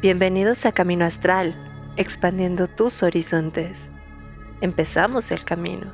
Bienvenidos 0.00 0.64
a 0.64 0.70
Camino 0.70 1.04
Astral, 1.04 1.56
expandiendo 1.96 2.68
tus 2.68 3.02
horizontes. 3.02 3.90
Empezamos 4.60 5.32
el 5.32 5.44
camino. 5.44 5.92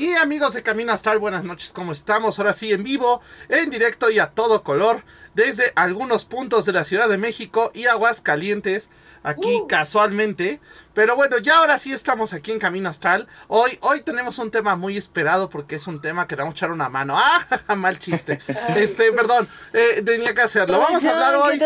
Y 0.00 0.14
amigos 0.14 0.54
de 0.54 0.62
Camino 0.62 0.94
Astral, 0.94 1.18
buenas 1.18 1.44
noches, 1.44 1.72
¿cómo 1.74 1.92
estamos? 1.92 2.38
Ahora 2.38 2.54
sí, 2.54 2.72
en 2.72 2.82
vivo, 2.82 3.20
en 3.50 3.68
directo 3.68 4.08
y 4.08 4.18
a 4.18 4.30
todo 4.30 4.62
color, 4.62 5.04
desde 5.34 5.74
algunos 5.76 6.24
puntos 6.24 6.64
de 6.64 6.72
la 6.72 6.86
Ciudad 6.86 7.06
de 7.06 7.18
México 7.18 7.70
y 7.74 7.84
Aguascalientes, 7.84 8.88
aquí 9.22 9.62
casualmente. 9.68 10.58
Pero 10.94 11.16
bueno, 11.16 11.36
ya 11.36 11.58
ahora 11.58 11.78
sí 11.78 11.92
estamos 11.92 12.32
aquí 12.32 12.50
en 12.50 12.58
Camino 12.58 12.88
Astral. 12.88 13.28
Hoy, 13.48 13.76
hoy 13.82 14.00
tenemos 14.00 14.38
un 14.38 14.50
tema 14.50 14.74
muy 14.74 14.96
esperado 14.96 15.50
porque 15.50 15.76
es 15.76 15.86
un 15.86 16.00
tema 16.00 16.26
que 16.26 16.34
le 16.34 16.44
vamos 16.44 16.54
a 16.54 16.56
echar 16.56 16.72
una 16.72 16.88
mano. 16.88 17.18
¡Ah! 17.18 17.76
Mal 17.76 17.98
chiste. 17.98 18.38
Este, 18.74 19.12
perdón, 19.12 19.46
eh, 19.74 20.00
tenía 20.02 20.34
que 20.34 20.40
hacerlo. 20.40 20.78
Vamos 20.80 21.04
a 21.04 21.10
hablar 21.10 21.36
hoy. 21.36 21.60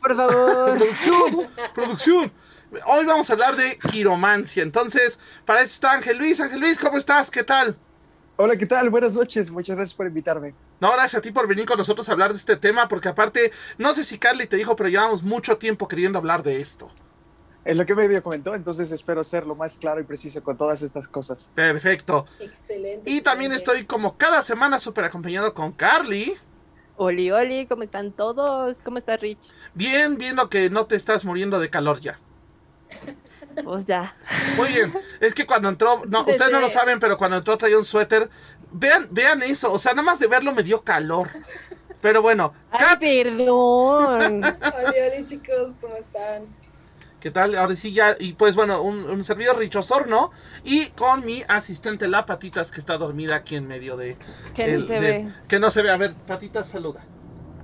por 0.00 0.16
favor. 0.16 0.78
producción, 0.78 1.48
producción. 1.74 2.32
Hoy 2.86 3.04
vamos 3.04 3.30
a 3.30 3.32
hablar 3.34 3.56
de 3.56 3.78
quiromancia. 3.90 4.62
Entonces, 4.62 5.18
para 5.44 5.60
eso 5.60 5.74
está 5.74 5.92
Ángel 5.92 6.18
Luis. 6.18 6.40
Ángel 6.40 6.60
Luis, 6.60 6.78
¿cómo 6.78 6.98
estás? 6.98 7.30
¿Qué 7.30 7.44
tal? 7.44 7.76
Hola, 8.36 8.56
¿qué 8.56 8.66
tal? 8.66 8.90
Buenas 8.90 9.14
noches. 9.14 9.50
Muchas 9.50 9.76
gracias 9.76 9.94
por 9.94 10.06
invitarme. 10.06 10.54
No, 10.80 10.90
gracias 10.92 11.14
a 11.14 11.20
ti 11.20 11.30
por 11.30 11.46
venir 11.46 11.66
con 11.66 11.78
nosotros 11.78 12.08
a 12.08 12.12
hablar 12.12 12.32
de 12.32 12.38
este 12.38 12.56
tema, 12.56 12.88
porque 12.88 13.08
aparte, 13.08 13.52
no 13.78 13.94
sé 13.94 14.02
si 14.02 14.18
Carly 14.18 14.46
te 14.46 14.56
dijo, 14.56 14.74
pero 14.74 14.88
llevamos 14.88 15.22
mucho 15.22 15.56
tiempo 15.56 15.86
queriendo 15.86 16.18
hablar 16.18 16.42
de 16.42 16.60
esto. 16.60 16.90
Es 17.64 17.76
lo 17.76 17.86
que 17.86 17.94
medio 17.94 18.22
comentó, 18.22 18.54
entonces 18.54 18.90
espero 18.92 19.24
ser 19.24 19.46
lo 19.46 19.54
más 19.54 19.78
claro 19.78 20.00
y 20.00 20.04
preciso 20.04 20.42
con 20.42 20.56
todas 20.58 20.82
estas 20.82 21.08
cosas. 21.08 21.50
Perfecto. 21.54 22.26
Excelente. 22.40 23.10
Y 23.10 23.22
también 23.22 23.52
estoy 23.52 23.84
como 23.84 24.16
cada 24.18 24.42
semana 24.42 24.78
súper 24.78 25.04
acompañado 25.04 25.54
con 25.54 25.72
Carly. 25.72 26.34
Oli, 26.96 27.30
oli, 27.30 27.66
¿cómo 27.66 27.84
están 27.84 28.12
todos? 28.12 28.82
¿Cómo 28.82 28.98
está 28.98 29.16
Rich? 29.16 29.50
Bien, 29.74 30.18
viendo 30.18 30.48
que 30.48 30.70
no 30.70 30.86
te 30.86 30.96
estás 30.96 31.24
muriendo 31.24 31.58
de 31.58 31.70
calor 31.70 32.00
ya. 32.00 32.18
Pues 33.62 33.86
ya. 33.86 34.14
Muy 34.56 34.68
bien. 34.68 34.92
Es 35.20 35.34
que 35.34 35.46
cuando 35.46 35.68
entró, 35.68 36.02
no, 36.08 36.20
ustedes 36.20 36.50
no 36.50 36.60
lo 36.60 36.68
saben, 36.68 36.98
pero 36.98 37.16
cuando 37.16 37.36
entró 37.36 37.56
traía 37.56 37.78
un 37.78 37.84
suéter. 37.84 38.28
Vean, 38.72 39.06
vean 39.10 39.42
eso. 39.42 39.72
O 39.72 39.78
sea, 39.78 39.92
nada 39.92 40.02
más 40.02 40.18
de 40.18 40.26
verlo 40.26 40.52
me 40.52 40.62
dio 40.64 40.82
calor. 40.82 41.28
Pero 42.00 42.20
bueno, 42.20 42.52
Kat, 42.72 42.98
Ay, 43.00 43.24
perdón. 43.24 44.42
Hola, 44.44 44.54
hola 44.62 45.26
chicos, 45.26 45.76
¿cómo 45.80 45.96
están? 45.96 46.42
¿qué 47.20 47.30
tal? 47.30 47.56
Ahora 47.56 47.74
sí 47.74 47.90
ya, 47.90 48.14
y 48.18 48.34
pues 48.34 48.54
bueno, 48.54 48.82
un, 48.82 49.04
un 49.08 49.24
servidor 49.24 49.56
Richosor, 49.56 50.08
¿no? 50.08 50.30
Y 50.62 50.88
con 50.90 51.24
mi 51.24 51.42
asistente 51.48 52.06
La 52.06 52.26
Patitas, 52.26 52.70
que 52.70 52.78
está 52.80 52.98
dormida 52.98 53.36
aquí 53.36 53.56
en 53.56 53.66
medio 53.66 53.96
de... 53.96 54.18
Que 54.54 54.76
no 54.76 54.86
se 54.86 54.92
de- 54.92 55.00
ve. 55.00 55.28
Que 55.48 55.58
no 55.58 55.70
se 55.70 55.80
ve. 55.80 55.90
A 55.90 55.96
ver, 55.96 56.12
Patitas, 56.12 56.68
saluda. 56.68 57.00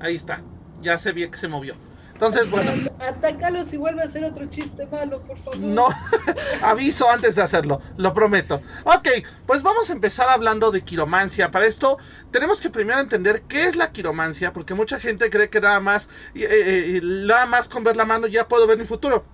Ahí 0.00 0.16
está. 0.16 0.40
Ya 0.80 0.96
se 0.96 1.12
vio 1.12 1.30
que 1.30 1.36
se 1.36 1.46
movió. 1.46 1.74
Entonces, 2.20 2.50
bueno. 2.50 2.72
Pues, 2.72 2.90
Atácalos 3.00 3.72
y 3.72 3.78
vuelve 3.78 4.02
a 4.02 4.04
hacer 4.04 4.24
otro 4.24 4.44
chiste 4.44 4.86
malo, 4.88 5.22
por 5.22 5.38
favor. 5.38 5.58
No, 5.58 5.88
aviso 6.62 7.10
antes 7.10 7.34
de 7.34 7.40
hacerlo, 7.40 7.80
lo 7.96 8.12
prometo. 8.12 8.60
Ok, 8.84 9.08
pues 9.46 9.62
vamos 9.62 9.88
a 9.88 9.94
empezar 9.94 10.28
hablando 10.28 10.70
de 10.70 10.82
quiromancia. 10.82 11.50
Para 11.50 11.64
esto 11.64 11.96
tenemos 12.30 12.60
que 12.60 12.68
primero 12.68 13.00
entender 13.00 13.40
qué 13.48 13.64
es 13.64 13.76
la 13.76 13.90
quiromancia, 13.90 14.52
porque 14.52 14.74
mucha 14.74 15.00
gente 15.00 15.30
cree 15.30 15.48
que 15.48 15.62
nada 15.62 15.80
más, 15.80 16.10
eh, 16.34 16.46
eh, 16.46 17.00
nada 17.02 17.46
más 17.46 17.70
con 17.70 17.84
ver 17.84 17.96
la 17.96 18.04
mano 18.04 18.26
ya 18.26 18.46
puedo 18.46 18.66
ver 18.66 18.76
mi 18.76 18.84
futuro. 18.84 19.24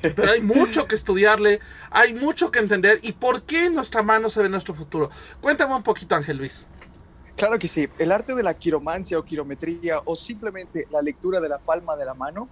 Pero 0.00 0.30
hay 0.30 0.42
mucho 0.42 0.86
que 0.86 0.94
estudiarle, 0.94 1.58
hay 1.90 2.14
mucho 2.14 2.52
que 2.52 2.60
entender 2.60 3.00
y 3.02 3.14
por 3.14 3.42
qué 3.42 3.64
en 3.64 3.74
nuestra 3.74 4.04
mano 4.04 4.30
se 4.30 4.40
ve 4.40 4.48
nuestro 4.48 4.74
futuro. 4.74 5.10
Cuéntame 5.40 5.74
un 5.74 5.82
poquito, 5.82 6.14
Ángel 6.14 6.36
Luis. 6.36 6.66
Claro 7.36 7.58
que 7.58 7.66
sí, 7.66 7.88
el 7.98 8.12
arte 8.12 8.34
de 8.34 8.42
la 8.42 8.54
quiromancia 8.54 9.18
o 9.18 9.24
quirometría 9.24 10.00
o 10.04 10.14
simplemente 10.14 10.86
la 10.90 11.02
lectura 11.02 11.40
de 11.40 11.48
la 11.48 11.58
palma 11.58 11.96
de 11.96 12.04
la 12.04 12.14
mano, 12.14 12.48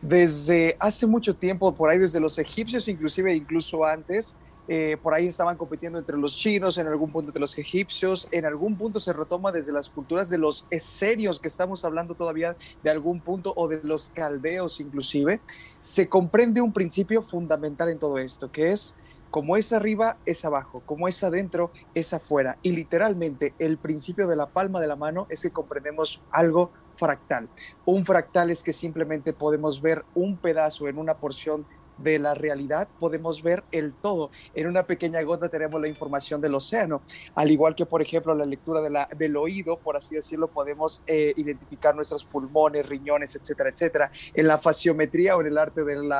desde 0.00 0.76
hace 0.80 1.06
mucho 1.06 1.34
tiempo, 1.34 1.72
por 1.74 1.90
ahí 1.90 1.98
desde 1.98 2.18
los 2.18 2.38
egipcios 2.38 2.88
inclusive, 2.88 3.34
incluso 3.34 3.84
antes, 3.84 4.34
eh, 4.68 4.96
por 5.02 5.12
ahí 5.12 5.26
estaban 5.26 5.56
compitiendo 5.56 5.98
entre 5.98 6.16
los 6.16 6.36
chinos, 6.36 6.78
en 6.78 6.86
algún 6.86 7.10
punto 7.10 7.30
entre 7.30 7.40
los 7.40 7.58
egipcios, 7.58 8.28
en 8.30 8.44
algún 8.44 8.76
punto 8.76 9.00
se 9.00 9.12
retoma 9.12 9.52
desde 9.52 9.72
las 9.72 9.90
culturas 9.90 10.30
de 10.30 10.38
los 10.38 10.66
esenios, 10.70 11.38
que 11.38 11.48
estamos 11.48 11.84
hablando 11.84 12.14
todavía 12.14 12.56
de 12.82 12.90
algún 12.90 13.20
punto, 13.20 13.52
o 13.56 13.68
de 13.68 13.80
los 13.82 14.10
caldeos 14.10 14.80
inclusive, 14.80 15.40
se 15.80 16.08
comprende 16.08 16.60
un 16.60 16.72
principio 16.72 17.22
fundamental 17.22 17.88
en 17.88 17.98
todo 17.98 18.18
esto, 18.18 18.50
que 18.50 18.70
es 18.70 18.94
como 19.32 19.56
es 19.56 19.72
arriba, 19.72 20.18
es 20.26 20.44
abajo, 20.44 20.82
como 20.84 21.08
es 21.08 21.24
adentro, 21.24 21.70
es 21.94 22.12
afuera. 22.12 22.58
Y 22.62 22.72
literalmente 22.72 23.54
el 23.58 23.78
principio 23.78 24.28
de 24.28 24.36
la 24.36 24.44
palma 24.44 24.78
de 24.78 24.86
la 24.86 24.94
mano 24.94 25.26
es 25.30 25.40
que 25.40 25.50
comprendemos 25.50 26.20
algo 26.30 26.70
fractal. 26.96 27.48
Un 27.86 28.04
fractal 28.04 28.50
es 28.50 28.62
que 28.62 28.74
simplemente 28.74 29.32
podemos 29.32 29.80
ver 29.80 30.04
un 30.14 30.36
pedazo 30.36 30.86
en 30.86 30.98
una 30.98 31.14
porción 31.14 31.64
de 32.02 32.18
la 32.18 32.34
realidad, 32.34 32.88
podemos 32.98 33.42
ver 33.42 33.62
el 33.72 33.92
todo. 33.92 34.30
En 34.54 34.66
una 34.66 34.84
pequeña 34.84 35.22
gota 35.22 35.48
tenemos 35.48 35.80
la 35.80 35.88
información 35.88 36.40
del 36.40 36.54
océano, 36.54 37.02
al 37.34 37.50
igual 37.50 37.74
que, 37.74 37.86
por 37.86 38.02
ejemplo, 38.02 38.34
la 38.34 38.44
lectura 38.44 38.80
de 38.80 38.90
la, 38.90 39.08
del 39.16 39.36
oído, 39.36 39.76
por 39.76 39.96
así 39.96 40.14
decirlo, 40.14 40.48
podemos 40.48 41.02
eh, 41.06 41.32
identificar 41.36 41.94
nuestros 41.94 42.24
pulmones, 42.24 42.88
riñones, 42.88 43.34
etcétera, 43.36 43.70
etcétera. 43.70 44.10
En 44.34 44.46
la 44.46 44.58
faciometría 44.58 45.36
o 45.36 45.40
en 45.40 45.48
el 45.48 45.58
arte 45.58 45.84
del 45.84 46.12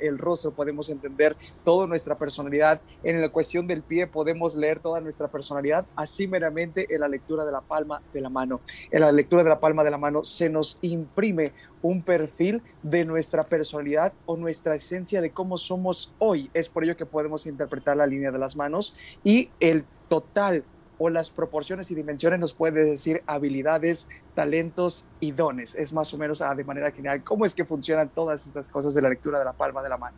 el 0.00 0.18
rostro 0.18 0.52
podemos 0.52 0.88
entender 0.88 1.36
toda 1.64 1.86
nuestra 1.86 2.16
personalidad. 2.16 2.80
En 3.02 3.20
la 3.20 3.28
cuestión 3.28 3.66
del 3.66 3.82
pie 3.82 4.06
podemos 4.06 4.56
leer 4.56 4.80
toda 4.80 5.00
nuestra 5.00 5.28
personalidad, 5.28 5.86
así 5.96 6.26
meramente 6.26 6.86
en 6.94 7.00
la 7.00 7.08
lectura 7.08 7.44
de 7.44 7.52
la 7.52 7.60
palma 7.60 8.00
de 8.12 8.20
la 8.20 8.28
mano. 8.28 8.60
En 8.90 9.00
la 9.00 9.12
lectura 9.12 9.42
de 9.42 9.50
la 9.50 9.60
palma 9.60 9.84
de 9.84 9.90
la 9.90 9.98
mano 9.98 10.24
se 10.24 10.48
nos 10.48 10.78
imprime 10.82 11.52
un 11.84 12.02
perfil 12.02 12.62
de 12.82 13.04
nuestra 13.04 13.44
personalidad 13.44 14.14
o 14.24 14.38
nuestra 14.38 14.74
esencia 14.74 15.20
de 15.20 15.30
cómo 15.30 15.58
somos 15.58 16.10
hoy. 16.18 16.48
Es 16.54 16.70
por 16.70 16.82
ello 16.82 16.96
que 16.96 17.04
podemos 17.04 17.46
interpretar 17.46 17.98
la 17.98 18.06
línea 18.06 18.30
de 18.30 18.38
las 18.38 18.56
manos 18.56 18.96
y 19.22 19.50
el 19.60 19.84
total 20.08 20.64
o 20.96 21.10
las 21.10 21.28
proporciones 21.28 21.90
y 21.90 21.94
dimensiones 21.94 22.40
nos 22.40 22.54
puede 22.54 22.84
decir 22.84 23.22
habilidades, 23.26 24.08
talentos 24.34 25.04
y 25.20 25.32
dones. 25.32 25.74
Es 25.74 25.92
más 25.92 26.14
o 26.14 26.16
menos 26.16 26.40
ah, 26.40 26.54
de 26.54 26.64
manera 26.64 26.90
general 26.90 27.22
cómo 27.22 27.44
es 27.44 27.54
que 27.54 27.66
funcionan 27.66 28.08
todas 28.08 28.46
estas 28.46 28.70
cosas 28.70 28.94
de 28.94 29.02
la 29.02 29.10
lectura 29.10 29.38
de 29.38 29.44
la 29.44 29.52
palma 29.52 29.82
de 29.82 29.90
la 29.90 29.98
mano. 29.98 30.16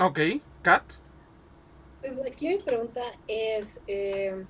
Ok, 0.00 0.18
Kat. 0.62 0.82
Pues 2.00 2.20
aquí 2.26 2.48
mi 2.48 2.58
pregunta 2.58 3.02
es, 3.28 3.80
eh, 3.86 4.44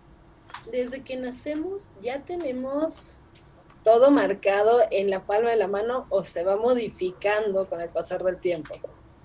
desde 0.73 1.03
que 1.03 1.17
nacemos 1.17 1.91
ya 2.01 2.21
tenemos 2.23 3.19
todo 3.85 4.11
marcado 4.11 4.81
en 4.91 5.11
la 5.11 5.21
palma 5.21 5.51
de 5.51 5.57
la 5.57 5.69
mano 5.69 6.07
o 6.09 6.25
se 6.25 6.43
va 6.43 6.57
modificando 6.57 7.69
con 7.69 7.81
el 7.81 7.91
pasar 7.91 8.25
del 8.25 8.39
tiempo. 8.39 8.75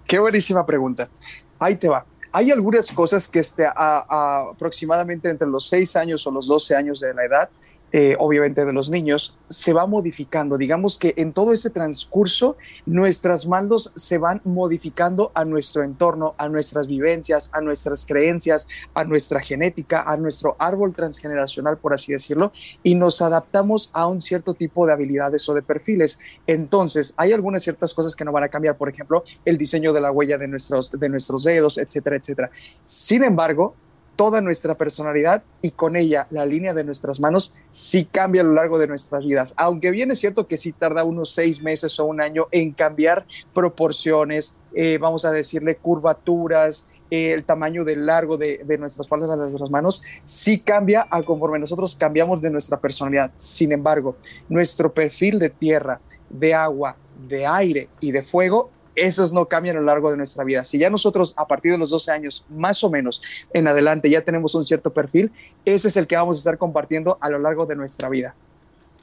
Qué 0.05 0.19
buenísima 0.19 0.65
pregunta. 0.65 1.09
Ahí 1.57 1.75
te 1.75 1.87
va. 1.87 2.05
Hay 2.31 2.51
algunas 2.51 2.91
cosas 2.91 3.27
que 3.27 3.39
este, 3.39 3.65
a, 3.65 4.49
aproximadamente 4.51 5.29
entre 5.29 5.47
los 5.47 5.67
6 5.67 5.95
años 5.95 6.27
o 6.27 6.31
los 6.31 6.47
12 6.47 6.75
años 6.75 6.99
de 6.99 7.13
la 7.13 7.25
edad, 7.25 7.49
eh, 7.91 8.15
obviamente 8.19 8.65
de 8.65 8.73
los 8.73 8.89
niños, 8.89 9.37
se 9.49 9.73
va 9.73 9.85
modificando. 9.85 10.57
Digamos 10.57 10.97
que 10.97 11.13
en 11.17 11.33
todo 11.33 11.53
este 11.53 11.69
transcurso, 11.69 12.57
nuestras 12.85 13.47
manos 13.47 13.91
se 13.95 14.17
van 14.17 14.41
modificando 14.43 15.31
a 15.33 15.45
nuestro 15.45 15.83
entorno, 15.83 16.35
a 16.37 16.49
nuestras 16.49 16.87
vivencias, 16.87 17.51
a 17.53 17.61
nuestras 17.61 18.05
creencias, 18.05 18.67
a 18.93 19.03
nuestra 19.03 19.39
genética, 19.39 20.03
a 20.03 20.17
nuestro 20.17 20.55
árbol 20.59 20.93
transgeneracional, 20.93 21.77
por 21.77 21.93
así 21.93 22.11
decirlo, 22.11 22.51
y 22.83 22.95
nos 22.95 23.21
adaptamos 23.21 23.89
a 23.93 24.05
un 24.07 24.21
cierto 24.21 24.53
tipo 24.53 24.85
de 24.85 24.93
habilidades 24.93 25.47
o 25.49 25.53
de 25.53 25.61
perfiles. 25.61 26.19
Entonces, 26.47 27.13
hay 27.17 27.33
algunas 27.33 27.63
ciertas 27.63 27.93
cosas 27.93 28.15
que 28.15 28.25
no 28.25 28.31
van 28.31 28.43
a 28.43 28.49
cambiar, 28.49 28.77
por 28.77 28.89
ejemplo, 28.89 29.23
el 29.45 29.57
diseño 29.57 29.93
de 29.93 30.01
la 30.01 30.11
huella 30.11 30.37
de 30.37 30.47
nuestros, 30.47 30.91
de 30.91 31.09
nuestros 31.09 31.43
dedos, 31.43 31.77
etcétera, 31.77 32.17
etcétera. 32.17 32.51
Sin 32.85 33.23
embargo, 33.23 33.75
toda 34.19 34.41
nuestra 34.41 34.75
personalidad 34.75 35.43
y 35.61 35.71
con 35.71 35.95
ella 35.95 36.27
la 36.29 36.45
línea 36.45 36.73
de 36.73 36.83
nuestras 36.83 37.21
manos 37.21 37.55
sí 37.71 38.03
cambia 38.03 38.41
a 38.41 38.43
lo 38.43 38.51
largo 38.51 38.77
de 38.77 38.85
nuestras 38.85 39.25
vidas. 39.25 39.53
Aunque 39.55 39.91
bien 39.91 40.11
es 40.11 40.19
cierto 40.19 40.45
que 40.45 40.57
sí 40.57 40.73
tarda 40.73 41.05
unos 41.05 41.29
seis 41.29 41.63
meses 41.63 41.97
o 42.01 42.05
un 42.05 42.19
año 42.19 42.47
en 42.51 42.73
cambiar 42.73 43.25
proporciones, 43.53 44.55
eh, 44.73 44.97
vamos 44.97 45.23
a 45.23 45.31
decirle 45.31 45.77
curvaturas, 45.77 46.85
eh, 47.09 47.31
el 47.31 47.45
tamaño 47.45 47.85
del 47.85 48.05
largo 48.05 48.35
de, 48.35 48.59
de, 48.65 48.77
nuestras 48.77 49.07
palmas 49.07 49.29
de 49.29 49.37
nuestras 49.37 49.69
manos, 49.69 50.03
sí 50.25 50.59
cambia 50.59 51.07
a 51.09 51.23
conforme 51.23 51.57
nosotros 51.57 51.95
cambiamos 51.95 52.41
de 52.41 52.49
nuestra 52.49 52.77
personalidad. 52.77 53.31
Sin 53.37 53.71
embargo, 53.71 54.17
nuestro 54.49 54.91
perfil 54.91 55.39
de 55.39 55.49
tierra, 55.49 56.01
de 56.29 56.53
agua, 56.53 56.97
de 57.25 57.47
aire 57.47 57.87
y 58.01 58.11
de 58.11 58.21
fuego 58.21 58.69
esos 59.01 59.33
no 59.33 59.45
cambian 59.45 59.77
a 59.77 59.79
lo 59.79 59.85
largo 59.85 60.11
de 60.11 60.17
nuestra 60.17 60.43
vida. 60.43 60.63
Si 60.63 60.77
ya 60.77 60.89
nosotros 60.89 61.33
a 61.37 61.47
partir 61.47 61.71
de 61.71 61.77
los 61.77 61.89
12 61.89 62.11
años, 62.11 62.45
más 62.49 62.83
o 62.83 62.89
menos 62.89 63.21
en 63.53 63.67
adelante, 63.67 64.09
ya 64.09 64.21
tenemos 64.21 64.55
un 64.55 64.65
cierto 64.65 64.91
perfil, 64.91 65.31
ese 65.65 65.87
es 65.87 65.97
el 65.97 66.07
que 66.07 66.15
vamos 66.15 66.37
a 66.37 66.39
estar 66.39 66.57
compartiendo 66.57 67.17
a 67.21 67.29
lo 67.29 67.39
largo 67.39 67.65
de 67.65 67.75
nuestra 67.75 68.09
vida. 68.09 68.33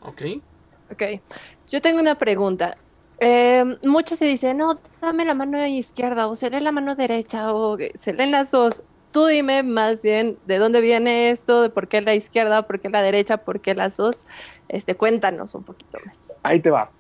Ok. 0.03 0.23
Ok. 0.93 1.03
Yo 1.71 1.83
tengo 1.83 2.01
una 2.01 2.15
pregunta. 2.17 2.77
Eh, 3.19 3.65
muchos 3.83 4.19
se 4.19 4.27
dicen, 4.27 4.59
no, 4.59 4.79
dame 5.01 5.25
la 5.25 5.35
mano 5.35 5.65
izquierda 5.67 6.27
o 6.27 6.35
se 6.35 6.51
lee 6.51 6.61
la 6.61 6.73
mano 6.73 6.95
derecha 6.95 7.53
o 7.53 7.79
se 7.99 8.13
leen 8.13 8.31
las 8.31 8.51
dos. 8.51 8.83
Tú 9.11 9.27
dime 9.27 9.63
más 9.63 10.03
bien 10.03 10.37
de 10.47 10.59
dónde 10.59 10.81
viene 10.81 11.31
esto, 11.31 11.63
de 11.63 11.71
por 11.71 11.89
qué 11.89 12.03
la 12.03 12.15
izquierda, 12.15 12.67
por 12.67 12.81
qué 12.81 12.91
la 12.91 13.03
derecha, 13.03 13.39
por 13.39 13.61
qué 13.61 13.75
las 13.75 13.97
dos. 13.97 14.27
Este, 14.69 14.95
cuéntanos 14.95 15.55
un 15.55 15.65
poquito 15.65 15.99
más. 16.05 16.15
Ahí 16.43 16.61
te 16.61 16.71
va. 16.71 16.91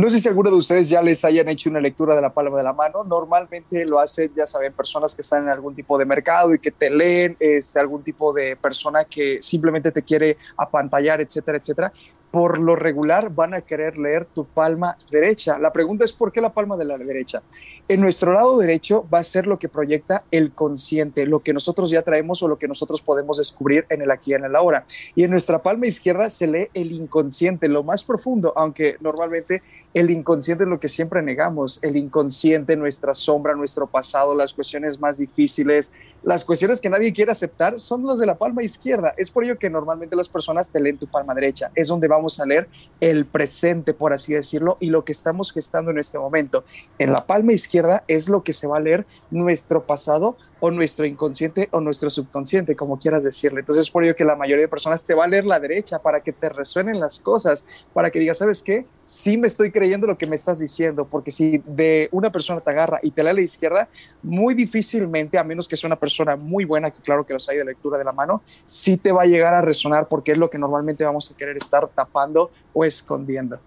No 0.00 0.08
sé 0.08 0.18
si 0.18 0.30
alguno 0.30 0.48
de 0.48 0.56
ustedes 0.56 0.88
ya 0.88 1.02
les 1.02 1.22
hayan 1.26 1.46
hecho 1.50 1.68
una 1.68 1.78
lectura 1.78 2.16
de 2.16 2.22
la 2.22 2.30
palma 2.32 2.56
de 2.56 2.62
la 2.62 2.72
mano. 2.72 3.04
Normalmente 3.04 3.84
lo 3.84 4.00
hacen, 4.00 4.32
ya 4.34 4.46
saben, 4.46 4.72
personas 4.72 5.14
que 5.14 5.20
están 5.20 5.42
en 5.42 5.50
algún 5.50 5.74
tipo 5.74 5.98
de 5.98 6.06
mercado 6.06 6.54
y 6.54 6.58
que 6.58 6.70
te 6.70 6.88
leen, 6.88 7.36
este, 7.38 7.78
algún 7.78 8.02
tipo 8.02 8.32
de 8.32 8.56
persona 8.56 9.04
que 9.04 9.42
simplemente 9.42 9.92
te 9.92 10.02
quiere 10.02 10.38
apantallar, 10.56 11.20
etcétera, 11.20 11.58
etcétera 11.58 11.92
por 12.30 12.60
lo 12.60 12.76
regular 12.76 13.30
van 13.34 13.54
a 13.54 13.60
querer 13.60 13.98
leer 13.98 14.24
tu 14.24 14.44
palma 14.44 14.96
derecha. 15.10 15.58
La 15.58 15.72
pregunta 15.72 16.04
es 16.04 16.12
¿por 16.12 16.30
qué 16.30 16.40
la 16.40 16.52
palma 16.52 16.76
de 16.76 16.84
la 16.84 16.96
derecha? 16.96 17.42
En 17.90 18.00
nuestro 18.00 18.32
lado 18.32 18.56
derecho 18.56 19.04
va 19.12 19.18
a 19.18 19.24
ser 19.24 19.48
lo 19.48 19.58
que 19.58 19.68
proyecta 19.68 20.22
el 20.30 20.52
consciente, 20.52 21.26
lo 21.26 21.40
que 21.40 21.52
nosotros 21.52 21.90
ya 21.90 22.02
traemos 22.02 22.40
o 22.40 22.46
lo 22.46 22.56
que 22.56 22.68
nosotros 22.68 23.02
podemos 23.02 23.38
descubrir 23.38 23.84
en 23.88 24.00
el 24.00 24.12
aquí 24.12 24.30
y 24.30 24.34
en 24.34 24.44
el 24.44 24.54
ahora. 24.54 24.84
Y 25.16 25.24
en 25.24 25.30
nuestra 25.32 25.60
palma 25.60 25.88
izquierda 25.88 26.30
se 26.30 26.46
lee 26.46 26.68
el 26.72 26.92
inconsciente, 26.92 27.66
lo 27.66 27.82
más 27.82 28.04
profundo, 28.04 28.52
aunque 28.54 28.96
normalmente 29.00 29.64
el 29.92 30.08
inconsciente 30.10 30.62
es 30.62 30.70
lo 30.70 30.78
que 30.78 30.86
siempre 30.86 31.20
negamos, 31.20 31.82
el 31.82 31.96
inconsciente, 31.96 32.76
nuestra 32.76 33.12
sombra, 33.12 33.56
nuestro 33.56 33.88
pasado, 33.88 34.36
las 34.36 34.54
cuestiones 34.54 35.00
más 35.00 35.18
difíciles, 35.18 35.92
las 36.22 36.44
cuestiones 36.44 36.80
que 36.80 36.90
nadie 36.90 37.12
quiere 37.12 37.32
aceptar 37.32 37.80
son 37.80 38.06
las 38.06 38.18
de 38.18 38.26
la 38.26 38.36
palma 38.36 38.62
izquierda. 38.62 39.14
Es 39.16 39.30
por 39.30 39.42
ello 39.42 39.58
que 39.58 39.70
normalmente 39.70 40.14
las 40.14 40.28
personas 40.28 40.68
te 40.68 40.78
leen 40.78 40.98
tu 40.98 41.06
palma 41.06 41.34
derecha. 41.34 41.72
Es 41.74 41.88
donde 41.88 42.06
vamos 42.08 42.38
a 42.38 42.46
leer 42.46 42.68
el 43.00 43.24
presente, 43.24 43.94
por 43.94 44.12
así 44.12 44.34
decirlo, 44.34 44.76
y 44.80 44.90
lo 44.90 45.02
que 45.02 45.12
estamos 45.12 45.50
gestando 45.50 45.90
en 45.90 45.98
este 45.98 46.18
momento. 46.18 46.64
En 46.98 47.12
la 47.12 47.26
palma 47.26 47.52
izquierda 47.52 47.79
es 48.08 48.28
lo 48.28 48.42
que 48.42 48.52
se 48.52 48.66
va 48.66 48.78
a 48.78 48.80
leer 48.80 49.06
nuestro 49.30 49.82
pasado 49.84 50.36
o 50.60 50.70
nuestro 50.70 51.06
inconsciente 51.06 51.68
o 51.72 51.80
nuestro 51.80 52.10
subconsciente, 52.10 52.76
como 52.76 52.98
quieras 52.98 53.24
decirle. 53.24 53.60
Entonces, 53.60 53.86
es 53.86 53.90
por 53.90 54.04
ello 54.04 54.14
que 54.14 54.24
la 54.24 54.36
mayoría 54.36 54.62
de 54.62 54.68
personas 54.68 55.04
te 55.04 55.14
va 55.14 55.24
a 55.24 55.26
leer 55.26 55.46
la 55.46 55.58
derecha 55.58 55.98
para 55.98 56.20
que 56.20 56.32
te 56.32 56.50
resuenen 56.50 57.00
las 57.00 57.18
cosas, 57.18 57.64
para 57.94 58.10
que 58.10 58.18
digas, 58.18 58.38
¿sabes 58.38 58.62
qué? 58.62 58.84
Sí 59.06 59.38
me 59.38 59.46
estoy 59.46 59.72
creyendo 59.72 60.06
lo 60.06 60.18
que 60.18 60.26
me 60.26 60.36
estás 60.36 60.58
diciendo, 60.58 61.06
porque 61.06 61.30
si 61.30 61.62
de 61.64 62.08
una 62.12 62.30
persona 62.30 62.60
te 62.60 62.70
agarra 62.70 63.00
y 63.02 63.10
te 63.10 63.24
lee 63.24 63.30
a 63.30 63.32
la 63.32 63.40
izquierda, 63.40 63.88
muy 64.22 64.54
difícilmente, 64.54 65.38
a 65.38 65.44
menos 65.44 65.66
que 65.66 65.76
sea 65.76 65.88
una 65.88 65.96
persona 65.96 66.36
muy 66.36 66.66
buena, 66.66 66.90
que 66.90 67.00
claro 67.00 67.24
que 67.24 67.32
los 67.32 67.48
hay 67.48 67.56
de 67.56 67.64
lectura 67.64 67.96
de 67.96 68.04
la 68.04 68.12
mano, 68.12 68.42
sí 68.66 68.98
te 68.98 69.12
va 69.12 69.22
a 69.22 69.26
llegar 69.26 69.54
a 69.54 69.62
resonar 69.62 70.08
porque 70.08 70.32
es 70.32 70.38
lo 70.38 70.50
que 70.50 70.58
normalmente 70.58 71.04
vamos 71.04 71.30
a 71.30 71.36
querer 71.36 71.56
estar 71.56 71.88
tapando 71.88 72.50
o 72.74 72.84
escondiendo. 72.84 73.58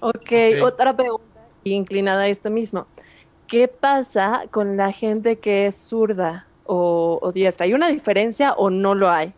Ok, 0.00 0.16
okay. 0.16 0.60
otra 0.60 0.96
pregunta 0.96 1.32
inclinada 1.62 2.22
a 2.22 2.28
esto 2.28 2.50
mismo. 2.50 2.86
¿Qué 3.52 3.68
pasa 3.68 4.44
con 4.50 4.78
la 4.78 4.92
gente 4.92 5.36
que 5.36 5.66
es 5.66 5.76
zurda 5.76 6.46
o, 6.64 7.18
o, 7.20 7.32
diestra? 7.32 7.64
¿Hay 7.64 7.74
una 7.74 7.88
diferencia 7.88 8.54
o 8.54 8.70
no 8.70 8.94
lo 8.94 9.10
hay? 9.10 9.34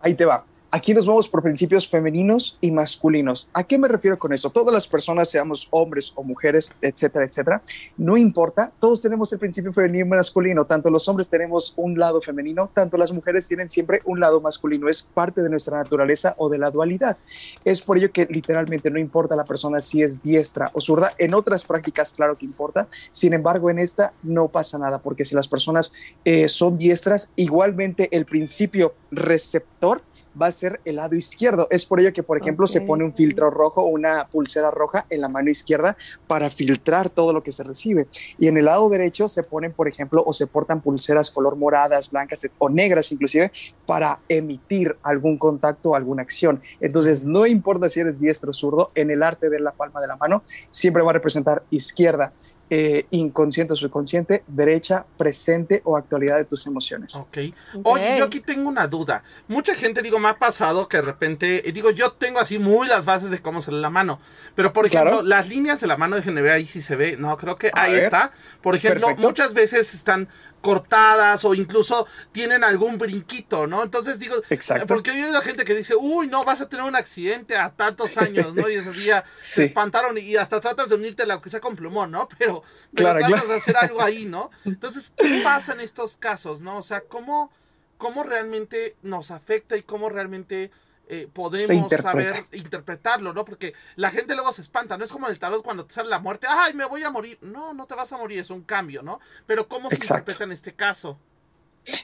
Ahí 0.00 0.14
te 0.14 0.24
va. 0.24 0.44
Aquí 0.68 0.92
nos 0.92 1.06
vamos 1.06 1.28
por 1.28 1.42
principios 1.42 1.88
femeninos 1.88 2.58
y 2.60 2.72
masculinos. 2.72 3.48
¿A 3.54 3.62
qué 3.62 3.78
me 3.78 3.86
refiero 3.86 4.18
con 4.18 4.32
eso? 4.32 4.50
Todas 4.50 4.74
las 4.74 4.88
personas, 4.88 5.30
seamos 5.30 5.68
hombres 5.70 6.12
o 6.16 6.24
mujeres, 6.24 6.74
etcétera, 6.82 7.24
etcétera, 7.24 7.62
no 7.96 8.16
importa, 8.16 8.72
todos 8.80 9.00
tenemos 9.00 9.32
el 9.32 9.38
principio 9.38 9.72
femenino 9.72 10.06
y 10.06 10.08
masculino. 10.08 10.64
Tanto 10.64 10.90
los 10.90 11.06
hombres 11.08 11.28
tenemos 11.28 11.72
un 11.76 11.96
lado 11.96 12.20
femenino, 12.20 12.68
tanto 12.74 12.96
las 12.96 13.12
mujeres 13.12 13.46
tienen 13.46 13.68
siempre 13.68 14.02
un 14.04 14.18
lado 14.18 14.40
masculino. 14.40 14.88
Es 14.88 15.04
parte 15.04 15.40
de 15.40 15.48
nuestra 15.48 15.78
naturaleza 15.78 16.34
o 16.36 16.48
de 16.48 16.58
la 16.58 16.72
dualidad. 16.72 17.16
Es 17.64 17.80
por 17.80 17.96
ello 17.96 18.10
que 18.10 18.26
literalmente 18.26 18.90
no 18.90 18.98
importa 18.98 19.36
la 19.36 19.44
persona 19.44 19.80
si 19.80 20.02
es 20.02 20.20
diestra 20.20 20.70
o 20.72 20.80
zurda. 20.80 21.14
En 21.16 21.34
otras 21.34 21.64
prácticas, 21.64 22.12
claro 22.12 22.36
que 22.36 22.44
importa. 22.44 22.88
Sin 23.12 23.34
embargo, 23.34 23.70
en 23.70 23.78
esta 23.78 24.12
no 24.24 24.48
pasa 24.48 24.78
nada, 24.78 24.98
porque 24.98 25.24
si 25.24 25.36
las 25.36 25.46
personas 25.46 25.92
eh, 26.24 26.48
son 26.48 26.76
diestras, 26.76 27.30
igualmente 27.36 28.08
el 28.10 28.26
principio 28.26 28.94
receptor 29.12 30.02
va 30.40 30.46
a 30.46 30.52
ser 30.52 30.80
el 30.84 30.96
lado 30.96 31.14
izquierdo. 31.14 31.66
Es 31.70 31.86
por 31.86 32.00
ello 32.00 32.12
que, 32.12 32.22
por 32.22 32.38
ejemplo, 32.38 32.64
okay. 32.64 32.74
se 32.74 32.80
pone 32.80 33.04
un 33.04 33.14
filtro 33.14 33.50
rojo 33.50 33.82
o 33.82 33.86
una 33.86 34.26
pulsera 34.26 34.70
roja 34.70 35.06
en 35.10 35.20
la 35.20 35.28
mano 35.28 35.50
izquierda 35.50 35.96
para 36.26 36.50
filtrar 36.50 37.08
todo 37.08 37.32
lo 37.32 37.42
que 37.42 37.52
se 37.52 37.62
recibe. 37.62 38.06
Y 38.38 38.48
en 38.48 38.56
el 38.56 38.66
lado 38.66 38.88
derecho 38.88 39.28
se 39.28 39.42
ponen, 39.42 39.72
por 39.72 39.88
ejemplo, 39.88 40.22
o 40.26 40.32
se 40.32 40.46
portan 40.46 40.80
pulseras 40.80 41.30
color 41.30 41.56
moradas, 41.56 42.10
blancas 42.10 42.48
o 42.58 42.68
negras 42.68 43.12
inclusive 43.12 43.52
para 43.86 44.20
emitir 44.28 44.96
algún 45.02 45.38
contacto 45.38 45.90
o 45.90 45.94
alguna 45.94 46.22
acción. 46.22 46.60
Entonces, 46.80 47.24
no 47.24 47.46
importa 47.46 47.88
si 47.88 48.00
eres 48.00 48.20
diestro 48.20 48.50
o 48.50 48.54
zurdo, 48.54 48.90
en 48.94 49.10
el 49.10 49.22
arte 49.22 49.48
de 49.48 49.60
la 49.60 49.72
palma 49.72 50.00
de 50.00 50.06
la 50.06 50.16
mano 50.16 50.42
siempre 50.70 51.02
va 51.02 51.10
a 51.10 51.14
representar 51.14 51.62
izquierda 51.70 52.32
eh, 52.68 53.06
inconsciente 53.10 53.72
o 53.72 53.76
subconsciente, 53.76 54.42
derecha, 54.46 55.06
presente 55.16 55.82
o 55.84 55.96
actualidad 55.96 56.36
de 56.36 56.44
tus 56.44 56.66
emociones. 56.66 57.14
Okay. 57.14 57.54
ok. 57.74 57.86
Oye, 57.86 58.18
yo 58.18 58.24
aquí 58.24 58.40
tengo 58.40 58.68
una 58.68 58.88
duda. 58.88 59.22
Mucha 59.46 59.74
gente, 59.74 60.02
digo, 60.02 60.18
me 60.18 60.28
ha 60.28 60.38
pasado 60.38 60.88
que 60.88 60.96
de 60.96 61.02
repente, 61.04 61.62
digo, 61.72 61.90
yo 61.90 62.12
tengo 62.12 62.40
así 62.40 62.58
muy 62.58 62.88
las 62.88 63.04
bases 63.04 63.30
de 63.30 63.40
cómo 63.40 63.62
se 63.62 63.70
lee 63.70 63.80
la 63.80 63.90
mano. 63.90 64.18
Pero, 64.54 64.72
por 64.72 64.86
ejemplo, 64.86 65.10
claro. 65.10 65.26
las 65.26 65.48
líneas 65.48 65.80
de 65.80 65.86
la 65.86 65.96
mano, 65.96 66.16
déjenme 66.16 66.42
ver 66.42 66.52
ahí 66.52 66.64
si 66.64 66.80
se 66.80 66.96
ve. 66.96 67.16
No, 67.16 67.36
creo 67.36 67.56
que 67.56 67.70
A 67.72 67.82
ahí 67.82 67.92
ver. 67.92 68.04
está. 68.04 68.32
Por 68.62 68.74
ejemplo, 68.74 69.06
Perfecto. 69.08 69.26
muchas 69.26 69.54
veces 69.54 69.94
están 69.94 70.28
cortadas 70.66 71.44
o 71.44 71.54
incluso 71.54 72.08
tienen 72.32 72.64
algún 72.64 72.98
brinquito, 72.98 73.68
¿no? 73.68 73.84
Entonces 73.84 74.18
digo, 74.18 74.34
Exacto. 74.50 74.84
porque 74.88 75.12
yo 75.12 75.18
he 75.18 75.28
oído 75.28 75.40
gente 75.40 75.64
que 75.64 75.76
dice, 75.76 75.94
uy, 75.94 76.26
no, 76.26 76.42
vas 76.42 76.60
a 76.60 76.68
tener 76.68 76.84
un 76.84 76.96
accidente 76.96 77.56
a 77.56 77.70
tantos 77.70 78.18
años, 78.18 78.52
¿no? 78.52 78.68
Y 78.68 78.74
esos 78.74 78.96
días 78.96 79.22
sí. 79.30 79.52
se 79.52 79.64
espantaron 79.66 80.18
y 80.18 80.34
hasta 80.34 80.60
tratas 80.60 80.88
de 80.88 80.96
unirte 80.96 81.22
a 81.22 81.26
lo 81.26 81.40
que 81.40 81.50
sea 81.50 81.60
con 81.60 81.76
plumón, 81.76 82.10
¿no? 82.10 82.28
Pero, 82.36 82.64
pero 82.92 83.10
claro, 83.10 83.20
tratas 83.20 83.42
claro. 83.42 83.48
de 83.48 83.54
hacer 83.54 83.76
algo 83.76 84.02
ahí, 84.02 84.26
¿no? 84.26 84.50
Entonces, 84.64 85.12
¿qué 85.16 85.40
pasa 85.44 85.72
en 85.72 85.82
estos 85.82 86.16
casos, 86.16 86.60
no? 86.60 86.78
O 86.78 86.82
sea, 86.82 87.02
¿cómo, 87.02 87.52
cómo 87.96 88.24
realmente 88.24 88.96
nos 89.02 89.30
afecta 89.30 89.76
y 89.76 89.84
cómo 89.84 90.08
realmente 90.08 90.72
eh, 91.08 91.28
podemos 91.32 91.90
saber 91.90 92.46
interpretarlo, 92.52 93.32
¿no? 93.32 93.44
Porque 93.44 93.74
la 93.94 94.10
gente 94.10 94.34
luego 94.34 94.52
se 94.52 94.62
espanta, 94.62 94.98
no 94.98 95.04
es 95.04 95.12
como 95.12 95.26
en 95.26 95.32
el 95.32 95.38
tarot 95.38 95.62
cuando 95.62 95.84
te 95.84 95.94
sale 95.94 96.08
la 96.08 96.18
muerte, 96.18 96.46
ay, 96.48 96.74
me 96.74 96.84
voy 96.84 97.04
a 97.04 97.10
morir. 97.10 97.38
No, 97.40 97.72
no 97.74 97.86
te 97.86 97.94
vas 97.94 98.12
a 98.12 98.16
morir, 98.16 98.40
es 98.40 98.50
un 98.50 98.62
cambio, 98.62 99.02
¿no? 99.02 99.20
Pero 99.46 99.68
¿cómo 99.68 99.88
se 99.88 99.96
interpreta 99.96 100.44
en 100.44 100.52
este 100.52 100.74
caso? 100.74 101.18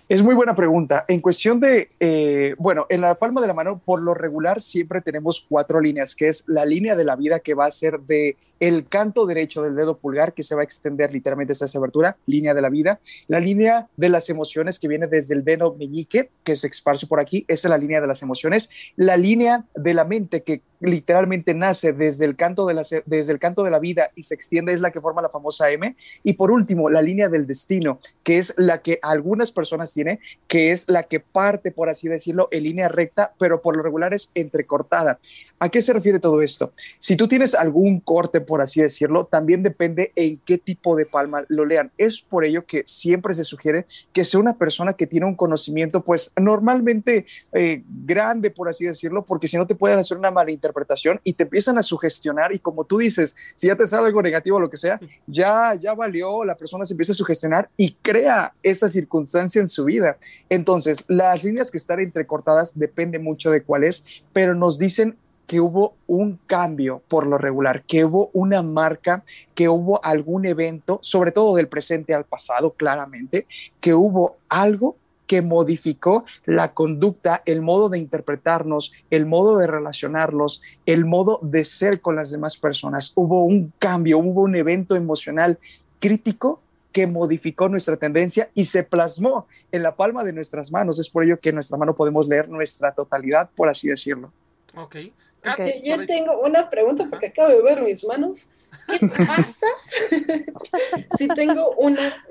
Es 0.09 0.23
muy 0.23 0.35
buena 0.35 0.55
pregunta. 0.55 1.05
En 1.09 1.21
cuestión 1.21 1.59
de, 1.59 1.91
eh, 1.99 2.55
bueno, 2.59 2.87
en 2.89 3.01
la 3.01 3.17
palma 3.17 3.41
de 3.41 3.49
la 3.49 3.55
mano, 3.55 3.81
por 3.85 4.01
lo 4.01 4.15
regular 4.15 4.61
siempre 4.61 5.01
tenemos 5.01 5.45
cuatro 5.49 5.81
líneas, 5.81 6.15
que 6.15 6.29
es 6.29 6.45
la 6.47 6.65
línea 6.65 6.95
de 6.95 7.05
la 7.05 7.17
vida 7.17 7.41
que 7.41 7.55
va 7.55 7.67
a 7.67 7.71
ser 7.71 7.99
de 8.01 8.37
el 8.63 8.87
canto 8.87 9.27
derecho 9.27 9.61
del 9.61 9.75
dedo 9.75 9.99
pulgar 9.99 10.35
que 10.35 10.45
se 10.45 10.55
va 10.55 10.61
a 10.61 10.65
extender 10.65 11.13
literalmente 11.13 11.53
esa 11.53 11.67
abertura, 11.77 12.17
línea 12.27 12.55
de 12.55 12.63
la 12.63 12.69
vida, 12.69 13.01
la 13.27 13.41
línea 13.41 13.89
de 13.97 14.09
las 14.09 14.31
emociones 14.31 14.79
que 14.79 14.87
viene 14.87 15.09
desde 15.09 15.35
el 15.35 15.43
dedo 15.43 15.75
meñique 15.75 16.31
que 16.45 16.55
se 16.55 16.69
esparce 16.69 17.09
por 17.09 17.19
aquí, 17.19 17.45
esa 17.49 17.67
es 17.67 17.71
la 17.71 17.79
línea 17.79 18.01
de 18.01 18.07
las 18.07 18.23
emociones, 18.23 18.71
la 18.95 19.17
línea 19.17 19.65
de 19.75 19.95
la 19.95 20.05
mente 20.05 20.45
que 20.45 20.63
literalmente 20.83 21.55
nace 21.55 21.93
desde 21.93 22.25
el 22.25 22.37
canto 22.37 22.67
de 22.67 22.75
la, 22.75 22.83
desde 23.07 23.33
el 23.33 23.39
canto 23.39 23.63
de 23.63 23.71
la 23.71 23.79
vida 23.79 24.11
y 24.15 24.25
se 24.25 24.35
extiende 24.35 24.73
es 24.73 24.81
la 24.81 24.91
que 24.91 25.01
forma 25.01 25.23
la 25.23 25.29
famosa 25.29 25.71
M. 25.71 25.97
Y 26.23 26.33
por 26.35 26.51
último 26.51 26.91
la 26.91 27.03
línea 27.03 27.29
del 27.29 27.47
destino 27.47 27.99
que 28.23 28.39
es 28.39 28.55
la 28.57 28.83
que 28.83 28.99
algunas 29.03 29.53
personas 29.53 29.93
tienen 29.93 30.19
que 30.49 30.71
es 30.71 30.89
la 30.89 31.05
que 31.05 31.21
parte 31.21 31.71
por 31.71 31.89
así 31.89 32.09
decirlo 32.09 32.49
en 32.51 32.65
línea 32.65 32.89
recta 32.89 33.33
pero 33.39 33.63
por 33.63 33.77
lo 33.77 33.83
regular 33.83 34.13
es 34.13 34.31
entrecortada 34.35 35.19
¿A 35.63 35.69
qué 35.69 35.81
se 35.81 35.93
refiere 35.93 36.19
todo 36.19 36.43
esto? 36.43 36.73
Si 36.99 37.15
tú 37.15 37.29
tienes 37.29 37.55
algún 37.55 38.01
corte, 38.01 38.41
por 38.41 38.61
así 38.61 38.83
decirlo, 38.83 39.27
también 39.31 39.63
depende 39.63 40.11
en 40.17 40.41
qué 40.45 40.59
tipo 40.59 40.97
de 40.97 41.07
palma 41.07 41.45
lo 41.47 41.65
lean. 41.65 41.93
Es 41.97 42.21
por 42.21 42.45
ello 42.45 42.67
que 42.67 42.83
siempre 42.85 43.33
se 43.33 43.45
sugiere 43.45 43.87
que 44.13 44.25
sea 44.25 44.41
una 44.41 44.59
persona 44.59 44.95
que 44.95 45.07
tiene 45.07 45.25
un 45.25 45.37
conocimiento, 45.37 46.03
pues 46.03 46.33
normalmente 46.37 47.27
eh, 47.53 47.85
grande, 47.87 48.51
por 48.51 48.69
así 48.69 48.87
decirlo, 48.87 49.25
porque 49.25 49.47
si 49.47 49.57
no 49.57 49.65
te 49.65 49.77
pueden 49.77 50.01
hacer 50.01 50.19
una 50.19 50.33
mala 50.33 50.51
interpretación 50.51 51.21
y 51.23 51.35
te 51.35 51.45
empiezan 51.45 51.79
a 51.79 51.85
sugestionar 51.85 52.53
y 52.53 52.59
como 52.59 52.83
tú 52.83 52.99
dices, 52.99 53.37
si 53.55 53.69
ya 53.69 53.77
te 53.77 53.87
sale 53.87 54.07
algo 54.07 54.21
negativo 54.21 54.57
o 54.57 54.61
lo 54.61 54.69
que 54.69 54.77
sea, 54.77 54.99
ya, 55.29 55.77
ya 55.77 55.95
valió, 55.95 56.43
la 56.43 56.57
persona 56.57 56.85
se 56.85 56.95
empieza 56.95 57.13
a 57.13 57.15
sugestionar 57.15 57.71
y 57.77 57.93
crea 58.03 58.53
esa 58.65 58.89
circunstancia 58.89 59.61
en 59.61 59.69
su 59.69 59.85
vida. 59.85 60.17
Entonces, 60.49 61.05
las 61.07 61.45
líneas 61.45 61.71
que 61.71 61.79
están 61.79 62.01
entrecortadas 62.01 62.77
depende 62.77 63.21
mucho 63.21 63.53
de 63.53 63.63
cuál 63.63 63.85
es, 63.85 64.05
pero 64.33 64.57
nos 64.57 64.77
dicen 64.77 65.17
que 65.53 65.61
hubo 65.61 65.97
un 66.07 66.39
cambio 66.47 67.03
por 67.09 67.27
lo 67.27 67.37
regular, 67.37 67.83
que 67.83 68.07
hubo 68.07 68.31
una 68.33 68.63
marca, 68.63 69.23
que 69.55 69.69
hubo 69.69 70.03
algún 70.03 70.47
evento, 70.47 70.99
sobre 71.03 71.31
todo 71.31 71.55
del 71.57 71.69
presente 71.69 72.15
al 72.15 72.25
pasado, 72.25 72.71
claramente, 72.71 73.47
que 73.79 73.93
hubo 73.93 74.39
algo 74.49 74.97
que 75.27 75.43
modificó 75.43 76.25
la 76.47 76.73
conducta, 76.73 77.43
el 77.45 77.61
modo 77.61 77.91
de 77.91 77.99
interpretarnos, 77.99 78.95
el 79.11 79.27
modo 79.27 79.59
de 79.59 79.67
relacionarnos, 79.67 80.63
el 80.87 81.05
modo 81.05 81.39
de 81.43 81.65
ser 81.65 82.01
con 82.01 82.17
las 82.17 82.31
demás 82.31 82.57
personas. 82.57 83.13
Hubo 83.15 83.45
un 83.45 83.75
cambio, 83.79 84.21
hubo 84.21 84.41
un 84.41 84.57
evento 84.57 84.97
emocional 84.97 85.59
crítico 85.99 86.63
que 86.93 87.07
modificó 87.07 87.69
nuestra 87.69 87.99
tendencia 87.99 88.49
y 88.55 88.65
se 88.65 88.85
plasmó 88.85 89.47
en 89.71 89.83
la 89.83 89.97
palma 89.97 90.25
de 90.25 90.33
nuestras 90.33 90.73
manos. 90.73 90.99
Es 90.99 91.11
por 91.11 91.25
ello 91.25 91.39
que 91.39 91.51
en 91.51 91.57
nuestra 91.57 91.77
mano 91.77 91.95
podemos 91.95 92.27
leer 92.27 92.49
nuestra 92.49 92.93
totalidad, 92.93 93.51
por 93.55 93.69
así 93.69 93.89
decirlo. 93.89 94.33
Ok. 94.75 94.97
Okay. 95.45 95.83
Yo 95.85 96.07
tengo 96.07 96.39
una 96.41 96.71
pregunta 96.71 97.07
porque 97.11 97.27
acabo 97.27 97.49
de 97.49 97.63
ver 97.63 97.83
mis 97.83 98.05
manos. 98.05 98.49
¿Qué 98.87 99.07
pasa 99.27 99.67
si 101.19 101.29
tengo 101.29 101.75
una 101.77 102.25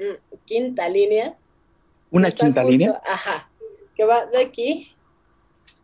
quinta 0.46 0.88
línea? 0.88 1.36
¿Una 2.10 2.32
quinta 2.32 2.62
justo, 2.62 2.72
línea? 2.72 3.02
Ajá. 3.06 3.50
Que 3.96 4.06
va 4.06 4.26
de 4.26 4.42
aquí 4.42 4.96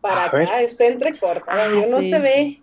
para 0.00 0.22
A 0.22 0.26
acá, 0.26 0.36
ver. 0.36 0.48
está 0.60 0.86
entrecortada, 0.86 1.64
ah, 1.64 1.86
no 1.88 2.00
sí. 2.00 2.10
se 2.10 2.18
ve. 2.18 2.62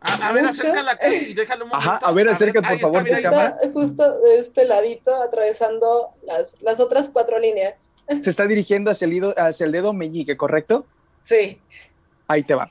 A, 0.00 0.32
ver, 0.32 0.44
acércala 0.44 0.98
y 1.08 1.32
déjalo 1.34 1.64
un 1.64 1.70
momento. 1.70 1.90
Ajá, 1.90 2.00
a 2.04 2.12
ver, 2.12 2.28
acércate, 2.28 2.66
por 2.68 2.78
favor, 2.80 3.08
está, 3.08 3.22
cámara. 3.22 3.56
justo 3.72 4.20
de 4.20 4.38
este 4.38 4.64
ladito, 4.64 5.14
atravesando 5.14 6.10
las, 6.24 6.56
las 6.60 6.80
otras 6.80 7.08
cuatro 7.08 7.38
líneas. 7.38 7.76
Se 8.20 8.30
está 8.30 8.46
dirigiendo 8.46 8.90
hacia 8.90 9.04
el, 9.04 9.12
dedo, 9.12 9.34
hacia 9.36 9.64
el 9.64 9.72
dedo 9.72 9.92
meñique, 9.92 10.36
¿correcto? 10.36 10.86
Sí. 11.22 11.60
Ahí 12.26 12.42
te 12.42 12.54
va. 12.54 12.68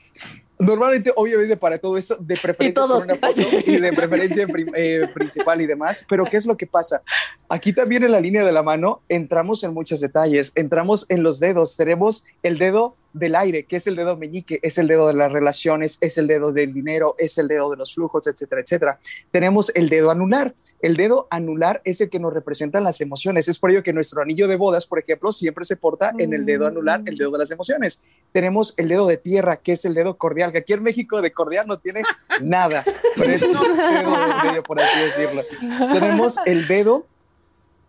Normalmente, 0.62 1.12
obviamente, 1.16 1.56
para 1.56 1.78
todo 1.78 1.96
eso, 1.96 2.16
de 2.18 2.36
preferencia 2.36 2.82
con 2.82 3.02
una 3.02 3.14
foto 3.16 3.40
y 3.66 3.76
de 3.78 3.92
preferencia 3.92 4.46
eh, 4.74 5.08
principal 5.12 5.60
y 5.60 5.66
demás, 5.66 6.04
pero 6.08 6.24
¿qué 6.24 6.36
es 6.36 6.46
lo 6.46 6.56
que 6.56 6.66
pasa? 6.66 7.02
Aquí 7.48 7.72
también 7.72 8.04
en 8.04 8.12
la 8.12 8.20
línea 8.20 8.44
de 8.44 8.52
la 8.52 8.62
mano 8.62 9.02
entramos 9.08 9.64
en 9.64 9.74
muchos 9.74 10.00
detalles, 10.00 10.52
entramos 10.54 11.06
en 11.08 11.22
los 11.22 11.40
dedos, 11.40 11.76
tenemos 11.76 12.24
el 12.42 12.58
dedo 12.58 12.96
del 13.12 13.34
aire, 13.34 13.64
que 13.64 13.76
es 13.76 13.86
el 13.86 13.96
dedo 13.96 14.16
meñique, 14.16 14.58
es 14.62 14.78
el 14.78 14.86
dedo 14.86 15.06
de 15.08 15.14
las 15.14 15.32
relaciones, 15.32 15.98
es 16.00 16.18
el 16.18 16.26
dedo 16.26 16.52
del 16.52 16.72
dinero, 16.72 17.14
es 17.18 17.38
el 17.38 17.48
dedo 17.48 17.70
de 17.70 17.76
los 17.76 17.94
flujos, 17.94 18.26
etcétera, 18.26 18.60
etcétera. 18.62 18.98
Tenemos 19.30 19.70
el 19.74 19.88
dedo 19.88 20.10
anular. 20.10 20.54
El 20.80 20.96
dedo 20.96 21.28
anular 21.30 21.80
es 21.84 22.00
el 22.00 22.10
que 22.10 22.18
nos 22.18 22.32
representa 22.32 22.80
las 22.80 23.00
emociones. 23.00 23.48
Es 23.48 23.58
por 23.58 23.70
ello 23.70 23.82
que 23.82 23.92
nuestro 23.92 24.22
anillo 24.22 24.48
de 24.48 24.56
bodas, 24.56 24.86
por 24.86 24.98
ejemplo, 24.98 25.32
siempre 25.32 25.64
se 25.64 25.76
porta 25.76 26.12
en 26.18 26.32
el 26.32 26.44
dedo 26.44 26.66
anular, 26.66 27.02
el 27.06 27.16
dedo 27.16 27.30
de 27.30 27.38
las 27.38 27.50
emociones. 27.50 28.00
Tenemos 28.32 28.74
el 28.76 28.88
dedo 28.88 29.06
de 29.06 29.16
tierra, 29.16 29.56
que 29.56 29.72
es 29.72 29.84
el 29.84 29.94
dedo 29.94 30.16
cordial, 30.16 30.52
que 30.52 30.58
aquí 30.58 30.72
en 30.72 30.82
México 30.82 31.20
de 31.20 31.32
cordial 31.32 31.66
no 31.66 31.78
tiene 31.78 32.02
nada, 32.40 32.84
pero 33.16 33.32
es 33.32 33.42
un 33.42 33.52
dedo 33.52 34.42
medio, 34.42 34.62
por 34.62 34.80
así 34.80 34.98
decirlo. 35.00 35.42
Tenemos 35.92 36.38
el 36.46 36.66
dedo 36.66 37.06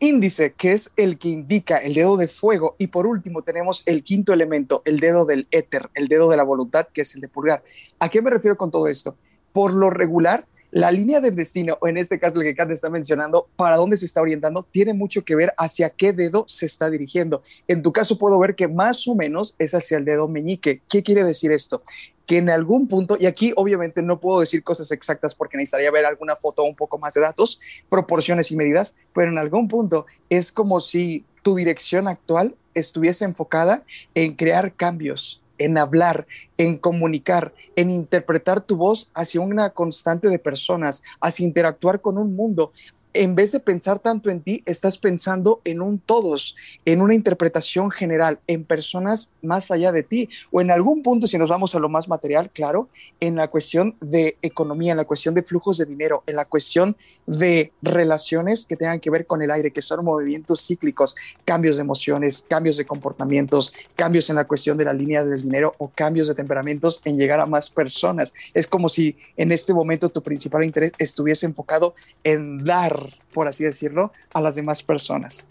índice, 0.04 0.54
que 0.54 0.74
es 0.74 0.92
el 0.98 1.18
que 1.18 1.30
indica 1.30 1.78
el 1.78 1.94
dedo 1.94 2.18
de 2.18 2.28
fuego. 2.28 2.76
Y 2.78 2.88
por 2.88 3.08
último 3.08 3.42
tenemos 3.42 3.84
el 3.86 4.04
quinto 4.04 4.34
elemento, 4.34 4.82
el 4.86 5.00
dedo 5.00 5.26
del 5.26 5.48
éter, 5.52 5.90
el 5.94 6.08
dedo 6.08 6.30
de 6.30 6.38
la 6.38 6.44
voluntad, 6.44 6.88
que 6.94 7.02
es 7.02 7.16
el 7.16 7.22
de 7.22 7.30
pulgar. 7.30 7.64
¿A 8.00 8.10
qué 8.10 8.22
me 8.22 8.30
refiero 8.30 8.58
con 8.58 8.70
todo 8.70 8.88
esto? 8.88 9.16
Por 9.54 9.74
lo 9.74 9.90
regular, 9.90 10.46
la 10.72 10.92
línea 10.92 11.22
del 11.22 11.36
destino, 11.36 11.78
o 11.82 11.88
en 11.88 11.98
este 11.98 12.20
caso 12.20 12.42
el 12.42 12.48
que 12.48 12.56
Kate 12.56 12.74
está 12.74 12.90
mencionando, 12.90 13.48
para 13.56 13.78
dónde 13.78 13.96
se 13.96 14.08
está 14.08 14.22
orientando, 14.22 14.68
tiene 14.72 14.94
mucho 14.94 15.24
que 15.24 15.36
ver 15.36 15.54
hacia 15.58 15.92
qué 15.92 16.14
dedo 16.14 16.46
se 16.48 16.66
está 16.66 16.90
dirigiendo. 16.90 17.44
En 17.68 17.84
tu 17.84 17.94
caso 17.94 18.18
puedo 18.18 18.40
ver 18.40 18.56
que 18.56 18.68
más 18.68 19.08
o 19.08 19.14
menos 19.14 19.56
es 19.60 19.76
hacia 19.76 20.00
el 20.00 20.06
dedo 20.06 20.28
meñique. 20.28 20.82
¿Qué 20.90 21.04
quiere 21.04 21.24
decir 21.24 21.52
esto? 21.52 21.84
Que 22.26 22.38
en 22.38 22.50
algún 22.50 22.88
punto, 22.88 23.18
y 23.20 23.26
aquí 23.26 23.54
obviamente 23.56 24.02
no 24.02 24.20
puedo 24.20 24.40
decir 24.40 24.64
cosas 24.64 24.92
exactas 24.92 25.36
porque 25.36 25.58
necesitaría 25.58 25.92
ver 25.92 26.06
alguna 26.06 26.36
foto 26.36 26.64
un 26.64 26.76
poco 26.76 26.98
más 26.98 27.14
de 27.14 27.22
datos, 27.22 27.60
proporciones 27.90 28.52
y 28.52 28.56
medidas, 28.56 28.96
pero 29.14 29.32
en 29.32 29.38
algún 29.38 29.68
punto 29.68 30.06
es 30.30 30.52
como 30.52 30.80
si 30.80 31.26
tu 31.42 31.56
dirección 31.56 32.08
actual 32.08 32.56
estuviese 32.74 33.26
enfocada 33.26 33.84
en 34.16 34.36
crear 34.36 34.74
cambios, 34.74 35.42
en 35.58 35.78
hablar, 35.78 36.26
en 36.58 36.78
comunicar, 36.78 37.54
en 37.76 37.92
interpretar 37.92 38.62
tu 38.62 38.78
voz 38.78 39.10
hacia 39.14 39.42
una 39.42 39.72
constante 39.72 40.30
de 40.30 40.40
personas, 40.40 41.04
hacia 41.20 41.46
interactuar 41.46 42.02
con 42.02 42.18
un 42.18 42.36
mundo, 42.36 42.72
en 43.14 43.36
vez 43.36 43.52
de 43.52 43.60
pensar 43.60 44.00
tanto 44.00 44.30
en 44.30 44.42
ti, 44.42 44.64
estás 44.66 44.98
pensando 44.98 45.62
en 45.64 45.82
un 45.82 46.00
todos, 46.00 46.56
en 46.86 47.02
una 47.02 47.14
interpretación 47.14 47.92
general, 47.92 48.40
en 48.48 48.64
personas 48.64 49.34
más 49.42 49.72
allá 49.72 49.92
de 49.92 50.04
ti, 50.04 50.30
o 50.52 50.62
en 50.62 50.72
algún 50.72 51.04
punto, 51.04 51.28
si 51.28 51.38
nos 51.38 51.50
vamos 51.50 51.76
a 51.76 51.80
lo 51.80 51.90
más 51.90 52.10
material, 52.10 52.50
claro, 52.52 52.90
en 53.20 53.36
la 53.36 53.48
cuestión 53.48 53.96
de 54.02 54.38
economía, 54.42 54.92
en 54.92 54.98
la 54.98 55.06
cuestión 55.06 55.36
de 55.36 55.44
flujos 55.44 55.78
de 55.78 55.86
dinero, 55.86 56.24
en 56.28 56.36
la 56.36 56.46
cuestión 56.46 56.96
de 57.26 57.72
relaciones 57.82 58.66
que 58.66 58.76
tengan 58.76 59.00
que 59.00 59.10
ver 59.10 59.26
con 59.26 59.42
el 59.42 59.52
aire, 59.52 59.72
que 59.72 59.82
son 59.82 60.04
movimientos 60.04 60.66
cíclicos, 60.66 61.16
cambios 61.46 61.78
de 61.78 61.84
emociones, 61.84 62.46
cambios 62.48 62.78
de 62.78 62.86
comportamientos, 62.86 63.74
cambios 63.96 64.30
en 64.30 64.36
la 64.36 64.46
cuestión 64.46 64.78
de 64.78 64.86
la 64.86 64.94
línea 64.94 65.24
del 65.24 65.44
dinero 65.44 65.76
o 65.78 65.90
cambios 65.94 66.28
de 66.28 66.36
temperamentos 66.36 67.02
en 67.06 67.18
llegar 67.18 67.40
a 67.40 67.46
más 67.46 67.70
personas. 67.70 68.34
Es 68.54 68.68
como 68.68 68.90
si 68.90 69.16
en 69.38 69.52
este 69.52 69.74
momento 69.74 70.10
tu 70.10 70.22
principal 70.22 70.64
interés 70.64 70.92
estuviese 70.98 71.46
enfocado 71.46 71.96
en 72.24 72.64
dar 72.64 73.03
por 73.34 73.48
así 73.48 73.64
decirlo, 73.64 74.12
a 74.34 74.42
las 74.42 74.56
demás 74.56 74.84
personas. 74.84 75.46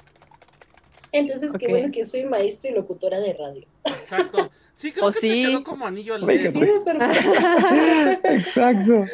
Entonces, 1.12 1.52
qué 1.58 1.68
bueno 1.68 1.90
que 1.92 2.04
soy 2.04 2.24
maestra 2.24 2.70
y 2.70 2.74
locutora 2.74 3.20
de 3.20 3.34
radio. 3.34 3.66
Exacto. 3.84 4.50
Sí, 4.74 4.92
creo 4.92 5.12
que 5.12 5.20
sí. 5.20 5.28
te 5.28 5.48
quedó 5.50 5.64
como 5.64 5.86
anillo 5.86 6.14
al 6.14 6.26
dedo. 6.26 6.60
Exacto. 8.24 9.04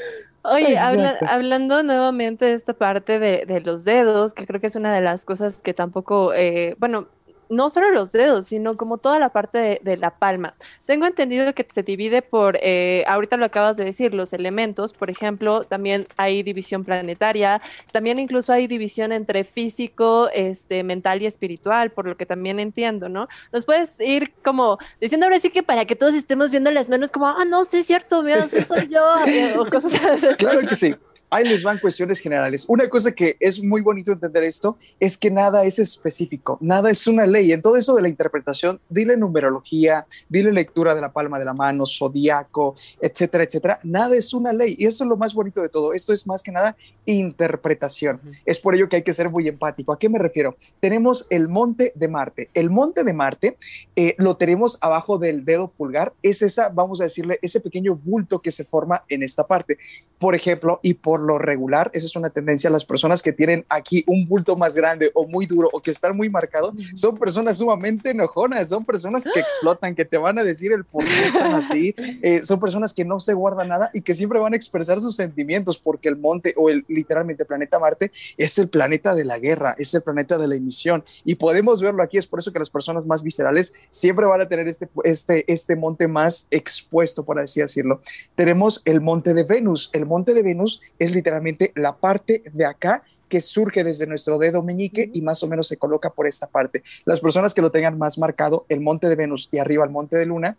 Oye, 0.43 0.79
hablando 0.79 1.83
nuevamente 1.83 2.47
de 2.47 2.55
esta 2.55 2.73
parte 2.73 3.19
de, 3.19 3.45
de, 3.45 3.61
los 3.61 3.85
dedos, 3.85 4.33
que 4.33 4.47
creo 4.47 4.61
que 4.61 4.69
es 4.69 4.77
una 4.77 4.95
de 4.95 5.01
las 5.01 5.25
cosas 5.25 5.61
que 5.61 5.75
tampoco, 5.75 6.33
eh, 6.33 6.75
bueno, 6.79 7.09
no 7.49 7.69
solo 7.69 7.91
los 7.91 8.13
dedos, 8.13 8.47
sino 8.47 8.77
como 8.77 8.99
toda 8.99 9.19
la 9.19 9.31
parte 9.31 9.81
de, 9.83 9.97
la 9.97 10.11
palma. 10.11 10.55
Tengo 10.87 11.07
entendido 11.07 11.53
que 11.55 11.67
se 11.69 11.83
divide 11.83 12.23
por, 12.23 12.59
eh, 12.63 13.05
ahorita 13.09 13.37
lo 13.37 13.45
acabas 13.45 13.77
de 13.77 13.85
decir, 13.85 14.15
los 14.15 14.33
elementos, 14.33 14.93
por 14.93 15.11
ejemplo, 15.11 15.65
también 15.65 16.07
hay 16.17 16.43
división 16.43 16.85
planetaria, 16.85 17.61
también 17.91 18.19
incluso 18.19 18.53
hay 18.53 18.67
división 18.67 19.13
entre 19.13 19.45
físico, 19.45 20.29
este, 20.33 20.83
mental 20.85 21.23
y 21.23 21.27
espiritual, 21.27 21.91
por 21.91 22.07
lo 22.07 22.17
que 22.17 22.27
también 22.27 22.61
entiendo, 22.61 23.09
¿no? 23.09 23.29
Nos 23.53 23.65
puedes 23.65 23.99
ir 24.01 24.33
como 24.45 24.79
diciendo 25.01 25.27
ahora 25.27 25.41
sí 25.41 25.51
que 25.51 25.63
para 25.63 25.85
que 25.85 25.97
todos 25.97 26.15
estemos 26.15 26.51
viendo 26.51 26.71
las 26.71 26.89
manos 26.89 27.11
como, 27.11 27.27
ah, 27.27 27.45
no, 27.45 27.65
sí 27.65 27.79
es 27.79 27.87
cierto, 27.87 28.23
mira, 28.23 28.47
sí 28.49 28.63
soy 28.63 28.89
yo, 28.89 29.03
o 29.61 29.67
cosas 29.67 29.95
así. 29.95 30.27
Claro 30.37 30.61
que 30.61 30.75
sí 30.75 30.95
ahí 31.31 31.45
les 31.45 31.63
van 31.63 31.79
cuestiones 31.79 32.21
generales. 32.21 32.65
Una 32.69 32.89
cosa 32.89 33.13
que 33.13 33.37
es 33.41 33.63
muy 33.63 33.81
bonito 33.81 34.13
entender 34.13 34.45
esto 34.45 34.79
es 35.01 35.17
que 35.17 35.31
nada 35.31 35.65
es 35.65 35.79
específico, 35.79 36.59
nada 36.61 36.91
es 36.91 37.07
una 37.07 37.27
ley. 37.27 37.53
En 37.53 37.63
todo 37.63 37.77
eso 37.77 37.95
de 37.95 38.03
la 38.03 38.09
interpretación, 38.09 38.81
dile 38.89 39.17
numerología, 39.17 40.07
dile 40.29 40.53
lectura 40.53 40.95
de 40.95 41.01
la 41.01 41.13
palma 41.13 41.39
de 41.39 41.45
la 41.45 41.55
mano, 41.55 41.85
zodiaco, 41.87 42.77
etcétera, 43.01 43.45
etcétera. 43.45 43.81
Nada 43.83 44.17
es 44.17 44.33
una 44.33 44.53
ley 44.53 44.77
y 44.79 44.87
eso 44.87 45.05
es 45.05 45.11
lo 45.11 45.17
más 45.17 45.35
bonito 45.35 45.61
de 45.61 45.69
todo. 45.69 45.93
Esto 45.93 46.13
es 46.13 46.27
más 46.27 46.43
que 46.43 46.53
nada 46.53 46.77
interpretación. 47.05 48.21
Es 48.45 48.61
por 48.61 48.75
ello 48.75 48.89
que 48.89 48.97
hay 48.97 49.03
que 49.03 49.13
ser 49.13 49.31
muy 49.31 49.49
empático. 49.49 49.93
¿A 49.93 49.99
qué 49.99 50.09
me 50.09 50.19
refiero? 50.19 50.57
Tenemos 50.81 51.27
el 51.31 51.49
monte 51.49 51.93
de 51.95 52.09
Marte. 52.09 52.51
El 52.55 52.71
monte 52.71 53.05
de 53.05 53.13
Marte 53.13 53.57
eh, 53.97 54.15
lo 54.19 54.37
tenemos 54.37 54.79
abajo 54.81 55.19
del 55.19 55.45
dedo 55.45 55.69
pulgar. 55.69 56.13
Es 56.23 56.43
esa, 56.43 56.69
vamos 56.69 57.01
a 57.01 57.05
decirle, 57.05 57.39
ese 57.43 57.61
pequeño 57.61 57.95
bulto 57.97 58.41
que 58.41 58.51
se 58.51 58.65
forma 58.65 59.05
en 59.09 59.23
esta 59.23 59.47
parte. 59.47 59.79
Por 60.19 60.35
ejemplo, 60.35 60.81
y 60.83 60.95
por 60.95 61.21
lo 61.21 61.39
regular, 61.39 61.91
esa 61.95 62.07
es 62.07 62.17
una 62.17 62.31
tendencia, 62.31 62.71
las 62.71 62.85
personas 62.85 63.23
que 63.23 63.33
tienen 63.33 63.65
aquí 63.69 64.05
un 64.07 64.27
bulto 64.27 64.57
más 64.57 64.75
grande 64.75 65.11
o 65.15 65.27
muy 65.27 65.47
duro 65.47 65.69
o 65.73 65.81
que 65.81 65.91
están 65.91 66.17
muy 66.17 66.29
marcados, 66.29 66.75
son 66.95 67.17
personas 67.17 67.59
sumamente 67.59 68.11
enojonas, 68.11 68.69
son 68.69 68.85
personas 68.85 69.29
que 69.33 69.41
explotan, 69.41 69.95
que 69.95 70.05
te 70.05 70.19
van 70.19 70.39
a 70.39 70.45
decir 70.45 70.73
el 70.73 70.85
por 70.85 71.05
qué 71.05 71.27
están 71.27 71.53
así, 71.53 71.95
eh, 72.23 72.41
son 72.43 72.61
personas 72.61 72.93
que 72.95 73.05
no 73.05 73.21
se 73.21 73.35
guardan 73.35 73.69
nada 73.69 73.91
y 73.93 74.01
que 74.01 74.15
siempre 74.15 74.39
van 74.39 74.55
a 74.55 74.57
expresar 74.57 75.01
sus 75.01 75.17
sentimientos 75.17 75.79
porque 75.79 76.09
el 76.09 76.17
monte 76.17 76.55
o 76.57 76.71
el 76.71 76.85
literalmente 76.89 77.45
planeta 77.45 77.79
Marte 77.79 78.13
es 78.37 78.59
el 78.59 78.69
planeta 78.69 79.15
de 79.15 79.25
la 79.25 79.39
guerra, 79.39 79.75
es 79.79 79.95
el 79.95 80.03
planeta 80.03 80.39
de 80.39 80.49
la 80.49 80.57
emisión 80.57 81.05
y 81.25 81.37
podemos 81.37 81.81
verlo 81.81 82.03
aquí, 82.03 82.19
es 82.19 82.27
por 82.27 82.41
eso 82.41 82.53
que 82.53 82.59
las 82.59 82.71
personas 82.71 83.07
más 83.07 83.23
viscerales 83.23 83.73
siempre 83.91 84.27
van 84.27 84.41
a 84.41 84.49
tener 84.49 84.69
este, 84.69 84.89
este, 85.05 85.45
este 85.53 85.77
monte 85.77 86.09
más 86.09 86.47
expuesto, 86.51 87.25
por 87.25 87.39
así 87.39 87.61
decirlo. 87.61 88.01
Tenemos 88.35 88.83
el 88.85 89.01
monte 89.01 89.35
de 89.35 89.45
Venus, 89.45 89.91
el 89.93 90.07
monte 90.09 90.35
de 90.35 90.43
Venus 90.43 90.81
es 90.99 91.15
literalmente 91.15 91.73
la 91.77 91.97
parte 91.97 92.43
de 92.53 92.67
acá 92.67 93.05
que 93.29 93.41
surge 93.41 93.85
desde 93.85 94.07
nuestro 94.07 94.39
dedo 94.39 94.63
meñique 94.63 95.11
y 95.13 95.21
más 95.21 95.43
o 95.43 95.47
menos 95.47 95.69
se 95.69 95.77
coloca 95.77 96.11
por 96.11 96.27
esta 96.27 96.47
parte. 96.47 96.83
Las 97.05 97.21
personas 97.21 97.55
que 97.55 97.63
lo 97.63 97.71
tengan 97.71 97.99
más 97.99 98.19
marcado, 98.19 98.65
el 98.69 98.81
monte 98.81 99.09
de 99.09 99.17
Venus 99.17 99.49
y 99.53 99.59
arriba 99.59 99.85
el 99.85 99.91
monte 99.91 100.17
de 100.17 100.27
Luna, 100.27 100.57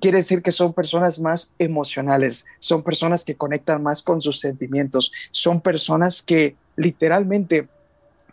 quiere 0.00 0.18
decir 0.18 0.42
que 0.42 0.52
son 0.52 0.72
personas 0.72 1.18
más 1.18 1.54
emocionales, 1.58 2.46
son 2.58 2.82
personas 2.82 3.24
que 3.24 3.36
conectan 3.36 3.82
más 3.82 4.02
con 4.02 4.20
sus 4.20 4.38
sentimientos, 4.38 5.12
son 5.30 5.60
personas 5.60 6.22
que 6.22 6.56
literalmente 6.76 7.68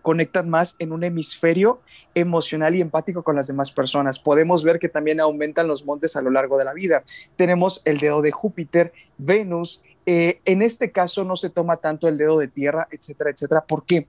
conectan 0.01 0.50
más 0.50 0.75
en 0.79 0.93
un 0.93 1.03
hemisferio 1.03 1.81
emocional 2.15 2.74
y 2.75 2.81
empático 2.81 3.24
con 3.24 3.36
las 3.36 3.47
demás 3.47 3.71
personas. 3.71 4.19
Podemos 4.19 4.63
ver 4.63 4.79
que 4.79 4.88
también 4.88 5.19
aumentan 5.19 5.67
los 5.67 5.86
montes 5.86 6.15
a 6.15 6.21
lo 6.21 6.31
largo 6.31 6.57
de 6.57 6.63
la 6.63 6.74
vida. 6.74 7.03
Tenemos 7.36 7.81
el 7.83 7.97
dedo 7.97 8.21
de 8.21 8.31
Júpiter, 8.31 8.93
Venus. 9.17 9.81
Eh, 10.09 10.39
en 10.45 10.61
este 10.61 10.93
caso 10.93 11.25
no 11.25 11.35
se 11.35 11.49
toma 11.49 11.75
tanto 11.75 12.07
el 12.07 12.17
dedo 12.17 12.39
de 12.39 12.47
tierra, 12.47 12.87
etcétera, 12.91 13.29
etcétera. 13.29 13.65
¿Por 13.65 13.83
qué? 13.85 14.07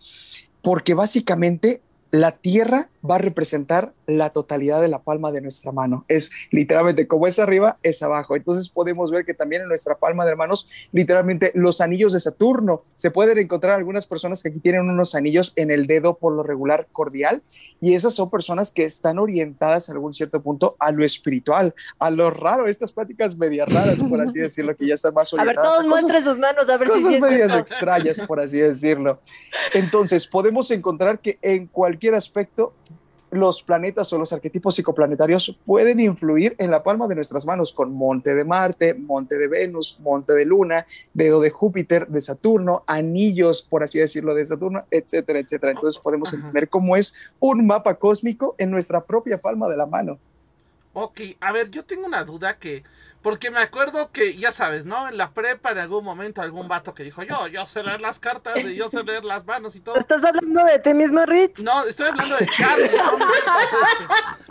Porque 0.63 0.95
básicamente 0.95 1.83
la 2.13 2.31
tierra 2.31 2.89
va 3.05 3.17
a 3.17 3.19
representar 3.19 3.93
la 4.09 4.31
totalidad 4.31 4.81
de 4.81 4.89
la 4.89 5.03
palma 5.03 5.31
de 5.31 5.43
nuestra 5.43 5.71
mano. 5.71 6.05
Es 6.09 6.31
literalmente 6.51 7.07
como 7.07 7.27
es 7.27 7.39
arriba, 7.39 7.79
es 7.83 8.03
abajo. 8.03 8.37
Entonces 8.37 8.71
podemos 8.71 9.11
ver 9.11 9.25
que 9.25 9.35
también 9.35 9.63
en 9.63 9.69
nuestra 9.69 9.99
palma 9.99 10.25
de 10.25 10.35
manos, 10.35 10.69
literalmente 10.93 11.53
los 11.55 11.81
anillos 11.83 12.15
de 12.15 12.21
Saturno, 12.21 12.85
se 12.97 13.11
pueden 13.11 13.39
encontrar 13.39 13.77
algunas 13.77 14.07
personas 14.07 14.43
que 14.43 14.49
aquí 14.49 14.61
tienen 14.61 14.89
unos 14.89 15.15
anillos 15.15 15.53
en 15.57 15.71
el 15.71 15.87
dedo 15.87 16.17
por 16.17 16.33
lo 16.33 16.43
regular 16.43 16.89
cordial 16.91 17.43
y 17.81 17.95
esas 17.95 18.15
son 18.15 18.31
personas 18.31 18.71
que 18.71 18.85
están 18.85 19.19
orientadas 19.19 19.89
a 19.89 19.93
algún 19.93 20.15
cierto 20.15 20.43
punto 20.43 20.75
a 20.79 20.91
lo 20.91 21.05
espiritual, 21.05 21.75
a 21.99 22.11
lo 22.11 22.31
raro, 22.31 22.67
estas 22.67 22.93
pláticas 22.93 23.37
medias 23.37 23.69
raras, 23.71 24.03
por 24.03 24.21
así 24.23 24.39
decirlo, 24.39 24.75
que 24.75 24.87
ya 24.87 24.95
están 24.95 25.13
más 25.13 25.33
orientadas. 25.35 25.59
A 25.59 25.69
ver, 25.69 25.71
todos 25.71 25.87
muestren 25.87 26.25
sus 26.25 26.39
manos, 26.39 26.67
a 26.67 26.79
ver 26.79 26.89
cosas 26.89 27.13
si 27.13 27.21
medias 27.21 27.55
extrañas, 27.55 28.21
por 28.23 28.41
así 28.41 28.59
decirlo. 28.59 29.21
Entonces 29.75 30.27
podemos 30.27 30.71
encontrar 30.71 31.19
que 31.19 31.39
en 31.43 31.67
cualquier 31.67 32.15
aspecto 32.15 32.73
los 33.31 33.63
planetas 33.63 34.13
o 34.13 34.19
los 34.19 34.33
arquetipos 34.33 34.75
psicoplanetarios 34.75 35.59
pueden 35.67 36.01
influir 36.01 36.55
en 36.59 36.71
la 36.71 36.83
palma 36.83 37.07
de 37.07 37.15
nuestras 37.15 37.47
manos 37.47 37.73
con 37.73 37.93
monte 37.93 38.35
de 38.35 38.45
Marte, 38.45 38.95
monte 38.95 39.37
de 39.39 39.49
Venus, 39.49 39.99
monte 40.01 40.33
de 40.33 40.45
Luna, 40.45 40.87
dedo 41.13 41.41
de 41.41 41.51
Júpiter, 41.51 42.07
de 42.09 42.21
Saturno, 42.21 42.85
anillos, 42.87 43.63
por 43.63 43.83
así 43.83 43.99
decirlo, 43.99 44.35
de 44.35 44.47
Saturno, 44.47 44.81
etcétera, 44.91 45.39
etcétera. 45.39 45.73
Entonces 45.73 46.01
podemos 46.01 46.33
entender 46.33 46.69
cómo 46.69 46.97
es 46.97 47.15
un 47.41 47.67
mapa 47.67 47.95
cósmico 47.95 48.55
en 48.59 48.71
nuestra 48.71 49.05
propia 49.05 49.41
palma 49.41 49.69
de 49.69 49.77
la 49.77 49.87
mano. 49.87 50.19
Ok, 50.93 51.21
a 51.41 51.53
ver, 51.53 51.71
yo 51.71 51.85
tengo 51.85 52.07
una 52.07 52.25
duda 52.25 52.59
que, 52.59 52.83
porque 53.23 53.51
me 53.51 53.61
acuerdo 53.61 54.11
que, 54.11 54.37
ya 54.37 54.53
sabes, 54.53 54.85
¿no? 54.87 55.09
En 55.09 55.17
la 55.17 55.33
prepa 55.33 55.71
en 55.71 55.79
algún 55.79 56.05
momento 56.05 56.41
algún 56.41 56.67
vato 56.67 56.95
que 56.95 57.05
dijo, 57.05 57.23
yo, 57.23 57.47
yo 57.47 57.67
sé 57.67 57.83
leer 57.83 58.01
las 58.01 58.19
cartas, 58.19 58.59
y 58.59 58.75
yo 58.75 58.89
sé 58.89 59.03
leer 59.05 59.25
las 59.25 59.45
manos 59.45 59.77
y 59.77 59.81
todo. 59.81 59.97
¿Estás 59.97 60.25
hablando 60.25 60.65
de 60.65 60.79
ti 60.79 60.95
mismo, 60.95 61.25
Rich? 61.27 61.61
No, 61.61 61.85
estoy 61.85 62.09
hablando 62.09 62.37
de 62.37 62.49
Carlos. 62.57 62.91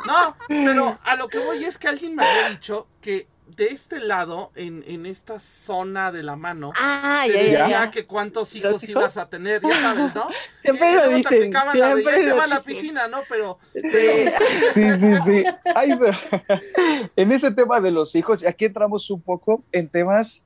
no, 0.06 0.38
pero 0.48 1.00
a 1.04 1.16
lo 1.16 1.28
que 1.28 1.40
voy 1.40 1.66
es 1.66 1.78
que 1.78 1.88
alguien 1.88 2.16
me 2.16 2.24
había 2.24 2.50
dicho 2.50 2.88
que 3.02 3.28
de 3.58 3.70
este 3.70 4.00
lado, 4.00 4.52
en, 4.56 4.84
en 4.86 5.08
esta 5.08 5.40
zona 5.40 6.12
de 6.12 6.22
la 6.22 6.36
mano, 6.36 6.72
ah, 6.78 7.24
te 7.26 7.34
decía 7.34 7.90
que 7.92 8.06
cuántos 8.06 8.56
hijos, 8.56 8.88
ibas 8.88 9.18
a 9.18 9.28
tener, 9.28 9.64
ya 9.64 9.82
sabes, 9.82 10.14
¿no? 10.14 10.30
Siempre 10.62 10.94
lo 10.94 11.10
dicen. 11.10 11.52
Siempre 11.52 12.04
la, 12.04 12.26
te 12.26 12.34
va 12.34 12.44
a 12.44 12.48
la 12.48 12.62
piscina, 12.62 13.08
¿no? 13.08 13.24
Pero, 13.28 13.58
Sí, 14.74 14.94
sí, 14.96 15.18
sí. 15.18 15.44
en 17.16 17.32
ese 17.32 17.52
tema 17.52 17.82
de 17.82 17.90
los 17.90 18.16
hijos, 18.16 18.46
aquí 18.46 18.66
entramos 18.66 19.10
un 19.10 19.22
poco 19.22 19.64
en 19.72 19.90
temas, 19.90 20.46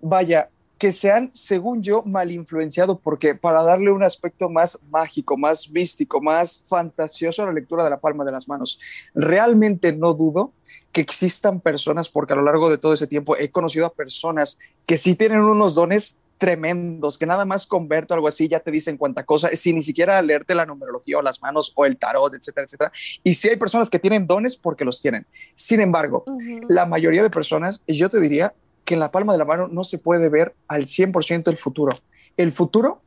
vaya, 0.00 0.48
que 0.78 0.92
se 0.92 1.10
han, 1.10 1.30
según 1.34 1.82
yo, 1.82 2.02
mal 2.04 2.30
influenciado, 2.30 3.00
porque 3.00 3.34
para 3.34 3.64
darle 3.64 3.90
un 3.90 4.04
aspecto 4.04 4.48
más 4.48 4.78
mágico, 4.90 5.36
más 5.36 5.70
místico, 5.70 6.20
más 6.20 6.62
fantasioso 6.68 7.42
a 7.42 7.46
la 7.46 7.52
lectura 7.52 7.82
de 7.82 7.90
la 7.90 7.98
palma 7.98 8.24
de 8.24 8.32
las 8.32 8.48
manos, 8.48 8.78
realmente 9.14 9.92
no 9.92 10.14
dudo 10.14 10.52
que 10.92 11.00
existan 11.00 11.60
personas, 11.60 12.08
porque 12.08 12.32
a 12.32 12.36
lo 12.36 12.42
largo 12.42 12.70
de 12.70 12.78
todo 12.78 12.92
ese 12.92 13.08
tiempo 13.08 13.36
he 13.36 13.50
conocido 13.50 13.86
a 13.86 13.92
personas 13.92 14.58
que 14.86 14.96
sí 14.96 15.16
tienen 15.16 15.40
unos 15.40 15.74
dones 15.74 16.16
tremendos, 16.38 17.18
que 17.18 17.26
nada 17.26 17.44
más 17.44 17.66
converto 17.66 18.14
algo 18.14 18.28
así, 18.28 18.46
ya 18.48 18.60
te 18.60 18.70
dicen 18.70 18.96
cuánta 18.96 19.24
cosa, 19.24 19.50
sin 19.54 19.74
ni 19.74 19.82
siquiera 19.82 20.22
leerte 20.22 20.54
la 20.54 20.64
numerología 20.64 21.18
o 21.18 21.22
las 21.22 21.42
manos 21.42 21.72
o 21.74 21.84
el 21.84 21.98
tarot, 21.98 22.32
etcétera, 22.32 22.64
etcétera. 22.64 22.92
Y 23.24 23.34
sí 23.34 23.48
hay 23.48 23.56
personas 23.56 23.90
que 23.90 23.98
tienen 23.98 24.28
dones 24.28 24.56
porque 24.56 24.84
los 24.84 25.02
tienen. 25.02 25.26
Sin 25.56 25.80
embargo, 25.80 26.24
la 26.68 26.86
mayoría 26.86 27.24
de 27.24 27.30
personas, 27.30 27.82
yo 27.88 28.08
te 28.08 28.20
diría, 28.20 28.54
que 28.88 28.94
en 28.94 29.00
la 29.00 29.10
palma 29.10 29.32
de 29.32 29.38
la 29.38 29.44
mano 29.44 29.68
no 29.68 29.84
se 29.84 29.98
puede 29.98 30.30
ver 30.30 30.54
al 30.66 30.86
100% 30.86 31.48
el 31.48 31.58
futuro. 31.58 31.94
El 32.38 32.52
futuro 32.52 33.02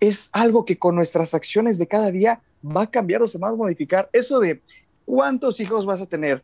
es 0.00 0.30
algo 0.32 0.64
que 0.64 0.78
con 0.78 0.94
nuestras 0.94 1.34
acciones 1.34 1.78
de 1.78 1.86
cada 1.86 2.10
día 2.10 2.40
va 2.64 2.82
a 2.82 2.90
cambiar 2.90 3.20
o 3.20 3.26
se 3.26 3.38
va 3.38 3.50
a 3.50 3.54
modificar. 3.54 4.08
Eso 4.14 4.40
de 4.40 4.62
cuántos 5.04 5.60
hijos 5.60 5.84
vas 5.84 6.00
a 6.00 6.06
tener, 6.06 6.42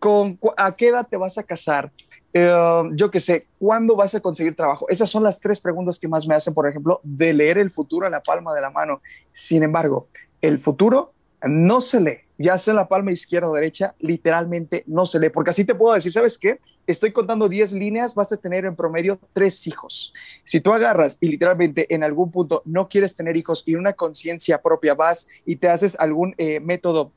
con 0.00 0.40
a 0.56 0.74
qué 0.74 0.88
edad 0.88 1.06
te 1.08 1.16
vas 1.16 1.38
a 1.38 1.44
casar, 1.44 1.92
eh, 2.32 2.82
yo 2.94 3.12
qué 3.12 3.20
sé, 3.20 3.46
cuándo 3.60 3.94
vas 3.94 4.12
a 4.16 4.20
conseguir 4.20 4.56
trabajo. 4.56 4.88
Esas 4.88 5.08
son 5.08 5.22
las 5.22 5.38
tres 5.38 5.60
preguntas 5.60 6.00
que 6.00 6.08
más 6.08 6.26
me 6.26 6.34
hacen, 6.34 6.52
por 6.52 6.68
ejemplo, 6.68 6.98
de 7.04 7.32
leer 7.32 7.58
el 7.58 7.70
futuro 7.70 8.06
en 8.06 8.12
la 8.12 8.24
palma 8.24 8.52
de 8.52 8.60
la 8.60 8.70
mano. 8.70 9.02
Sin 9.30 9.62
embargo, 9.62 10.08
el 10.40 10.58
futuro 10.58 11.12
no 11.44 11.80
se 11.80 12.00
lee, 12.00 12.18
ya 12.38 12.58
sea 12.58 12.72
en 12.72 12.78
la 12.78 12.88
palma 12.88 13.12
izquierda 13.12 13.48
o 13.48 13.54
derecha, 13.54 13.94
literalmente 14.00 14.82
no 14.88 15.06
se 15.06 15.20
lee, 15.20 15.28
porque 15.28 15.50
así 15.50 15.64
te 15.64 15.76
puedo 15.76 15.94
decir, 15.94 16.10
¿sabes 16.10 16.36
qué? 16.36 16.58
Estoy 16.86 17.12
contando 17.12 17.48
10 17.48 17.72
líneas, 17.72 18.14
vas 18.14 18.32
a 18.32 18.36
tener 18.36 18.64
en 18.64 18.76
promedio 18.76 19.18
tres 19.32 19.66
hijos. 19.66 20.12
Si 20.44 20.60
tú 20.60 20.72
agarras 20.72 21.18
y 21.20 21.28
literalmente 21.28 21.92
en 21.94 22.02
algún 22.02 22.30
punto 22.30 22.62
no 22.64 22.88
quieres 22.88 23.16
tener 23.16 23.36
hijos 23.36 23.62
y 23.66 23.74
una 23.74 23.92
conciencia 23.92 24.60
propia 24.60 24.94
vas 24.94 25.28
y 25.44 25.56
te 25.56 25.68
haces 25.68 25.98
algún 25.98 26.34
eh, 26.38 26.60
método 26.60 27.12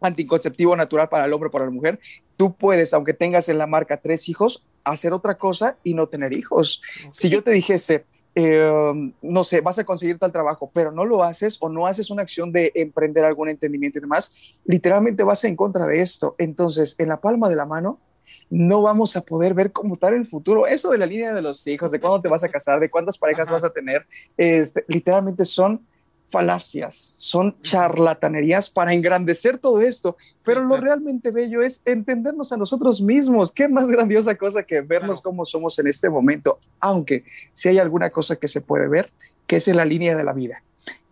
anticonceptivo 0.00 0.76
natural 0.76 1.08
para 1.08 1.24
el 1.24 1.32
hombre 1.32 1.48
o 1.48 1.50
para 1.50 1.64
la 1.64 1.70
mujer, 1.70 1.98
tú 2.36 2.54
puedes, 2.54 2.94
aunque 2.94 3.14
tengas 3.14 3.48
en 3.48 3.58
la 3.58 3.66
marca 3.66 3.96
tres 3.96 4.28
hijos, 4.28 4.64
hacer 4.84 5.12
otra 5.12 5.36
cosa 5.36 5.76
y 5.82 5.94
no 5.94 6.08
tener 6.08 6.32
hijos. 6.32 6.80
Si 7.10 7.28
yo 7.28 7.42
te 7.42 7.50
dijese, 7.50 8.04
em, 8.34 9.12
no 9.22 9.44
sé, 9.44 9.60
vas 9.60 9.78
a 9.78 9.84
conseguir 9.84 10.18
tal 10.18 10.32
trabajo, 10.32 10.70
pero 10.72 10.92
no 10.92 11.04
lo 11.04 11.22
haces 11.22 11.58
o 11.60 11.68
no 11.68 11.86
haces 11.86 12.10
una 12.10 12.22
acción 12.22 12.52
de 12.52 12.72
emprender 12.74 13.24
algún 13.24 13.48
entendimiento 13.48 13.98
y 13.98 14.02
demás, 14.02 14.34
literalmente 14.64 15.24
vas 15.24 15.44
en 15.44 15.56
contra 15.56 15.86
de 15.86 16.00
esto. 16.00 16.36
Entonces, 16.38 16.94
en 16.98 17.08
la 17.08 17.20
palma 17.20 17.48
de 17.48 17.56
la 17.56 17.66
mano, 17.66 17.98
no 18.50 18.82
vamos 18.82 19.16
a 19.16 19.22
poder 19.22 19.54
ver 19.54 19.72
cómo 19.72 19.96
tal 19.96 20.14
el 20.14 20.26
futuro. 20.26 20.66
Eso 20.66 20.90
de 20.90 20.98
la 20.98 21.06
línea 21.06 21.34
de 21.34 21.42
los 21.42 21.66
hijos, 21.66 21.92
de 21.92 22.00
cuándo 22.00 22.20
te 22.20 22.28
vas 22.28 22.44
a 22.44 22.48
casar, 22.48 22.80
de 22.80 22.90
cuántas 22.90 23.18
parejas 23.18 23.50
vas 23.50 23.64
a 23.64 23.70
tener, 23.70 24.06
este, 24.36 24.84
literalmente 24.88 25.44
son 25.44 25.82
falacias, 26.30 27.14
son 27.16 27.56
charlatanerías 27.62 28.68
para 28.68 28.92
engrandecer 28.92 29.58
todo 29.58 29.80
esto. 29.80 30.16
Pero 30.44 30.62
lo 30.64 30.76
realmente 30.76 31.30
bello 31.30 31.62
es 31.62 31.82
entendernos 31.84 32.52
a 32.52 32.56
nosotros 32.56 33.00
mismos. 33.00 33.52
Qué 33.52 33.68
más 33.68 33.86
grandiosa 33.90 34.34
cosa 34.34 34.62
que 34.62 34.80
vernos 34.80 35.20
como 35.20 35.44
somos 35.44 35.78
en 35.78 35.86
este 35.86 36.08
momento. 36.08 36.58
Aunque 36.80 37.24
si 37.52 37.68
hay 37.68 37.78
alguna 37.78 38.10
cosa 38.10 38.36
que 38.36 38.48
se 38.48 38.60
puede 38.60 38.88
ver, 38.88 39.10
que 39.46 39.56
es 39.56 39.68
en 39.68 39.76
la 39.76 39.84
línea 39.84 40.16
de 40.16 40.24
la 40.24 40.32
vida. 40.32 40.62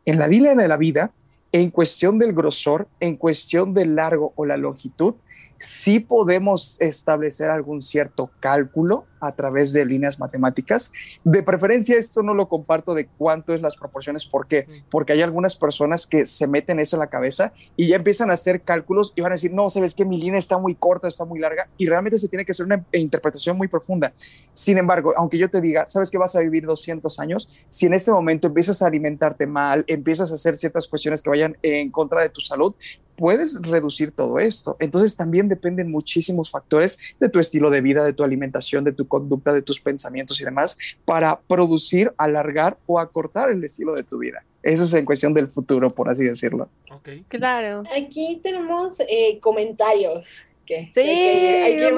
En 0.04 0.18
la 0.18 0.28
línea 0.28 0.54
de 0.54 0.68
la 0.68 0.76
vida, 0.76 1.10
en 1.52 1.70
cuestión 1.70 2.18
del 2.18 2.32
grosor, 2.32 2.86
en 3.00 3.16
cuestión 3.16 3.72
del 3.72 3.96
largo 3.96 4.32
o 4.36 4.44
la 4.44 4.56
longitud, 4.56 5.14
sí 5.58 6.00
podemos 6.00 6.80
establecer 6.80 7.50
algún 7.50 7.80
cierto 7.82 8.30
cálculo 8.40 9.06
a 9.20 9.34
través 9.34 9.72
de 9.72 9.84
líneas 9.84 10.18
matemáticas. 10.18 10.92
De 11.24 11.42
preferencia, 11.42 11.96
esto 11.96 12.22
no 12.22 12.34
lo 12.34 12.48
comparto 12.48 12.94
de 12.94 13.06
cuánto 13.06 13.54
es 13.54 13.60
las 13.60 13.76
proporciones. 13.76 14.26
¿Por 14.26 14.46
qué? 14.46 14.66
Porque 14.90 15.12
hay 15.12 15.22
algunas 15.22 15.56
personas 15.56 16.06
que 16.06 16.26
se 16.26 16.46
meten 16.46 16.80
eso 16.80 16.96
en 16.96 17.00
la 17.00 17.08
cabeza 17.08 17.52
y 17.76 17.88
ya 17.88 17.96
empiezan 17.96 18.30
a 18.30 18.34
hacer 18.34 18.62
cálculos 18.62 19.12
y 19.16 19.20
van 19.20 19.32
a 19.32 19.36
decir, 19.36 19.52
no, 19.52 19.70
sabes 19.70 19.94
que 19.94 20.04
mi 20.04 20.18
línea 20.18 20.38
está 20.38 20.58
muy 20.58 20.74
corta, 20.74 21.08
está 21.08 21.24
muy 21.24 21.38
larga 21.38 21.68
y 21.76 21.86
realmente 21.86 22.18
se 22.18 22.28
tiene 22.28 22.44
que 22.44 22.52
hacer 22.52 22.66
una 22.66 22.84
interpretación 22.92 23.56
muy 23.56 23.68
profunda. 23.68 24.12
Sin 24.52 24.78
embargo, 24.78 25.12
aunque 25.16 25.38
yo 25.38 25.50
te 25.50 25.60
diga, 25.60 25.86
sabes 25.88 26.10
que 26.10 26.18
vas 26.18 26.36
a 26.36 26.40
vivir 26.40 26.66
200 26.66 27.18
años, 27.20 27.48
si 27.68 27.86
en 27.86 27.94
este 27.94 28.10
momento 28.10 28.46
empiezas 28.48 28.82
a 28.82 28.86
alimentarte 28.86 29.46
mal, 29.46 29.84
empiezas 29.86 30.30
a 30.32 30.34
hacer 30.34 30.56
ciertas 30.56 30.88
cuestiones 30.88 31.22
que 31.22 31.30
vayan 31.30 31.56
en 31.62 31.90
contra 31.90 32.20
de 32.20 32.28
tu 32.28 32.40
salud, 32.40 32.74
puedes 33.16 33.60
reducir 33.62 34.12
todo 34.12 34.38
esto. 34.38 34.76
Entonces 34.78 35.16
también 35.16 35.48
dependen 35.48 35.90
muchísimos 35.90 36.50
factores 36.50 36.98
de 37.18 37.28
tu 37.28 37.38
estilo 37.38 37.70
de 37.70 37.80
vida, 37.80 38.04
de 38.04 38.12
tu 38.12 38.22
alimentación, 38.22 38.84
de 38.84 38.92
tu 38.92 39.08
conducta, 39.08 39.52
de 39.52 39.62
tus 39.62 39.80
pensamientos 39.80 40.40
y 40.40 40.44
demás 40.44 40.78
para 41.04 41.40
producir, 41.40 42.12
alargar 42.16 42.76
o 42.86 43.00
acortar 43.00 43.50
el 43.50 43.64
estilo 43.64 43.94
de 43.94 44.02
tu 44.02 44.18
vida. 44.18 44.44
Eso 44.62 44.84
es 44.84 44.94
en 44.94 45.04
cuestión 45.04 45.32
del 45.32 45.48
futuro, 45.48 45.90
por 45.90 46.08
así 46.08 46.24
decirlo. 46.24 46.68
Okay. 46.98 47.24
Claro. 47.28 47.84
Aquí 47.96 48.40
tenemos 48.42 49.00
eh, 49.00 49.38
comentarios. 49.40 50.42
Que, 50.66 50.90
sí, 50.92 51.00
hay 51.00 51.76
que, 51.76 51.88
ir, 51.88 51.94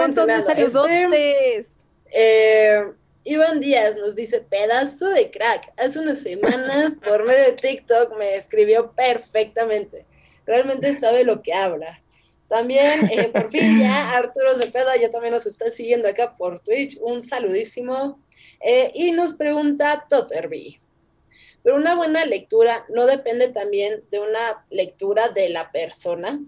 este, 0.58 1.66
eh, 2.10 2.84
Iván 3.24 3.60
Díaz 3.60 3.96
nos 3.96 4.16
dice, 4.16 4.40
pedazo 4.40 5.08
de 5.08 5.30
crack. 5.30 5.72
Hace 5.78 5.98
unas 5.98 6.20
semanas 6.20 6.96
por 6.96 7.24
medio 7.24 7.44
de 7.44 7.52
TikTok 7.52 8.18
me 8.18 8.34
escribió 8.36 8.92
perfectamente 8.92 10.04
realmente 10.48 10.94
sabe 10.94 11.22
lo 11.24 11.42
que 11.42 11.52
habla. 11.52 12.02
También, 12.48 13.08
eh, 13.12 13.28
por 13.28 13.50
fin, 13.50 13.78
ya 13.78 14.12
Arturo 14.16 14.56
Cepeda 14.56 14.96
ya 14.96 15.10
también 15.10 15.34
nos 15.34 15.46
está 15.46 15.70
siguiendo 15.70 16.08
acá 16.08 16.34
por 16.34 16.58
Twitch. 16.60 16.98
Un 17.02 17.22
saludísimo. 17.22 18.18
Eh, 18.60 18.90
y 18.94 19.12
nos 19.12 19.34
pregunta 19.34 20.06
Totterby. 20.08 20.80
Pero 21.62 21.76
una 21.76 21.94
buena 21.94 22.24
lectura 22.24 22.86
no 22.88 23.06
depende 23.06 23.48
también 23.48 24.02
de 24.10 24.20
una 24.20 24.64
lectura 24.70 25.28
de 25.28 25.50
la 25.50 25.70
persona. 25.70 26.40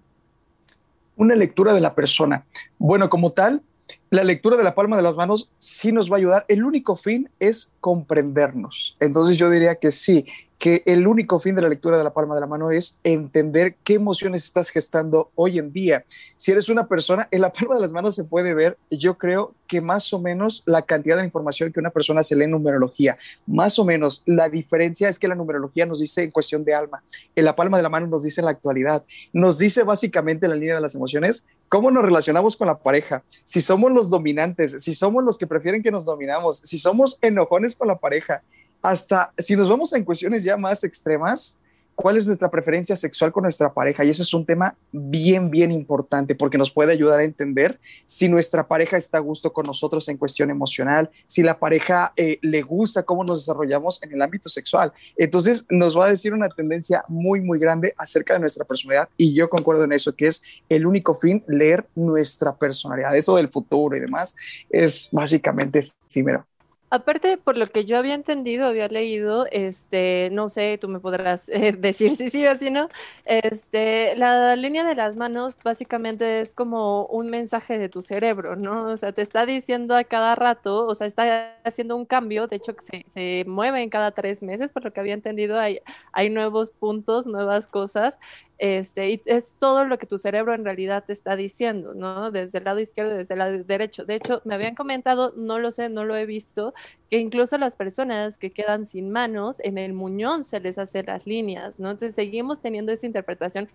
Una 1.17 1.37
lectura 1.37 1.75
de 1.75 1.81
la 1.81 1.95
persona. 1.95 2.47
Bueno, 2.79 3.11
como 3.11 3.33
tal, 3.33 3.63
la 4.09 4.25
lectura 4.25 4.57
de 4.57 4.65
la 4.65 4.75
palma 4.75 4.97
de 4.97 5.03
las 5.03 5.15
manos 5.15 5.51
sí 5.59 5.93
nos 5.93 6.11
va 6.11 6.17
a 6.17 6.19
ayudar. 6.19 6.45
El 6.49 6.65
único 6.65 6.97
fin 6.97 7.29
es 7.39 7.71
comprendernos. 7.81 8.97
Entonces 9.01 9.37
yo 9.37 9.51
diría 9.51 9.77
que 9.77 9.93
sí, 9.93 10.25
que 10.61 10.83
el 10.85 11.07
único 11.07 11.41
fin 11.41 11.57
de 11.57 11.63
la 11.63 11.71
lectura 11.71 11.97
de 11.97 12.05
la 12.05 12.13
palma 12.13 12.35
de 12.35 12.43
la 12.43 12.47
mano 12.47 12.71
es 12.71 12.99
entender 13.03 13.77
qué 13.83 13.95
emociones 13.95 14.45
estás 14.45 14.69
gestando 14.69 15.31
hoy 15.35 15.59
en 15.59 15.73
día. 15.73 16.05
Si 16.37 16.53
eres 16.53 16.69
una 16.69 16.87
persona, 16.87 17.29
en 17.31 17.41
la 17.41 17.51
palma 17.51 17.77
de 17.77 17.81
las 17.81 17.95
manos 17.95 18.15
se 18.15 18.25
puede 18.25 18.53
ver, 18.53 18.77
yo 18.91 19.17
creo 19.17 19.55
que 19.67 19.81
más 19.81 20.13
o 20.13 20.21
menos 20.21 20.63
la 20.67 20.83
cantidad 20.83 21.17
de 21.17 21.25
información 21.25 21.73
que 21.73 21.81
una 21.81 21.89
persona 21.89 22.23
se 22.23 22.37
lee 22.37 22.45
en 22.45 22.51
numerología, 22.51 23.17
más 23.47 23.79
o 23.79 23.87
menos 23.87 24.23
la 24.27 24.51
diferencia 24.51 25.09
es 25.09 25.19
que 25.19 25.29
la 25.29 25.35
numerología 25.35 25.87
nos 25.87 26.01
dice 26.01 26.25
en 26.25 26.31
cuestión 26.31 26.63
de 26.63 26.75
alma, 26.75 27.03
en 27.35 27.45
la 27.47 27.57
palma 27.57 27.79
de 27.79 27.83
la 27.83 27.89
mano 27.89 28.07
nos 28.07 28.23
dice 28.23 28.43
en 28.43 28.45
la 28.45 28.51
actualidad, 28.51 29.03
nos 29.33 29.59
dice 29.59 29.83
básicamente 29.83 30.47
la 30.47 30.57
línea 30.57 30.75
de 30.75 30.83
las 30.83 30.95
emociones, 30.95 31.47
cómo 31.71 31.91
nos 31.91 32.05
relacionamos 32.05 32.57
con 32.57 32.67
la 32.67 32.79
pareja, 32.81 33.23
si 33.45 33.63
somos 33.63 33.93
los 33.93 34.11
dominantes, 34.11 34.83
si 34.83 34.93
somos 34.93 35.25
los 35.25 35.39
que 35.39 35.47
prefieren 35.47 35.83
que 35.83 35.91
nos 35.91 36.05
dominamos, 36.05 36.59
si 36.59 36.77
somos 36.77 37.19
enojones 37.23 37.77
con 37.77 37.89
la 37.89 37.97
pareja, 37.97 38.43
hasta 38.83 39.33
si 39.37 39.57
nos 39.57 39.69
vamos 39.69 39.93
en 39.93 40.05
cuestiones 40.05 40.45
ya 40.45 40.57
más 40.57 40.85
extremas, 40.85 41.59
cuál 42.01 42.17
es 42.17 42.27
nuestra 42.27 42.51
preferencia 42.51 42.97
sexual 42.97 43.31
con 43.31 43.43
nuestra 43.43 43.75
pareja. 43.75 44.03
Y 44.05 44.09
ese 44.09 44.23
es 44.23 44.33
un 44.33 44.47
tema 44.47 44.75
bien, 44.91 45.51
bien 45.51 45.71
importante 45.71 46.35
porque 46.35 46.57
nos 46.57 46.71
puede 46.71 46.93
ayudar 46.93 47.21
a 47.21 47.25
entender 47.25 47.79
si 48.07 48.27
nuestra 48.27 48.67
pareja 48.67 48.97
está 48.97 49.19
a 49.19 49.21
gusto 49.21 49.53
con 49.53 49.67
nosotros 49.67 50.09
en 50.09 50.17
cuestión 50.17 50.51
emocional, 50.51 51.11
si 51.27 51.43
la 51.43 51.59
pareja 51.59 52.15
eh, 52.17 52.39
le 52.41 52.63
gusta 52.63 53.03
cómo 53.03 53.23
nos 53.23 53.41
desarrollamos 53.41 54.03
en 54.03 54.13
el 54.13 54.23
ámbito 54.23 54.49
sexual. 54.49 54.95
Entonces 55.15 55.67
nos 55.69 55.97
va 55.97 56.07
a 56.07 56.09
decir 56.09 56.33
una 56.33 56.49
tendencia 56.49 57.05
muy, 57.07 57.43
muy 57.43 57.59
grande 57.59 57.93
acerca 57.99 58.33
de 58.33 58.41
nuestra 58.41 58.65
personalidad 58.65 59.11
y 59.19 59.35
yo 59.35 59.51
concuerdo 59.51 59.85
en 59.85 59.93
eso, 59.93 60.17
que 60.17 60.27
es 60.27 60.43
el 60.71 60.87
único 60.87 61.15
fin, 61.15 61.45
leer 61.49 61.87
nuestra 61.95 62.57
personalidad. 62.57 63.15
Eso 63.15 63.37
del 63.37 63.49
futuro 63.49 63.95
y 63.95 64.01
demás 64.01 64.35
es 64.71 65.11
básicamente 65.13 65.91
efímero. 66.09 66.50
Aparte, 66.93 67.39
por 67.39 67.57
lo 67.57 67.69
que 67.69 67.85
yo 67.85 67.97
había 67.99 68.15
entendido, 68.15 68.67
había 68.67 68.89
leído, 68.89 69.47
este, 69.53 70.29
no 70.33 70.49
sé, 70.49 70.77
tú 70.81 70.89
me 70.89 70.99
podrás 70.99 71.49
eh, 71.51 71.71
decir 71.73 72.17
si 72.17 72.31
sí 72.31 72.45
o 72.49 72.57
si 72.57 72.71
no, 72.71 72.89
este, 73.25 74.17
la 74.17 74.57
línea 74.57 74.83
de 74.85 74.97
las 74.97 75.15
manos 75.15 75.55
básicamente 75.63 76.41
es 76.41 76.53
como 76.53 77.07
un 77.07 77.31
mensaje 77.31 77.79
de 77.79 77.89
tu 77.89 78.03
cerebro, 78.03 78.57
¿no? 78.57 78.87
O 78.87 78.97
sea, 78.97 79.13
te 79.13 79.23
está 79.23 79.47
diciendo 79.47 79.95
a 79.95 80.03
cada 80.03 80.35
rato, 80.35 80.85
o 80.89 80.95
sea, 80.97 81.07
está 81.07 81.55
haciendo 81.63 81.95
un 81.95 82.07
cambio, 82.07 82.49
de 82.49 82.57
hecho 82.57 82.75
se, 82.81 83.05
se 83.15 83.45
mueve 83.47 83.83
en 83.83 83.91
cada 83.91 84.11
tres 84.11 84.43
meses, 84.43 84.73
por 84.73 84.83
lo 84.85 84.93
que 84.93 84.99
había 84.99 85.15
entendido, 85.15 85.61
hay, 85.61 85.79
hay 86.13 86.29
nuevos 86.29 86.73
puntos, 86.73 87.25
nuevas 87.27 87.69
cosas, 87.69 88.19
este, 88.61 89.11
y 89.11 89.23
es 89.25 89.55
todo 89.59 89.87
lo 89.87 89.97
que 89.97 90.05
tu 90.05 90.19
cerebro 90.19 90.55
en 90.55 90.67
realidad 90.67 91.03
te 91.07 91.15
está 91.15 91.35
diciendo, 91.35 91.95
¿no? 91.95 92.31
Desde 92.31 92.59
el 92.59 92.65
lado 92.65 92.79
izquierdo 92.79 93.17
desde 93.17 93.33
el 93.33 93.39
lado 93.39 93.65
derecho. 93.65 94.05
De 94.05 94.17
hecho, 94.17 94.43
me 94.45 94.55
habían 94.55 94.75
comentado, 94.75 95.33
no 95.35 95.59
lo 95.59 95.71
sé, 95.71 95.89
no 95.89 96.05
lo 96.05 96.15
he 96.15 96.27
visto, 96.27 96.75
que 97.09 97.17
incluso 97.17 97.57
las 97.57 97.77
personas 97.77 98.37
que 98.37 98.51
quedan 98.51 98.85
sin 98.85 99.11
manos, 99.11 99.61
en 99.65 99.79
el 99.79 99.95
muñón 99.95 100.45
se 100.45 100.61
les 100.61 100.77
hace 100.77 101.03
las 101.03 101.27
líneas, 101.27 101.81
¿no? 101.81 101.91
Entonces 101.91 102.15
seguimos 102.15 102.61
teniendo 102.61 102.93
esa 102.93 103.07
interpretación 103.07 103.71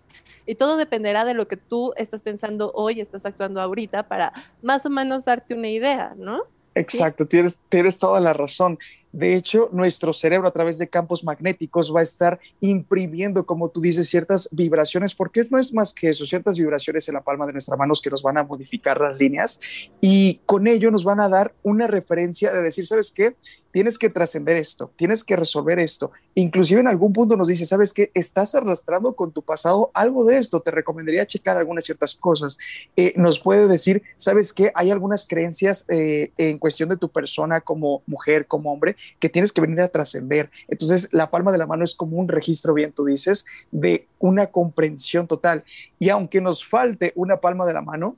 y 0.46 0.54
todo 0.54 0.76
dependerá 0.76 1.24
de 1.24 1.34
lo 1.34 1.48
que 1.48 1.56
tú 1.56 1.92
estás 1.96 2.22
pensando 2.22 2.70
hoy, 2.72 3.00
estás 3.00 3.26
actuando 3.26 3.60
ahorita 3.60 4.04
para 4.04 4.32
más 4.62 4.86
o 4.86 4.90
menos 4.90 5.24
darte 5.24 5.54
una 5.54 5.68
idea, 5.68 6.14
¿no? 6.16 6.44
Exacto, 6.76 7.26
tienes, 7.26 7.60
tienes 7.70 7.98
toda 7.98 8.20
la 8.20 8.34
razón. 8.34 8.78
De 9.16 9.34
hecho, 9.34 9.70
nuestro 9.72 10.12
cerebro 10.12 10.46
a 10.46 10.50
través 10.50 10.76
de 10.76 10.88
campos 10.88 11.24
magnéticos 11.24 11.90
va 11.90 12.00
a 12.00 12.02
estar 12.02 12.38
imprimiendo, 12.60 13.46
como 13.46 13.70
tú 13.70 13.80
dices, 13.80 14.10
ciertas 14.10 14.46
vibraciones, 14.52 15.14
porque 15.14 15.42
no 15.50 15.58
es 15.58 15.72
más 15.72 15.94
que 15.94 16.10
eso, 16.10 16.26
ciertas 16.26 16.58
vibraciones 16.58 17.08
en 17.08 17.14
la 17.14 17.22
palma 17.22 17.46
de 17.46 17.52
nuestras 17.52 17.78
manos 17.78 18.02
que 18.02 18.10
nos 18.10 18.22
van 18.22 18.36
a 18.36 18.42
modificar 18.42 19.00
las 19.00 19.18
líneas 19.18 19.58
y 20.02 20.42
con 20.44 20.66
ello 20.66 20.90
nos 20.90 21.02
van 21.02 21.20
a 21.20 21.30
dar 21.30 21.54
una 21.62 21.86
referencia 21.86 22.52
de 22.52 22.60
decir, 22.60 22.86
¿sabes 22.86 23.10
qué? 23.10 23.36
Tienes 23.76 23.98
que 23.98 24.08
trascender 24.08 24.56
esto, 24.56 24.90
tienes 24.96 25.22
que 25.22 25.36
resolver 25.36 25.78
esto. 25.78 26.10
Inclusive 26.34 26.80
en 26.80 26.88
algún 26.88 27.12
punto 27.12 27.36
nos 27.36 27.46
dice, 27.46 27.66
¿sabes 27.66 27.92
qué? 27.92 28.10
Estás 28.14 28.54
arrastrando 28.54 29.14
con 29.14 29.32
tu 29.32 29.42
pasado 29.42 29.90
algo 29.92 30.24
de 30.24 30.38
esto, 30.38 30.60
te 30.60 30.70
recomendaría 30.70 31.26
checar 31.26 31.58
algunas 31.58 31.84
ciertas 31.84 32.14
cosas. 32.14 32.56
Eh, 32.96 33.12
nos 33.16 33.38
puede 33.38 33.68
decir, 33.68 34.02
¿sabes 34.16 34.54
qué? 34.54 34.72
Hay 34.74 34.90
algunas 34.90 35.26
creencias 35.26 35.84
eh, 35.90 36.32
en 36.38 36.56
cuestión 36.56 36.88
de 36.88 36.96
tu 36.96 37.10
persona 37.10 37.60
como 37.60 38.02
mujer, 38.06 38.46
como 38.46 38.72
hombre, 38.72 38.96
que 39.18 39.28
tienes 39.28 39.52
que 39.52 39.60
venir 39.60 39.82
a 39.82 39.88
trascender. 39.88 40.50
Entonces, 40.68 41.10
la 41.12 41.30
palma 41.30 41.52
de 41.52 41.58
la 41.58 41.66
mano 41.66 41.84
es 41.84 41.94
como 41.94 42.16
un 42.16 42.28
registro, 42.28 42.72
bien 42.72 42.92
tú 42.92 43.04
dices, 43.04 43.44
de 43.72 44.06
una 44.18 44.46
comprensión 44.46 45.26
total. 45.26 45.64
Y 45.98 46.08
aunque 46.08 46.40
nos 46.40 46.64
falte 46.64 47.12
una 47.14 47.42
palma 47.42 47.66
de 47.66 47.74
la 47.74 47.82
mano, 47.82 48.16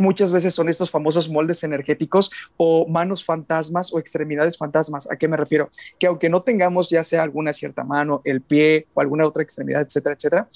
muchas 0.00 0.32
veces 0.32 0.54
son 0.54 0.68
estos 0.68 0.90
famosos 0.90 1.28
moldes 1.28 1.62
energéticos 1.62 2.30
o 2.56 2.86
manos 2.88 3.24
fantasmas 3.24 3.92
o 3.92 3.98
extremidades 3.98 4.56
fantasmas. 4.56 5.10
¿A 5.10 5.16
qué 5.16 5.28
me 5.28 5.36
refiero? 5.36 5.70
Que 5.98 6.06
aunque 6.06 6.28
no 6.28 6.42
tengamos 6.42 6.88
ya 6.88 7.04
sea 7.04 7.22
alguna 7.22 7.52
cierta 7.52 7.84
mano, 7.84 8.22
el 8.24 8.40
pie 8.40 8.86
o 8.94 9.00
alguna 9.00 9.26
otra 9.26 9.42
extremidad, 9.42 9.82
etcétera, 9.82 10.14
etcétera, 10.16 10.48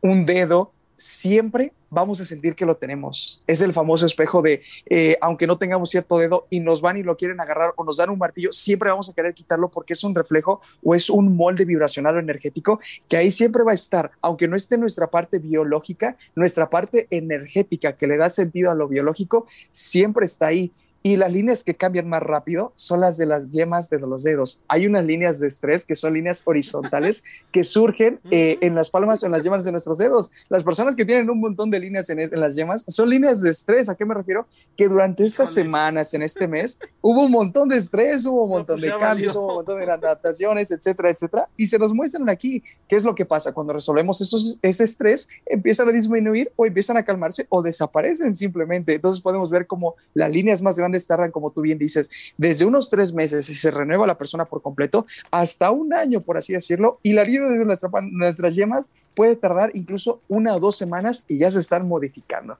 un 0.00 0.24
dedo 0.26 0.72
siempre 0.98 1.72
vamos 1.90 2.20
a 2.20 2.26
sentir 2.26 2.54
que 2.54 2.66
lo 2.66 2.76
tenemos. 2.76 3.42
Es 3.46 3.62
el 3.62 3.72
famoso 3.72 4.04
espejo 4.04 4.42
de, 4.42 4.62
eh, 4.90 5.16
aunque 5.20 5.46
no 5.46 5.56
tengamos 5.56 5.90
cierto 5.90 6.18
dedo 6.18 6.46
y 6.50 6.60
nos 6.60 6.80
van 6.80 6.98
y 6.98 7.02
lo 7.02 7.16
quieren 7.16 7.40
agarrar 7.40 7.72
o 7.76 7.84
nos 7.84 7.96
dan 7.96 8.10
un 8.10 8.18
martillo, 8.18 8.52
siempre 8.52 8.90
vamos 8.90 9.08
a 9.08 9.14
querer 9.14 9.32
quitarlo 9.32 9.70
porque 9.70 9.94
es 9.94 10.04
un 10.04 10.14
reflejo 10.14 10.60
o 10.82 10.94
es 10.94 11.08
un 11.08 11.36
molde 11.36 11.64
vibracional 11.64 12.16
o 12.16 12.18
energético 12.18 12.80
que 13.08 13.16
ahí 13.16 13.30
siempre 13.30 13.62
va 13.62 13.70
a 13.70 13.74
estar, 13.74 14.10
aunque 14.20 14.48
no 14.48 14.56
esté 14.56 14.76
nuestra 14.76 15.06
parte 15.06 15.38
biológica, 15.38 16.16
nuestra 16.34 16.68
parte 16.68 17.06
energética 17.10 17.96
que 17.96 18.06
le 18.06 18.16
da 18.16 18.28
sentido 18.28 18.70
a 18.70 18.74
lo 18.74 18.88
biológico, 18.88 19.46
siempre 19.70 20.26
está 20.26 20.48
ahí. 20.48 20.72
Y 21.02 21.16
las 21.16 21.32
líneas 21.32 21.62
que 21.62 21.74
cambian 21.74 22.08
más 22.08 22.22
rápido 22.22 22.72
son 22.74 23.00
las 23.00 23.16
de 23.16 23.26
las 23.26 23.52
yemas 23.52 23.88
de 23.88 24.00
los 24.00 24.24
dedos. 24.24 24.60
Hay 24.66 24.86
unas 24.86 25.04
líneas 25.04 25.38
de 25.38 25.46
estrés 25.46 25.84
que 25.84 25.94
son 25.94 26.14
líneas 26.14 26.42
horizontales 26.44 27.24
que 27.52 27.64
surgen 27.64 28.20
eh, 28.30 28.58
en 28.60 28.74
las 28.74 28.90
palmas 28.90 29.22
o 29.22 29.26
en 29.26 29.32
las 29.32 29.44
yemas 29.44 29.64
de 29.64 29.70
nuestros 29.70 29.98
dedos. 29.98 30.30
Las 30.48 30.64
personas 30.64 30.96
que 30.96 31.04
tienen 31.04 31.30
un 31.30 31.40
montón 31.40 31.70
de 31.70 31.78
líneas 31.78 32.10
en, 32.10 32.18
en 32.18 32.40
las 32.40 32.56
yemas 32.56 32.84
son 32.88 33.10
líneas 33.10 33.42
de 33.42 33.50
estrés. 33.50 33.88
¿A 33.88 33.94
qué 33.94 34.04
me 34.04 34.14
refiero? 34.14 34.46
Que 34.76 34.88
durante 34.88 35.24
estas 35.24 35.52
semanas, 35.52 36.12
en 36.14 36.22
este 36.22 36.48
mes, 36.48 36.78
hubo 37.00 37.24
un 37.24 37.30
montón 37.30 37.68
de 37.68 37.76
estrés, 37.76 38.26
hubo 38.26 38.44
un 38.44 38.50
montón 38.50 38.80
pues 38.80 38.92
de 38.92 38.98
cambios, 38.98 39.36
hubo 39.36 39.48
un 39.48 39.54
montón 39.56 39.80
de 39.80 39.90
adaptaciones, 39.90 40.70
etcétera, 40.70 41.10
etcétera. 41.10 41.48
Y 41.56 41.68
se 41.68 41.78
nos 41.78 41.92
muestran 41.92 42.28
aquí 42.28 42.62
qué 42.88 42.96
es 42.96 43.04
lo 43.04 43.14
que 43.14 43.24
pasa 43.24 43.52
cuando 43.52 43.72
resolvemos 43.72 44.20
estos, 44.20 44.58
ese 44.62 44.84
estrés, 44.84 45.28
empiezan 45.46 45.88
a 45.88 45.92
disminuir 45.92 46.50
o 46.56 46.66
empiezan 46.66 46.96
a 46.96 47.04
calmarse 47.04 47.46
o 47.48 47.62
desaparecen 47.62 48.34
simplemente. 48.34 48.94
Entonces 48.94 49.20
podemos 49.20 49.50
ver 49.50 49.66
como 49.66 49.94
las 50.14 50.30
líneas 50.30 50.60
más 50.62 50.76
grandes 50.76 50.87
tardan, 51.06 51.30
como 51.30 51.50
tú 51.50 51.60
bien 51.60 51.78
dices, 51.78 52.10
desde 52.36 52.64
unos 52.64 52.90
tres 52.90 53.12
meses 53.12 53.48
y 53.48 53.54
se 53.54 53.70
renueva 53.70 54.06
la 54.06 54.18
persona 54.18 54.44
por 54.44 54.62
completo, 54.62 55.06
hasta 55.30 55.70
un 55.70 55.92
año, 55.94 56.20
por 56.20 56.36
así 56.36 56.52
decirlo, 56.52 56.98
y 57.02 57.12
la 57.12 57.24
línea 57.24 57.48
de 57.48 57.64
nuestra, 57.64 57.90
nuestras 58.02 58.54
yemas 58.54 58.88
puede 59.14 59.36
tardar 59.36 59.70
incluso 59.74 60.20
una 60.28 60.54
o 60.54 60.60
dos 60.60 60.76
semanas 60.76 61.24
y 61.28 61.38
ya 61.38 61.50
se 61.50 61.60
están 61.60 61.86
modificando. 61.88 62.56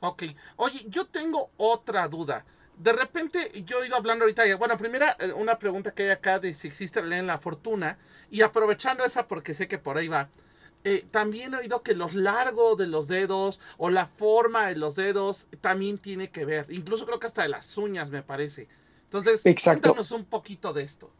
Ok, 0.00 0.24
oye, 0.56 0.86
yo 0.88 1.06
tengo 1.06 1.50
otra 1.58 2.08
duda. 2.08 2.44
De 2.78 2.92
repente 2.92 3.50
yo 3.66 3.82
he 3.82 3.88
ido 3.88 3.96
hablando 3.96 4.24
ahorita, 4.24 4.42
bueno, 4.56 4.78
primera, 4.78 5.14
eh, 5.20 5.32
una 5.32 5.58
pregunta 5.58 5.90
que 5.92 6.04
hay 6.04 6.10
acá 6.10 6.38
de 6.38 6.54
si 6.54 6.68
existe 6.68 7.00
en 7.00 7.26
la 7.26 7.36
fortuna, 7.36 7.98
y 8.30 8.40
aprovechando 8.40 9.04
esa 9.04 9.26
porque 9.26 9.52
sé 9.52 9.68
que 9.68 9.78
por 9.78 9.98
ahí 9.98 10.08
va. 10.08 10.28
Eh, 10.82 11.04
también 11.10 11.52
he 11.52 11.58
oído 11.58 11.82
que 11.82 11.94
los 11.94 12.14
largos 12.14 12.78
de 12.78 12.86
los 12.86 13.06
dedos 13.06 13.60
o 13.76 13.90
la 13.90 14.06
forma 14.06 14.68
de 14.68 14.76
los 14.76 14.96
dedos 14.96 15.46
también 15.60 15.98
tiene 15.98 16.30
que 16.30 16.44
ver. 16.44 16.66
Incluso 16.70 17.04
creo 17.04 17.18
que 17.20 17.26
hasta 17.26 17.42
de 17.42 17.50
las 17.50 17.76
uñas, 17.76 18.10
me 18.10 18.22
parece. 18.22 18.66
Entonces, 19.04 19.42
cuéntanos 19.42 20.12
un 20.12 20.24
poquito 20.24 20.72
de 20.72 20.82
esto. 20.82 21.10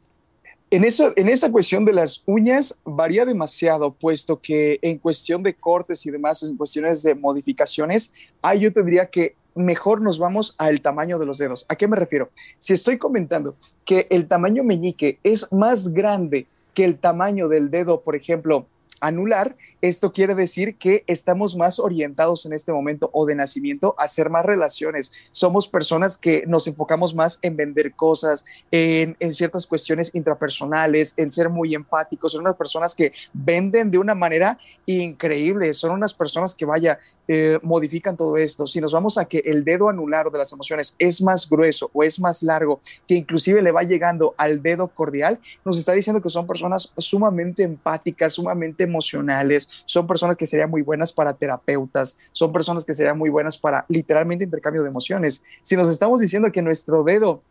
En, 0.70 0.84
eso, 0.84 1.12
en 1.16 1.28
esa 1.28 1.50
cuestión 1.50 1.84
de 1.84 1.92
las 1.92 2.22
uñas 2.26 2.78
varía 2.84 3.26
demasiado, 3.26 3.90
puesto 3.92 4.40
que 4.40 4.78
en 4.80 4.98
cuestión 4.98 5.42
de 5.42 5.54
cortes 5.54 6.06
y 6.06 6.10
demás, 6.10 6.42
en 6.44 6.56
cuestiones 6.56 7.02
de 7.02 7.14
modificaciones, 7.16 8.12
ahí 8.40 8.60
yo 8.60 8.72
tendría 8.72 9.06
que 9.06 9.34
mejor 9.56 10.00
nos 10.00 10.18
vamos 10.18 10.54
al 10.58 10.80
tamaño 10.80 11.18
de 11.18 11.26
los 11.26 11.38
dedos. 11.38 11.66
¿A 11.68 11.76
qué 11.76 11.88
me 11.88 11.96
refiero? 11.96 12.30
Si 12.58 12.72
estoy 12.72 12.98
comentando 12.98 13.56
que 13.84 14.06
el 14.10 14.28
tamaño 14.28 14.62
meñique 14.62 15.18
es 15.24 15.52
más 15.52 15.88
grande 15.88 16.46
que 16.72 16.84
el 16.84 16.98
tamaño 16.98 17.48
del 17.48 17.70
dedo, 17.70 18.00
por 18.00 18.14
ejemplo, 18.14 18.66
anular, 19.00 19.56
esto 19.80 20.12
quiere 20.12 20.34
decir 20.34 20.76
que 20.76 21.04
estamos 21.06 21.56
más 21.56 21.78
orientados 21.78 22.44
en 22.46 22.52
este 22.52 22.72
momento 22.72 23.10
o 23.12 23.26
de 23.26 23.34
nacimiento 23.34 23.94
a 23.98 24.04
hacer 24.04 24.30
más 24.30 24.44
relaciones. 24.44 25.12
Somos 25.32 25.68
personas 25.68 26.16
que 26.16 26.44
nos 26.46 26.66
enfocamos 26.66 27.14
más 27.14 27.38
en 27.42 27.56
vender 27.56 27.94
cosas, 27.94 28.44
en, 28.70 29.16
ciertas 29.32 29.66
cuestiones 29.66 30.14
intrapersonales, 30.14 31.14
en 31.16 31.32
ser 31.32 31.48
muy 31.48 31.74
empáticos. 31.74 32.32
Son 32.32 32.42
unas 32.42 32.56
personas 32.56 32.94
que 32.94 33.12
venden 33.32 33.90
de 33.90 33.98
una 33.98 34.14
manera 34.14 34.58
increíble. 34.86 35.72
Son 35.72 35.92
unas 35.92 36.12
personas 36.12 36.54
que, 36.54 36.66
vaya, 36.66 36.98
eh, 37.32 37.60
modifican 37.62 38.16
todo 38.16 38.36
esto. 38.36 38.66
Si 38.66 38.80
nos 38.80 38.92
vamos 38.92 39.16
a 39.16 39.24
que 39.24 39.38
el 39.46 39.64
dedo 39.64 39.88
anular 39.88 40.30
de 40.30 40.38
las 40.38 40.52
emociones 40.52 40.96
es 40.98 41.22
más 41.22 41.48
grueso 41.48 41.88
o 41.92 42.02
es 42.02 42.18
más 42.18 42.42
largo, 42.42 42.80
que 43.06 43.14
inclusive 43.14 43.62
le 43.62 43.70
va 43.70 43.84
llegando 43.84 44.34
al 44.36 44.60
dedo 44.60 44.88
cordial, 44.88 45.38
nos 45.64 45.78
está 45.78 45.92
diciendo 45.92 46.20
que 46.20 46.28
son 46.28 46.46
personas 46.46 46.92
sumamente 46.98 47.62
empáticas, 47.62 48.32
sumamente 48.32 48.82
emocionales, 48.82 49.69
son 49.86 50.06
personas 50.06 50.36
que 50.36 50.46
serían 50.46 50.70
muy 50.70 50.82
buenas 50.82 51.12
para 51.12 51.34
terapeutas, 51.34 52.18
son 52.32 52.52
personas 52.52 52.84
que 52.84 52.94
serían 52.94 53.18
muy 53.18 53.30
buenas 53.30 53.58
para 53.58 53.84
literalmente 53.88 54.44
intercambio 54.44 54.82
de 54.82 54.88
emociones. 54.88 55.42
Si 55.62 55.76
nos 55.76 55.88
estamos 55.88 56.20
diciendo 56.20 56.50
que 56.52 56.62
nuestro 56.62 57.04
dedo 57.04 57.42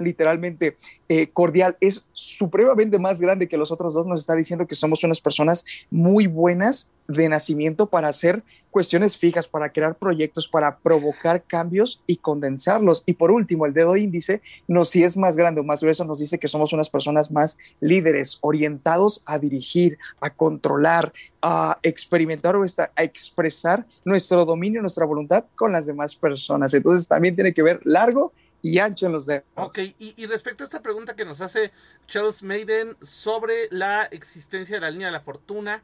literalmente 0.00 0.76
eh, 1.08 1.28
cordial 1.28 1.76
es 1.80 2.06
supremamente 2.12 2.98
más 2.98 3.20
grande 3.20 3.48
que 3.48 3.56
los 3.56 3.70
otros 3.70 3.94
dos, 3.94 4.06
nos 4.06 4.20
está 4.20 4.34
diciendo 4.34 4.66
que 4.66 4.74
somos 4.74 5.04
unas 5.04 5.20
personas 5.20 5.64
muy 5.90 6.26
buenas 6.26 6.90
de 7.08 7.28
nacimiento 7.28 7.86
para 7.86 8.08
hacer 8.08 8.42
cuestiones 8.70 9.16
fijas, 9.16 9.48
para 9.48 9.72
crear 9.72 9.96
proyectos, 9.96 10.48
para 10.48 10.78
provocar 10.78 11.42
cambios 11.42 12.02
y 12.06 12.16
condensarlos. 12.16 13.02
Y 13.04 13.14
por 13.14 13.30
último, 13.30 13.66
el 13.66 13.74
dedo 13.74 13.96
índice, 13.96 14.42
no 14.68 14.84
si 14.84 15.02
es 15.02 15.16
más 15.16 15.36
grande 15.36 15.60
o 15.60 15.64
más 15.64 15.80
grueso, 15.80 16.04
nos 16.04 16.20
dice 16.20 16.38
que 16.38 16.48
somos 16.48 16.72
unas 16.72 16.88
personas 16.88 17.30
más 17.30 17.58
líderes, 17.80 18.38
orientados 18.40 19.22
a 19.26 19.38
dirigir, 19.38 19.98
a 20.20 20.30
controlar, 20.30 21.12
a 21.42 21.78
experimentar 21.82 22.54
o 22.56 22.62
a 22.62 23.02
expresar 23.02 23.86
nuestro 24.04 24.44
dominio, 24.44 24.80
nuestra 24.80 25.04
voluntad 25.04 25.44
con 25.56 25.72
las 25.72 25.86
demás 25.86 26.14
personas. 26.14 26.72
Entonces 26.72 27.08
también 27.08 27.34
tiene 27.34 27.52
que 27.52 27.62
ver 27.62 27.80
largo 27.84 28.32
y 28.62 28.78
ancho 28.78 29.06
en 29.06 29.12
los 29.12 29.26
dedos. 29.26 29.44
Ok, 29.54 29.78
y, 29.78 30.14
y, 30.16 30.26
respecto 30.26 30.62
a 30.62 30.66
esta 30.66 30.82
pregunta 30.82 31.14
que 31.14 31.24
nos 31.24 31.40
hace 31.40 31.70
Charles 32.06 32.42
Maiden 32.42 32.96
sobre 33.00 33.68
la 33.70 34.04
existencia 34.04 34.76
de 34.76 34.80
la 34.80 34.90
línea 34.90 35.08
de 35.08 35.12
la 35.12 35.20
fortuna. 35.20 35.82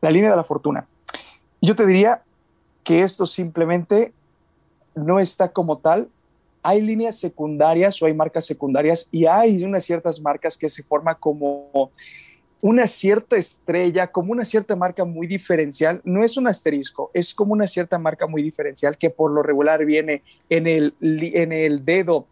La 0.00 0.10
línea 0.10 0.30
de 0.30 0.36
la 0.36 0.44
fortuna. 0.44 0.84
Yo 1.60 1.74
te 1.74 1.86
diría 1.86 2.22
que 2.82 3.02
esto 3.02 3.26
simplemente 3.26 4.12
no 4.94 5.18
está 5.18 5.52
como 5.52 5.78
tal. 5.78 6.08
Hay 6.62 6.80
líneas 6.80 7.18
secundarias 7.18 8.00
o 8.00 8.06
hay 8.06 8.14
marcas 8.14 8.46
secundarias 8.46 9.08
y 9.10 9.26
hay 9.26 9.62
unas 9.64 9.84
ciertas 9.84 10.20
marcas 10.20 10.56
que 10.56 10.68
se 10.68 10.82
forman 10.82 11.16
como 11.18 11.90
una 12.60 12.86
cierta 12.86 13.36
estrella, 13.36 14.06
como 14.06 14.32
una 14.32 14.44
cierta 14.44 14.74
marca 14.74 15.04
muy 15.04 15.26
diferencial, 15.26 16.00
no 16.04 16.24
es 16.24 16.36
un 16.36 16.46
asterisco, 16.46 17.10
es 17.12 17.34
como 17.34 17.52
una 17.52 17.66
cierta 17.66 17.98
marca 17.98 18.26
muy 18.26 18.42
diferencial 18.42 18.96
que 18.96 19.10
por 19.10 19.30
lo 19.30 19.42
regular 19.42 19.84
viene 19.84 20.22
en 20.48 20.66
el, 20.66 20.94
en 21.00 21.52
el 21.52 21.84
dedo 21.84 22.26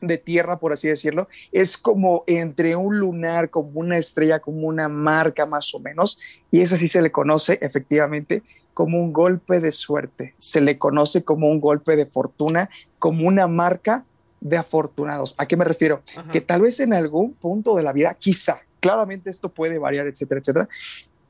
de 0.00 0.18
tierra, 0.18 0.58
por 0.58 0.72
así 0.72 0.88
decirlo, 0.88 1.28
es 1.52 1.76
como 1.78 2.24
entre 2.26 2.74
un 2.74 2.98
lunar, 2.98 3.50
como 3.50 3.80
una 3.80 3.98
estrella, 3.98 4.40
como 4.40 4.66
una 4.66 4.88
marca 4.88 5.46
más 5.46 5.74
o 5.74 5.78
menos, 5.78 6.18
y 6.50 6.60
esa 6.60 6.76
sí 6.76 6.88
se 6.88 7.02
le 7.02 7.12
conoce 7.12 7.58
efectivamente 7.60 8.42
como 8.74 8.98
un 8.98 9.12
golpe 9.12 9.60
de 9.60 9.72
suerte, 9.72 10.34
se 10.38 10.60
le 10.60 10.78
conoce 10.78 11.22
como 11.22 11.50
un 11.50 11.60
golpe 11.60 11.96
de 11.96 12.06
fortuna, 12.06 12.68
como 12.98 13.28
una 13.28 13.46
marca 13.46 14.04
de 14.40 14.56
afortunados. 14.56 15.34
¿A 15.38 15.46
qué 15.46 15.56
me 15.56 15.64
refiero? 15.64 16.02
Que 16.32 16.40
tal 16.40 16.62
vez 16.62 16.80
en 16.80 16.94
algún 16.94 17.34
punto 17.34 17.76
de 17.76 17.82
la 17.82 17.92
vida, 17.92 18.16
quizá, 18.18 18.62
Claramente 18.80 19.30
esto 19.30 19.48
puede 19.48 19.78
variar, 19.78 20.06
etcétera, 20.06 20.40
etcétera, 20.40 20.68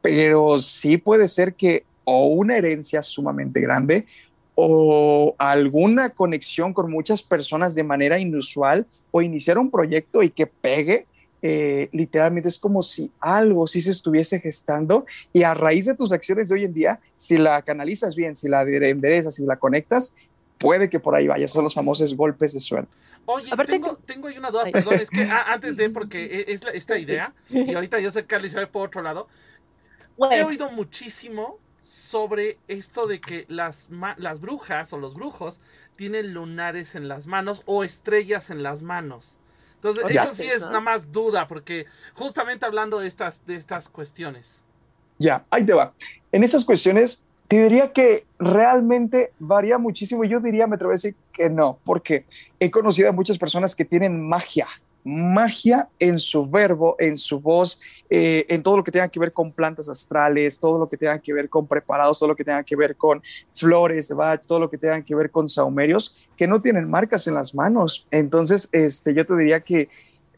pero 0.03 0.59
sí 0.59 0.97
puede 0.97 1.29
ser 1.29 1.55
que 1.55 1.85
o 2.05 2.27
una 2.27 2.57
herencia 2.57 3.03
sumamente 3.03 3.61
grande 3.61 4.07
o 4.55 5.35
alguna 5.39 6.11
conexión 6.11 6.73
con 6.73 6.91
muchas 6.91 7.23
personas 7.23 7.75
de 7.75 7.85
manera 7.85 8.19
inusual 8.19 8.87
o 9.11 9.23
iniciar 9.23 9.59
un 9.59 9.71
proyecto 9.71 10.23
y 10.23 10.31
que 10.31 10.47
pegue, 10.47 11.07
eh, 11.43 11.89
literalmente 11.93 12.49
es 12.49 12.59
como 12.59 12.83
si 12.83 13.11
algo 13.21 13.67
sí 13.67 13.81
se 13.81 13.91
estuviese 13.91 14.41
gestando 14.41 15.07
y 15.33 15.43
a 15.43 15.55
raíz 15.55 15.87
de 15.87 15.95
tus 15.95 16.13
acciones 16.13 16.49
de 16.49 16.57
hoy 16.57 16.65
en 16.65 16.75
día, 16.75 17.01
si 17.17 17.39
la 17.39 17.63
canalizas 17.63 18.15
bien, 18.15 18.37
si 18.37 18.49
la 18.49 18.63
enderezas, 18.63 19.37
si 19.37 19.47
la 19.47 19.57
conectas, 19.57 20.15
puede 20.59 20.91
que 20.91 21.01
por 21.01 21.15
ahí 21.15 21.27
vaya, 21.27 21.49
son 21.49 21.65
los 21.65 21.75
famosos 21.75 22.15
golpes 22.15 22.53
de 22.53 22.61
suerte. 22.61 22.93
Oye, 23.33 23.51
tengo, 23.67 23.97
tengo 23.97 24.29
ahí 24.29 24.39
una 24.39 24.51
duda, 24.51 24.65
perdón, 24.73 24.95
es 24.95 25.11
que 25.11 25.23
ah, 25.25 25.47
antes 25.49 25.77
de, 25.77 25.91
porque 25.91 26.25
e, 26.25 26.53
es 26.53 26.63
esta 26.75 26.99
idea, 26.99 27.35
y 27.49 27.75
ahorita 27.75 27.99
yo 28.01 28.11
sé 28.11 28.23
que 28.23 28.29
Carly 28.29 28.51
se 28.51 28.59
ve 28.59 28.67
por 28.67 28.89
otro 28.89 29.03
lado, 29.03 29.29
he 30.31 30.43
oído 30.43 30.71
muchísimo 30.71 31.59
sobre 31.83 32.59
esto 32.69 33.07
de 33.07 33.21
que 33.21 33.47
las, 33.49 33.89
las 34.17 34.41
brujas 34.41 34.93
o 34.93 34.99
los 34.99 35.15
brujos 35.15 35.61
tienen 35.97 36.35
lunares 36.35 36.95
en 36.95 37.09
las 37.09 37.27
manos 37.27 37.63
o 37.67 37.85
estrellas 37.85 38.51
en 38.51 38.63
las 38.63 38.83
manos. 38.83 39.39
Entonces, 39.77 40.05
eso 40.11 40.35
sí 40.35 40.45
es 40.45 40.63
nada 40.63 40.81
más 40.81 41.11
duda, 41.11 41.47
porque 41.47 41.87
justamente 42.13 42.67
hablando 42.67 43.01
de 43.01 43.09
estas, 43.09 43.45
de 43.47 43.57
estas 43.57 43.89
cuestiones. 43.89 44.63
Ya, 45.19 45.45
ahí 45.51 45.65
te 45.65 45.73
va. 45.73 45.95
En 46.33 46.45
esas 46.45 46.65
cuestiones, 46.65 47.25
te 47.49 47.63
diría 47.63 47.93
que 47.93 48.27
realmente 48.39 49.33
varía 49.39 49.79
muchísimo. 49.79 50.25
Yo 50.25 50.39
diría, 50.39 50.67
me 50.67 50.77
atrevo 50.77 50.93
a 50.93 50.95
decir 50.95 51.17
no, 51.49 51.79
porque 51.85 52.27
he 52.59 52.71
conocido 52.71 53.09
a 53.09 53.13
muchas 53.13 53.39
personas 53.39 53.75
que 53.75 53.85
tienen 53.85 54.21
magia, 54.21 54.67
magia 55.05 55.89
en 55.99 56.19
su 56.19 56.49
verbo, 56.49 56.97
en 56.99 57.17
su 57.17 57.41
voz, 57.41 57.81
eh, 58.11 58.45
en 58.49 58.63
todo 58.63 58.77
lo 58.77 58.85
que 58.85 58.91
tenga 58.91 59.09
que 59.09 59.21
ver 59.21 59.33
con 59.33 59.53
plantas 59.53 59.89
astrales, 59.89 60.59
todo 60.59 60.79
lo 60.79 60.89
que 60.89 60.97
tenga 60.97 61.19
que 61.19 61.33
ver 61.33 61.49
con 61.49 61.67
preparados, 61.67 62.19
todo 62.19 62.31
lo 62.31 62.37
que 62.37 62.45
tenga 62.45 62.63
que 62.63 62.77
ver 62.77 62.97
con 62.97 63.23
flores 63.53 64.09
de 64.09 64.15
Bach, 64.15 64.45
todo 64.47 64.61
lo 64.61 64.71
que 64.71 64.79
tenga 64.79 65.03
que 65.03 65.15
ver 65.15 65.31
con 65.31 65.49
saumerios, 65.49 66.17
que 66.37 66.47
no 66.47 66.61
tienen 66.61 66.89
marcas 66.89 67.27
en 67.27 67.35
las 67.35 67.55
manos. 67.55 68.07
Entonces, 68.11 68.69
este, 68.73 69.15
yo 69.15 69.27
te 69.27 69.37
diría 69.37 69.61
que 69.61 69.89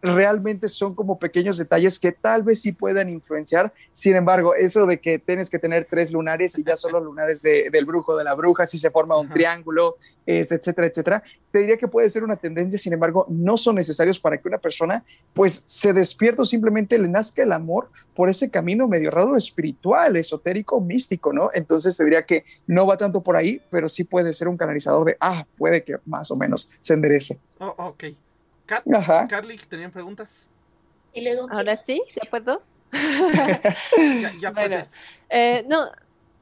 realmente 0.02 0.68
son 0.68 0.94
como 0.94 1.18
pequeños 1.18 1.56
detalles 1.56 1.98
que 2.00 2.10
tal 2.10 2.42
vez 2.42 2.60
sí 2.60 2.72
puedan 2.72 3.08
influenciar. 3.08 3.72
Sin 3.92 4.16
embargo, 4.16 4.54
eso 4.54 4.84
de 4.84 5.00
que 5.00 5.20
tienes 5.20 5.48
que 5.48 5.60
tener 5.60 5.84
tres 5.84 6.12
lunares 6.12 6.58
y 6.58 6.64
ya 6.64 6.76
son 6.76 6.92
los 6.92 7.04
lunares 7.04 7.40
del 7.42 7.84
brujo, 7.84 8.16
de 8.16 8.24
la 8.24 8.34
bruja, 8.34 8.66
si 8.66 8.78
se 8.78 8.90
forma 8.90 9.16
un 9.16 9.28
triángulo, 9.28 9.96
etcétera, 10.26 10.88
etcétera, 10.88 11.22
te 11.52 11.60
diría 11.60 11.76
que 11.76 11.86
puede 11.86 12.08
ser 12.08 12.24
una 12.24 12.36
tendencia, 12.36 12.78
sin 12.78 12.94
embargo, 12.94 13.26
no 13.28 13.56
son 13.56 13.76
necesarios 13.76 14.18
para 14.18 14.38
que 14.38 14.48
una 14.48 14.58
persona 14.58 15.04
pues 15.34 15.62
se 15.66 15.92
despierte 15.92 16.42
o 16.42 16.46
simplemente 16.46 16.98
le 16.98 17.08
nazca 17.08 17.42
el 17.42 17.52
amor 17.52 17.90
por 18.14 18.28
ese 18.28 18.50
camino 18.50 18.88
medio 18.88 19.10
raro 19.10 19.36
espiritual, 19.36 20.16
esotérico, 20.16 20.80
místico, 20.80 21.32
¿no? 21.32 21.50
Entonces 21.54 21.96
te 21.96 22.04
diría 22.04 22.24
que 22.24 22.44
no 22.66 22.86
va 22.86 22.96
tanto 22.96 23.22
por 23.22 23.36
ahí, 23.36 23.60
pero 23.70 23.88
sí 23.88 24.04
puede 24.04 24.32
ser 24.32 24.48
un 24.48 24.56
canalizador 24.56 25.04
de, 25.04 25.16
ah, 25.20 25.46
puede 25.56 25.84
que 25.84 25.96
más 26.06 26.30
o 26.30 26.36
menos 26.36 26.70
se 26.80 26.94
enderece. 26.94 27.38
Oh, 27.58 27.74
ok. 27.76 28.04
Carly, 29.28 29.56
¿tenían 29.56 29.90
preguntas? 29.90 30.48
Ahora 31.50 31.82
sí, 31.84 32.02
¿ya 32.14 32.30
puedo? 32.30 32.62
ya, 32.92 34.32
ya 34.40 34.52
puedes. 34.52 34.88
Eh, 35.28 35.64
no, 35.68 35.90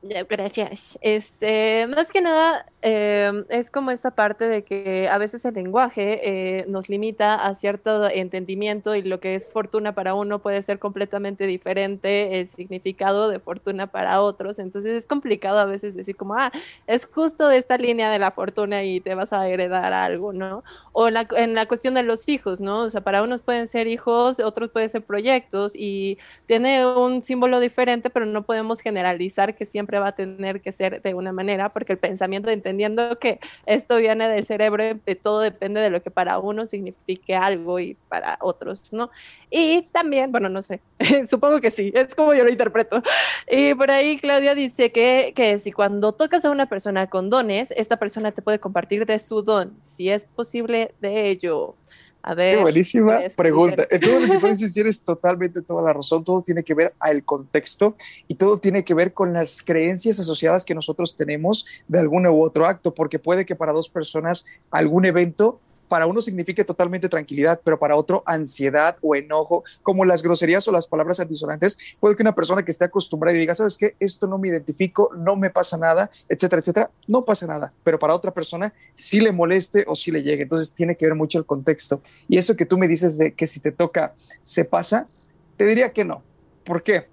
Gracias. 0.03 0.99
Este, 1.03 1.87
más 1.87 2.11
que 2.11 2.23
nada, 2.23 2.65
em, 2.81 3.45
es 3.51 3.71
como 3.71 3.91
esta 3.91 4.11
parte 4.15 4.47
de 4.49 4.65
que 4.65 5.11
a 5.11 5.19
veces 5.19 5.45
el 5.45 5.53
lenguaje 5.53 6.61
eh, 6.61 6.65
nos 6.69 6.89
limita 6.89 7.35
a 7.35 7.53
cierto 7.53 8.09
entendimiento 8.09 8.95
y 8.95 9.03
lo 9.03 9.21
que 9.21 9.35
es 9.35 9.47
fortuna 9.47 9.95
para 9.95 10.15
uno 10.15 10.39
puede 10.39 10.63
ser 10.63 10.79
completamente 10.79 11.47
diferente 11.47 12.41
el 12.41 12.47
significado 12.47 13.29
de 13.29 13.41
fortuna 13.41 13.89
para 13.89 14.23
otros. 14.23 14.59
Entonces 14.59 14.93
es 14.95 15.07
complicado 15.07 15.59
a 15.59 15.67
veces 15.67 15.95
decir 15.95 16.17
como, 16.17 16.35
ah, 16.35 16.51
es 16.87 17.05
justo 17.05 17.47
de 17.49 17.59
esta 17.59 17.77
línea 17.77 18.11
de 18.11 18.19
la 18.19 18.31
fortuna 18.31 18.83
y 18.85 19.03
te 19.03 19.15
vas 19.15 19.35
a 19.35 19.47
heredar 19.49 19.93
algo, 19.93 20.33
¿no? 20.33 20.65
O 20.93 21.11
la, 21.11 21.29
en 21.37 21.55
la 21.55 21.67
cuestión 21.67 21.93
de 21.93 22.05
los 22.05 22.27
hijos, 22.31 22.63
¿no? 22.63 22.85
O 22.85 22.91
sea, 22.91 23.03
para 23.03 23.23
unos 23.23 23.43
pueden 23.43 23.67
ser 23.67 23.87
hijos, 23.87 24.41
otros 24.41 24.71
pueden 24.71 24.89
ser 24.89 25.03
proyectos 25.05 25.73
y 25.77 26.17
tiene 26.47 26.87
un 26.87 27.23
símbolo 27.23 27.61
diferente, 27.61 28.09
pero 28.09 28.25
no 28.25 28.45
podemos 28.47 28.81
generalizar 28.81 29.55
que 29.55 29.67
siempre 29.67 29.90
va 29.99 30.09
a 30.09 30.13
tener 30.13 30.61
que 30.61 30.73
ser 30.73 31.03
de 31.03 31.15
una 31.15 31.33
manera, 31.33 31.71
porque 31.71 31.93
el 31.93 31.99
pensamiento, 31.99 32.51
entendiendo 32.51 33.19
que 33.19 33.41
esto 33.67 33.97
viene 33.97 34.29
del 34.29 34.45
cerebro, 34.45 34.85
todo 35.23 35.41
depende 35.41 35.81
de 35.81 35.91
lo 35.91 36.03
que 36.03 36.11
para 36.11 36.39
uno 36.39 36.67
signifique 36.67 37.35
algo 37.35 37.81
y 37.81 37.97
para 38.09 38.39
otros, 38.41 38.85
¿no? 38.93 39.11
Y 39.51 39.83
también, 39.93 40.31
bueno, 40.31 40.49
no 40.49 40.63
sé, 40.63 40.81
supongo 41.27 41.61
que 41.61 41.71
sí, 41.71 41.93
es 41.95 42.15
como 42.15 42.35
yo 42.35 42.45
lo 42.45 42.51
interpreto. 42.51 43.03
Y 43.51 43.75
por 43.75 43.91
ahí 43.91 44.19
Claudia 44.19 44.55
dice 44.55 44.93
que, 44.93 45.33
que 45.35 45.59
si 45.59 45.73
cuando 45.73 46.13
tocas 46.13 46.45
a 46.45 46.51
una 46.51 46.67
persona 46.67 47.09
con 47.09 47.31
dones, 47.31 47.73
esta 47.77 47.97
persona 47.97 48.33
te 48.33 48.43
puede 48.43 48.61
compartir 48.61 49.07
de 49.07 49.19
su 49.19 49.43
don, 49.43 49.75
si 49.81 50.11
es 50.11 50.25
posible 50.25 50.95
de 51.01 51.31
ello. 51.31 51.75
A 52.23 52.35
ver. 52.35 52.57
Qué 52.57 52.63
buenísima 52.63 53.21
pregunta. 53.37 53.87
En 53.91 54.01
todo 54.01 54.21
lo 54.21 54.33
que 54.33 54.39
puedes 54.39 54.61
decir 54.61 54.87
es 54.87 55.03
totalmente 55.03 55.63
toda 55.63 55.83
la 55.83 55.93
razón. 55.93 56.25
Todo 56.25 56.43
tiene 56.43 56.63
que 56.63 56.75
ver 56.75 56.93
al 57.01 57.25
contexto 57.25 57.97
y 58.29 58.35
todo 58.35 58.59
tiene 58.59 58.85
que 58.85 58.95
ver 58.95 59.13
con 59.13 59.33
las 59.33 59.63
creencias 59.63 60.21
asociadas 60.21 60.65
que 60.65 60.75
nosotros 60.75 61.17
tenemos 61.17 61.67
de 61.89 61.99
algún 61.99 62.27
u 62.27 62.43
otro 62.43 62.67
acto, 62.67 62.95
porque 62.95 63.19
puede 63.19 63.47
que 63.47 63.57
para 63.57 63.73
dos 63.73 63.89
personas 63.89 64.45
algún 64.71 65.05
evento 65.05 65.61
para 65.91 66.07
uno 66.07 66.21
signifique 66.21 66.65
totalmente 66.65 67.09
tranquilidad, 67.09 67.61
pero 67.65 67.77
para 67.77 67.97
otro 67.97 68.23
ansiedad 68.25 68.97
o 69.03 69.17
enojo, 69.17 69.65
como 69.83 70.05
las 70.05 70.23
groserías 70.23 70.67
o 70.69 70.73
las 70.73 70.87
palabras 70.87 71.19
antisonantes, 71.19 71.77
puede 71.99 72.15
que 72.15 72.23
una 72.23 72.33
persona 72.33 72.65
que 72.65 72.71
esté 72.71 72.85
acostumbrada 72.85 73.37
y 73.37 73.41
diga, 73.41 73.57
¿sabes 73.57 73.77
qué? 73.77 73.97
Esto 73.99 74.29
no 74.29 74.39
me 74.39 74.47
identifico, 74.47 75.11
no 75.17 75.35
me 75.35 75.51
pasa 75.51 75.77
nada, 75.77 76.09
etcétera, 76.29 76.61
etcétera, 76.61 76.91
no 77.09 77.25
pasa 77.25 77.49
nada, 77.49 77.73
pero 77.83 77.99
para 77.99 78.15
otra 78.15 78.31
persona 78.31 78.73
sí 78.95 79.19
le 79.19 79.33
moleste 79.33 79.85
o 79.89 79.97
sí 79.97 80.13
le 80.13 80.23
llegue. 80.23 80.45
Entonces 80.45 80.73
tiene 80.73 80.95
que 80.95 81.07
ver 81.07 81.17
mucho 81.17 81.39
el 81.39 81.45
contexto. 81.45 82.01
Y 82.29 82.39
eso 82.39 82.55
que 82.55 82.67
tú 82.67 82.79
me 82.79 82.87
dices 82.87 83.19
de 83.19 83.35
que 83.35 83.49
si 83.49 83.59
te 83.59 83.73
toca, 83.73 84.15
se 84.45 84.65
pasa, 84.65 85.09
te 85.57 85.67
diría 85.67 85.93
que 85.93 86.05
no. 86.05 86.23
¿Por 86.63 86.85
qué? 86.85 87.09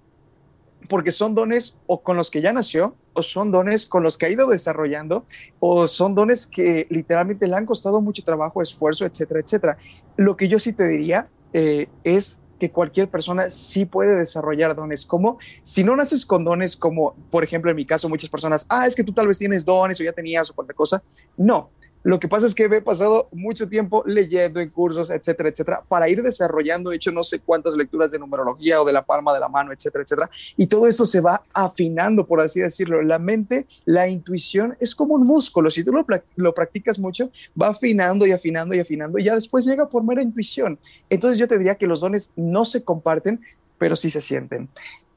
Porque 0.88 1.10
son 1.10 1.34
dones 1.34 1.78
o 1.86 2.02
con 2.02 2.16
los 2.16 2.30
que 2.30 2.40
ya 2.40 2.52
nació, 2.52 2.96
o 3.12 3.22
son 3.22 3.52
dones 3.52 3.86
con 3.86 4.02
los 4.02 4.16
que 4.16 4.26
ha 4.26 4.30
ido 4.30 4.48
desarrollando, 4.48 5.24
o 5.60 5.86
son 5.86 6.14
dones 6.14 6.46
que 6.46 6.86
literalmente 6.90 7.46
le 7.46 7.56
han 7.56 7.66
costado 7.66 8.00
mucho 8.00 8.24
trabajo, 8.24 8.62
esfuerzo, 8.62 9.04
etcétera, 9.04 9.40
etcétera. 9.40 9.78
Lo 10.16 10.36
que 10.36 10.48
yo 10.48 10.58
sí 10.58 10.72
te 10.72 10.86
diría 10.88 11.28
eh, 11.52 11.88
es 12.04 12.40
que 12.58 12.70
cualquier 12.70 13.08
persona 13.08 13.50
sí 13.50 13.86
puede 13.86 14.16
desarrollar 14.16 14.74
dones, 14.74 15.06
como 15.06 15.38
si 15.62 15.84
no 15.84 15.94
naces 15.94 16.26
con 16.26 16.44
dones 16.44 16.76
como, 16.76 17.14
por 17.30 17.44
ejemplo, 17.44 17.70
en 17.70 17.76
mi 17.76 17.86
caso, 17.86 18.08
muchas 18.08 18.30
personas, 18.30 18.66
ah, 18.68 18.86
es 18.86 18.96
que 18.96 19.04
tú 19.04 19.12
tal 19.12 19.28
vez 19.28 19.38
tienes 19.38 19.64
dones 19.64 20.00
o 20.00 20.04
ya 20.04 20.12
tenías 20.12 20.50
o 20.50 20.54
cualquier 20.54 20.74
cosa. 20.74 21.02
No, 21.36 21.70
lo 22.04 22.20
que 22.20 22.28
pasa 22.28 22.46
es 22.46 22.54
que 22.54 22.64
he 22.64 22.80
pasado 22.80 23.28
mucho 23.32 23.68
tiempo 23.68 24.02
leyendo 24.06 24.60
en 24.60 24.70
cursos, 24.70 25.10
etcétera, 25.10 25.48
etcétera, 25.48 25.82
para 25.88 26.08
ir 26.08 26.22
desarrollando, 26.22 26.92
he 26.92 26.96
hecho 26.96 27.10
no 27.10 27.22
sé 27.22 27.40
cuántas 27.40 27.76
lecturas 27.76 28.10
de 28.10 28.18
numerología 28.18 28.80
o 28.80 28.84
de 28.84 28.92
la 28.92 29.04
palma 29.04 29.34
de 29.34 29.40
la 29.40 29.48
mano, 29.48 29.72
etcétera, 29.72 30.04
etcétera. 30.04 30.30
Y 30.56 30.66
todo 30.66 30.86
eso 30.86 31.04
se 31.04 31.20
va 31.20 31.42
afinando, 31.52 32.26
por 32.26 32.40
así 32.40 32.60
decirlo. 32.60 33.02
La 33.02 33.18
mente, 33.18 33.66
la 33.84 34.08
intuición 34.08 34.76
es 34.80 34.94
como 34.94 35.14
un 35.14 35.22
músculo. 35.22 35.70
Si 35.70 35.82
tú 35.82 35.92
lo, 35.92 36.06
lo 36.36 36.54
practicas 36.54 36.98
mucho, 36.98 37.30
va 37.60 37.68
afinando 37.68 38.26
y 38.26 38.32
afinando 38.32 38.74
y 38.74 38.80
afinando 38.80 39.18
y 39.18 39.24
ya 39.24 39.34
después 39.34 39.66
llega 39.66 39.88
por 39.88 40.04
mera 40.04 40.22
intuición. 40.22 40.78
Entonces 41.10 41.38
yo 41.38 41.48
te 41.48 41.58
diría 41.58 41.74
que 41.74 41.86
los 41.86 42.00
dones 42.00 42.32
no 42.36 42.64
se 42.64 42.82
comparten, 42.82 43.40
pero 43.76 43.96
sí 43.96 44.10
se 44.10 44.20
sienten. 44.20 44.68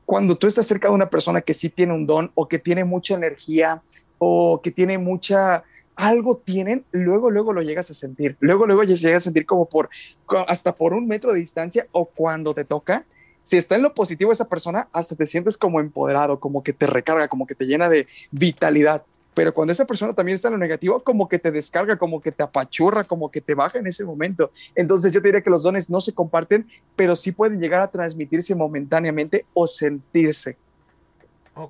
Cuando 0.05 0.35
tú 0.35 0.47
estás 0.47 0.67
cerca 0.67 0.89
de 0.89 0.95
una 0.95 1.09
persona 1.09 1.41
que 1.41 1.53
sí 1.53 1.69
tiene 1.69 1.93
un 1.93 2.05
don 2.05 2.31
o 2.35 2.47
que 2.47 2.59
tiene 2.59 2.83
mucha 2.83 3.15
energía 3.15 3.81
o 4.17 4.61
que 4.61 4.71
tiene 4.71 4.97
mucha 4.97 5.63
algo 5.95 6.37
tienen, 6.37 6.85
luego, 6.91 7.31
luego 7.31 7.53
lo 7.53 7.61
llegas 7.61 7.89
a 7.91 7.93
sentir. 7.93 8.37
Luego, 8.39 8.65
luego 8.65 8.83
ya 8.83 8.95
llegas 8.95 9.23
a 9.23 9.25
sentir 9.25 9.45
como 9.45 9.67
por, 9.67 9.89
hasta 10.47 10.75
por 10.75 10.93
un 10.93 11.07
metro 11.07 11.33
de 11.33 11.39
distancia 11.39 11.87
o 11.91 12.05
cuando 12.05 12.53
te 12.53 12.65
toca. 12.65 13.05
Si 13.43 13.57
está 13.57 13.75
en 13.75 13.81
lo 13.81 13.93
positivo 13.93 14.31
esa 14.31 14.47
persona, 14.47 14.87
hasta 14.93 15.15
te 15.15 15.25
sientes 15.25 15.57
como 15.57 15.79
empoderado, 15.79 16.39
como 16.39 16.63
que 16.63 16.73
te 16.73 16.85
recarga, 16.85 17.27
como 17.27 17.47
que 17.47 17.55
te 17.55 17.65
llena 17.65 17.89
de 17.89 18.07
vitalidad. 18.31 19.03
Pero 19.33 19.53
cuando 19.53 19.71
esa 19.71 19.85
persona 19.85 20.13
también 20.13 20.35
está 20.35 20.49
en 20.49 20.53
lo 20.53 20.57
negativo, 20.57 20.99
como 21.01 21.29
que 21.29 21.39
te 21.39 21.51
descarga, 21.51 21.97
como 21.97 22.21
que 22.21 22.31
te 22.31 22.43
apachurra, 22.43 23.05
como 23.05 23.31
que 23.31 23.39
te 23.39 23.55
baja 23.55 23.79
en 23.79 23.87
ese 23.87 24.03
momento. 24.03 24.51
Entonces 24.75 25.13
yo 25.13 25.21
te 25.21 25.29
diría 25.29 25.41
que 25.41 25.49
los 25.49 25.63
dones 25.63 25.89
no 25.89 26.01
se 26.01 26.13
comparten, 26.13 26.67
pero 26.95 27.15
sí 27.15 27.31
pueden 27.31 27.59
llegar 27.59 27.81
a 27.81 27.87
transmitirse 27.87 28.53
momentáneamente 28.55 29.45
o 29.53 29.67
sentirse. 29.67 30.57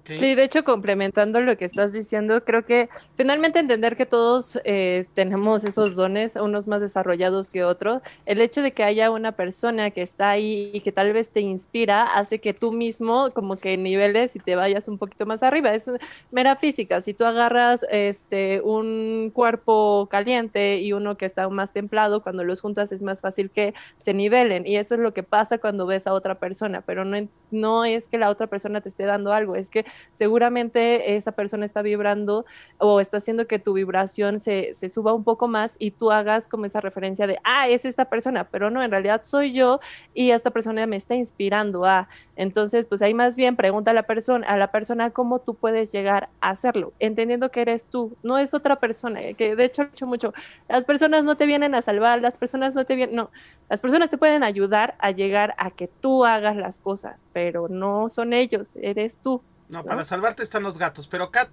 Sí, 0.04 0.36
de 0.36 0.43
hecho, 0.43 0.63
complementando 0.63 1.41
lo 1.41 1.58
que 1.58 1.65
estás 1.65 1.93
diciendo, 1.93 2.43
creo 2.43 2.65
que 2.65 2.89
finalmente 3.15 3.60
entender 3.60 3.97
que 3.97 4.06
todos 4.06 4.60
eh, 4.63 5.06
tenemos 5.13 5.63
esos 5.63 5.95
dones, 5.95 6.36
unos 6.36 6.67
más 6.67 6.82
desarrollados 6.82 7.49
que 7.49 7.63
otros, 7.63 8.01
el 8.25 8.41
hecho 8.41 8.62
de 8.62 8.71
que 8.71 8.84
haya 8.84 9.12
una 9.12 9.34
persona 9.34 9.91
que 9.91 10.01
está 10.01 10.30
ahí 10.30 10.71
y 10.73 10.82
que 10.82 10.91
tal 10.91 11.13
vez 11.13 11.30
te 11.30 11.41
inspira, 11.41 12.04
hace 12.04 12.39
que 12.39 12.54
tú 12.54 12.71
mismo 12.71 13.32
como 13.34 13.58
que 13.58 13.77
niveles 13.77 14.36
y 14.36 14.39
te 14.39 14.56
vayas 14.56 14.88
un 14.88 14.97
poquito 14.97 15.25
más 15.25 15.43
arriba. 15.43 15.73
Es 15.73 15.89
mera 16.32 16.56
física. 16.56 17.01
Si 17.01 17.13
tú 17.13 17.25
agarras 17.25 17.86
este 17.89 18.62
un 18.62 19.32
cuerpo 19.34 20.08
caliente 20.10 20.80
y 20.80 20.93
uno 20.93 21.17
que 21.17 21.25
está 21.25 21.47
más 21.49 21.73
templado, 21.73 22.21
cuando 22.23 22.43
los 22.43 22.62
juntas 22.62 22.91
es 22.91 23.01
más 23.01 23.21
fácil 23.21 23.49
que 23.49 23.73
se 23.97 24.13
nivelen. 24.13 24.65
Y 24.67 24.77
eso 24.77 24.95
es 24.95 25.01
lo 25.01 25.13
que 25.13 25.23
pasa 25.23 25.58
cuando 25.58 25.86
ves 25.86 26.08
a 26.08 26.13
otra 26.13 26.36
persona, 26.36 26.82
pero 26.82 27.06
no, 27.06 27.27
no 27.51 27.86
es 27.86 28.08
que 28.08 28.17
la 28.17 28.30
otra 28.30 28.47
persona 28.47 28.82
te 28.82 28.89
esté 28.89 29.06
dando 29.06 29.34
algo, 29.34 29.56
es 29.56 29.69
que 29.69 29.80
seguramente 30.13 31.15
esa 31.15 31.31
persona 31.31 31.65
está 31.65 31.81
vibrando 31.81 32.45
o 32.77 32.99
está 32.99 33.17
haciendo 33.17 33.47
que 33.47 33.59
tu 33.59 33.73
vibración 33.73 34.39
se, 34.39 34.73
suba 34.89 35.13
un 35.13 35.23
poco 35.23 35.47
más 35.47 35.75
y 35.79 35.91
tú 35.91 36.11
hagas 36.11 36.47
como 36.47 36.65
esa 36.65 36.81
referencia 36.81 37.27
de, 37.27 37.37
ah, 37.43 37.67
es 37.67 37.85
esta 37.85 38.05
persona, 38.05 38.45
pero 38.45 38.69
no, 38.69 38.83
en 38.83 38.91
realidad 38.91 39.21
soy 39.23 39.53
yo 39.53 39.79
y 40.13 40.31
esta 40.31 40.51
persona 40.51 40.85
me 40.87 40.95
está 40.95 41.15
inspirando 41.15 41.85
a. 41.85 42.07
Entonces, 42.35 42.85
pues 42.85 43.01
ahí 43.01 43.13
más 43.13 43.35
bien 43.37 43.55
pregunta 43.55 43.91
a 43.91 43.93
la 43.93 44.03
persona, 44.03 44.47
a 44.47 44.57
la 44.57 44.71
persona 44.71 45.11
cómo 45.11 45.39
tú 45.39 45.55
puedes 45.55 45.91
llegar 45.91 46.29
a 46.41 46.49
hacerlo, 46.49 46.93
entendiendo 46.99 47.51
que 47.51 47.61
eres 47.61 47.87
tú, 47.87 48.17
no 48.23 48.37
es 48.37 48.53
otra 48.53 48.79
persona, 48.79 49.21
eh, 49.21 49.33
que 49.35 49.55
de 49.55 49.65
hecho 49.65 49.83
he 49.83 49.85
hecho 49.85 50.07
mucho, 50.07 50.33
las 50.67 50.85
personas 50.85 51.23
no 51.23 51.35
te 51.35 51.45
vienen 51.45 51.75
a 51.75 51.81
salvar, 51.81 52.21
las 52.21 52.37
personas 52.37 52.73
no 52.73 52.85
te 52.85 52.95
vienen, 52.95 53.15
no, 53.15 53.29
las 53.69 53.81
personas 53.81 54.09
te 54.09 54.17
pueden 54.17 54.43
ayudar 54.43 54.95
a 54.99 55.11
llegar 55.11 55.55
a 55.57 55.71
que 55.71 55.87
tú 55.87 56.25
hagas 56.25 56.55
las 56.55 56.79
cosas, 56.79 57.23
pero 57.33 57.67
no 57.69 58.09
son 58.09 58.33
ellos, 58.33 58.75
eres 58.81 59.17
tú. 59.17 59.41
No, 59.71 59.86
para 59.86 60.03
salvarte 60.03 60.43
están 60.43 60.63
los 60.63 60.77
gatos. 60.77 61.07
Pero, 61.07 61.31
Kat, 61.31 61.49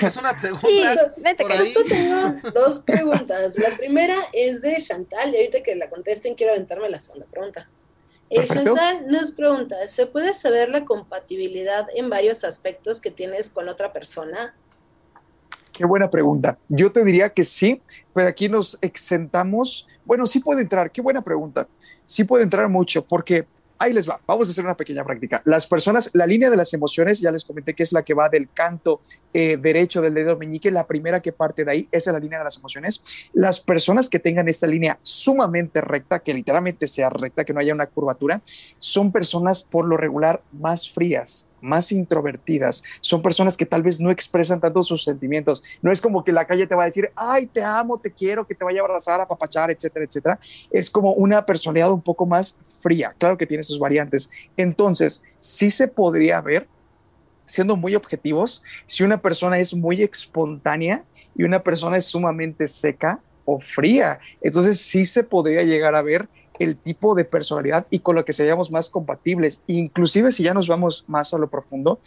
es 0.00 0.16
una 0.16 0.36
pregunta. 0.40 0.68
Sí, 0.68 0.82
vente, 1.16 1.44
Justo 1.44 1.84
tengo 1.84 2.50
dos 2.54 2.78
preguntas. 2.78 3.58
La 3.58 3.76
primera 3.76 4.14
es 4.32 4.62
de 4.62 4.76
Chantal, 4.76 5.34
y 5.34 5.36
ahorita 5.36 5.62
que 5.64 5.74
la 5.74 5.90
contesten 5.90 6.36
quiero 6.36 6.52
aventarme 6.52 6.88
la 6.88 7.00
segunda 7.00 7.26
pregunta. 7.26 7.68
Eh, 8.30 8.44
Chantal 8.44 9.08
nos 9.08 9.32
pregunta, 9.32 9.76
¿se 9.88 10.06
puede 10.06 10.32
saber 10.32 10.68
la 10.68 10.84
compatibilidad 10.84 11.88
en 11.94 12.08
varios 12.08 12.44
aspectos 12.44 13.00
que 13.00 13.10
tienes 13.10 13.50
con 13.50 13.68
otra 13.68 13.92
persona? 13.92 14.54
Qué 15.72 15.84
buena 15.84 16.08
pregunta. 16.08 16.58
Yo 16.68 16.92
te 16.92 17.04
diría 17.04 17.30
que 17.30 17.42
sí, 17.42 17.82
pero 18.14 18.28
aquí 18.28 18.48
nos 18.48 18.78
exentamos. 18.80 19.88
Bueno, 20.04 20.24
sí 20.26 20.38
puede 20.38 20.62
entrar. 20.62 20.92
Qué 20.92 21.02
buena 21.02 21.20
pregunta. 21.20 21.66
Sí 22.04 22.22
puede 22.22 22.44
entrar 22.44 22.68
mucho, 22.68 23.04
porque 23.04 23.46
Ahí 23.78 23.92
les 23.92 24.08
va, 24.08 24.20
vamos 24.26 24.48
a 24.48 24.50
hacer 24.52 24.64
una 24.64 24.76
pequeña 24.76 25.04
práctica. 25.04 25.42
Las 25.44 25.66
personas, 25.66 26.10
la 26.14 26.26
línea 26.26 26.50
de 26.50 26.56
las 26.56 26.72
emociones, 26.72 27.20
ya 27.20 27.30
les 27.30 27.44
comenté 27.44 27.74
que 27.74 27.82
es 27.82 27.92
la 27.92 28.02
que 28.02 28.14
va 28.14 28.28
del 28.28 28.48
canto 28.52 29.02
eh, 29.32 29.58
derecho 29.58 30.00
del 30.00 30.14
dedo 30.14 30.36
meñique, 30.36 30.70
la 30.70 30.86
primera 30.86 31.20
que 31.20 31.32
parte 31.32 31.64
de 31.64 31.70
ahí, 31.70 31.88
esa 31.92 32.10
es 32.10 32.14
la 32.14 32.20
línea 32.20 32.38
de 32.38 32.44
las 32.44 32.56
emociones. 32.56 33.02
Las 33.34 33.60
personas 33.60 34.08
que 34.08 34.18
tengan 34.18 34.48
esta 34.48 34.66
línea 34.66 34.98
sumamente 35.02 35.80
recta, 35.80 36.20
que 36.20 36.32
literalmente 36.32 36.86
sea 36.86 37.10
recta, 37.10 37.44
que 37.44 37.52
no 37.52 37.60
haya 37.60 37.74
una 37.74 37.86
curvatura, 37.86 38.40
son 38.78 39.12
personas 39.12 39.62
por 39.62 39.86
lo 39.86 39.96
regular 39.96 40.42
más 40.52 40.90
frías, 40.90 41.48
más 41.66 41.92
introvertidas, 41.92 42.82
son 43.00 43.22
personas 43.22 43.56
que 43.56 43.66
tal 43.66 43.82
vez 43.82 44.00
no 44.00 44.10
expresan 44.10 44.60
tanto 44.60 44.82
sus 44.82 45.04
sentimientos. 45.04 45.62
No 45.82 45.92
es 45.92 46.00
como 46.00 46.24
que 46.24 46.32
la 46.32 46.46
calle 46.46 46.66
te 46.66 46.74
va 46.74 46.84
a 46.84 46.86
decir, 46.86 47.10
ay, 47.16 47.46
te 47.46 47.62
amo, 47.62 47.98
te 47.98 48.10
quiero, 48.10 48.46
que 48.46 48.54
te 48.54 48.64
vaya 48.64 48.80
a 48.80 48.84
abrazar, 48.84 49.20
a 49.20 49.28
papachar, 49.28 49.70
etcétera, 49.70 50.04
etcétera. 50.04 50.38
Es 50.70 50.88
como 50.88 51.12
una 51.12 51.44
personalidad 51.44 51.90
un 51.92 52.02
poco 52.02 52.24
más 52.26 52.56
fría. 52.80 53.14
Claro 53.18 53.36
que 53.36 53.46
tiene 53.46 53.62
sus 53.62 53.78
variantes. 53.78 54.30
Entonces, 54.56 55.22
sí 55.38 55.70
se 55.70 55.88
podría 55.88 56.40
ver, 56.40 56.68
siendo 57.44 57.76
muy 57.76 57.94
objetivos, 57.94 58.62
si 58.86 59.04
una 59.04 59.20
persona 59.20 59.58
es 59.58 59.74
muy 59.74 60.02
espontánea 60.02 61.04
y 61.36 61.44
una 61.44 61.62
persona 61.62 61.96
es 61.96 62.06
sumamente 62.06 62.66
seca 62.68 63.20
o 63.44 63.60
fría. 63.60 64.18
Entonces, 64.40 64.80
sí 64.80 65.04
se 65.04 65.22
podría 65.22 65.62
llegar 65.62 65.94
a 65.94 66.02
ver 66.02 66.28
el 66.58 66.76
tipo 66.76 67.14
de 67.14 67.24
personalidad 67.24 67.86
y 67.90 68.00
con 68.00 68.14
lo 68.14 68.24
que 68.24 68.32
seríamos 68.32 68.70
más 68.70 68.88
compatibles. 68.88 69.62
Inclusive 69.66 70.32
si 70.32 70.42
ya 70.42 70.54
nos 70.54 70.68
vamos 70.68 71.04
más 71.06 71.32
a 71.34 71.38
lo 71.38 71.48
profundo, 71.48 72.00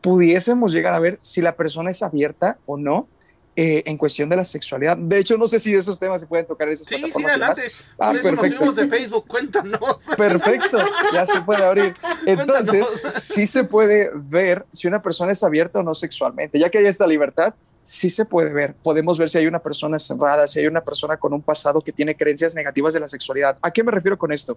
pudiésemos 0.00 0.72
llegar 0.72 0.94
a 0.94 0.98
ver 0.98 1.18
si 1.20 1.40
la 1.40 1.56
persona 1.56 1.90
es 1.90 2.02
abierta 2.02 2.58
o 2.66 2.76
no 2.76 3.08
eh, 3.56 3.84
en 3.86 3.96
cuestión 3.96 4.28
de 4.28 4.34
la 4.34 4.44
sexualidad. 4.44 4.96
De 4.96 5.16
hecho, 5.16 5.38
no 5.38 5.46
sé 5.46 5.60
si 5.60 5.72
de 5.72 5.78
esos 5.78 6.00
temas 6.00 6.20
se 6.20 6.26
pueden 6.26 6.44
tocar 6.44 6.68
esas 6.68 6.88
sí, 6.88 6.96
Sí, 6.96 7.24
adelante. 7.24 7.70
Ah, 7.96 8.08
Por 8.08 8.16
eso 8.16 8.30
perfecto. 8.30 8.64
nos 8.64 8.74
de 8.74 8.88
Facebook, 8.88 9.28
cuéntanos. 9.28 9.96
Perfecto, 10.16 10.78
ya 11.12 11.24
se 11.24 11.40
puede 11.42 11.62
abrir. 11.62 11.94
Entonces, 12.26 12.84
sí 13.20 13.46
se 13.46 13.62
puede 13.62 14.10
ver 14.12 14.66
si 14.72 14.88
una 14.88 15.00
persona 15.00 15.30
es 15.30 15.44
abierta 15.44 15.78
o 15.78 15.82
no 15.84 15.94
sexualmente. 15.94 16.58
Ya 16.58 16.68
que 16.68 16.78
hay 16.78 16.86
esta 16.86 17.06
libertad, 17.06 17.54
sí 17.84 18.10
se 18.10 18.24
puede 18.24 18.52
ver. 18.52 18.74
Podemos 18.82 19.16
ver 19.18 19.28
si 19.28 19.38
hay 19.38 19.46
una 19.46 19.60
persona 19.60 19.98
cerrada, 19.98 20.48
si 20.48 20.58
hay 20.58 20.66
una 20.66 20.80
persona 20.82 21.16
con 21.16 21.32
un 21.32 21.42
pasado 21.42 21.80
que 21.80 21.92
tiene 21.92 22.16
creencias 22.16 22.54
negativas 22.54 22.94
de 22.94 23.00
la 23.00 23.06
sexualidad. 23.06 23.58
¿A 23.62 23.70
qué 23.70 23.84
me 23.84 23.92
refiero 23.92 24.18
con 24.18 24.32
esto? 24.32 24.56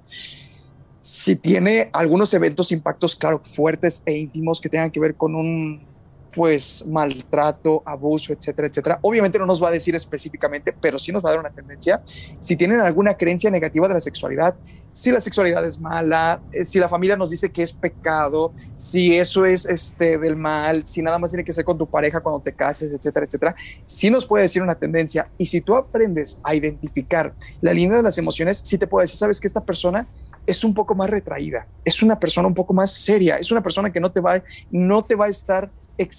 Si 1.02 1.36
tiene 1.36 1.90
algunos 1.94 2.34
eventos, 2.34 2.72
impactos, 2.72 3.16
claro, 3.16 3.42
fuertes 3.44 4.02
e 4.06 4.13
íntimos 4.13 4.60
que 4.60 4.70
tengan 4.70 4.90
que 4.90 5.00
ver 5.00 5.16
con 5.16 5.36
un 5.36 5.86
pues 6.34 6.86
maltrato, 6.88 7.82
abuso, 7.86 8.34
etcétera, 8.34 8.68
etcétera. 8.68 9.00
Obviamente 9.02 9.40
no 9.40 9.46
nos 9.46 9.62
va 9.62 9.70
a 9.70 9.72
decir 9.72 9.96
específicamente, 9.96 10.74
pero 10.74 11.00
sí 11.00 11.12
nos 11.12 11.24
va 11.24 11.30
a 11.30 11.32
dar 11.34 11.40
una 11.40 11.50
tendencia. 11.50 12.02
Si 12.40 12.56
tienen 12.56 12.80
alguna 12.80 13.16
creencia 13.16 13.50
negativa 13.50 13.88
de 13.88 13.96
la 13.96 14.02
sexualidad, 14.02 14.56
si 14.92 15.12
la 15.12 15.22
sexualidad 15.22 15.63
es 15.63 15.80
mala, 15.80 16.42
eh, 16.52 16.63
si 16.63 16.80
la 16.80 16.90
familia 16.90 17.16
nos 17.16 17.30
dice 17.30 17.52
que 17.52 17.62
es 17.62 17.72
pecado, 17.72 18.52
si 18.76 19.16
eso 19.16 19.46
es 19.46 19.68
este 19.68 20.18
del 20.18 20.36
mal, 20.36 20.86
si 20.86 21.04
nada 21.04 21.20
más 21.20 21.30
tiene 21.30 21.44
que 21.44 21.54
ser 21.54 21.66
con 21.66 21.78
tu 21.78 21.88
pareja 21.88 22.20
cuando 22.20 22.42
te 22.42 22.54
cases, 22.54 22.92
etcétera, 22.92 23.26
etcétera, 23.26 23.56
sí 23.86 24.10
nos 24.10 24.26
puede 24.26 24.44
decir 24.44 24.63
una 24.63 24.74
tendencia. 24.74 25.30
Y 25.38 25.46
si 25.46 25.62
tú 25.62 25.76
aprendes 25.76 26.40
a 26.44 26.56
identificar 26.56 27.34
la 27.62 27.74
línea 27.74 27.98
de 27.98 28.04
las 28.04 28.18
emociones, 28.18 28.60
sí 28.66 28.78
te 28.80 28.88
puede 28.88 29.04
decir, 29.04 29.20
sabes 29.20 29.40
que 29.40 29.48
esta 29.48 29.63
persona 29.63 30.08
es 30.48 30.63
un 30.63 30.74
poco 30.74 30.96
más 30.96 31.10
retraída, 31.10 31.68
es 31.86 32.02
una 32.02 32.20
persona 32.20 32.48
un 32.48 32.56
poco 32.56 32.74
más 32.74 32.92
seria, 32.92 33.38
es 33.38 33.52
una 33.52 33.62
persona 33.62 33.92
que 33.92 34.00
no 34.00 34.12
te 34.12 34.22
va, 34.22 34.42
no 34.72 35.04
te 35.04 35.13
va 35.13 35.26
a 35.26 35.30
estar 35.30 35.70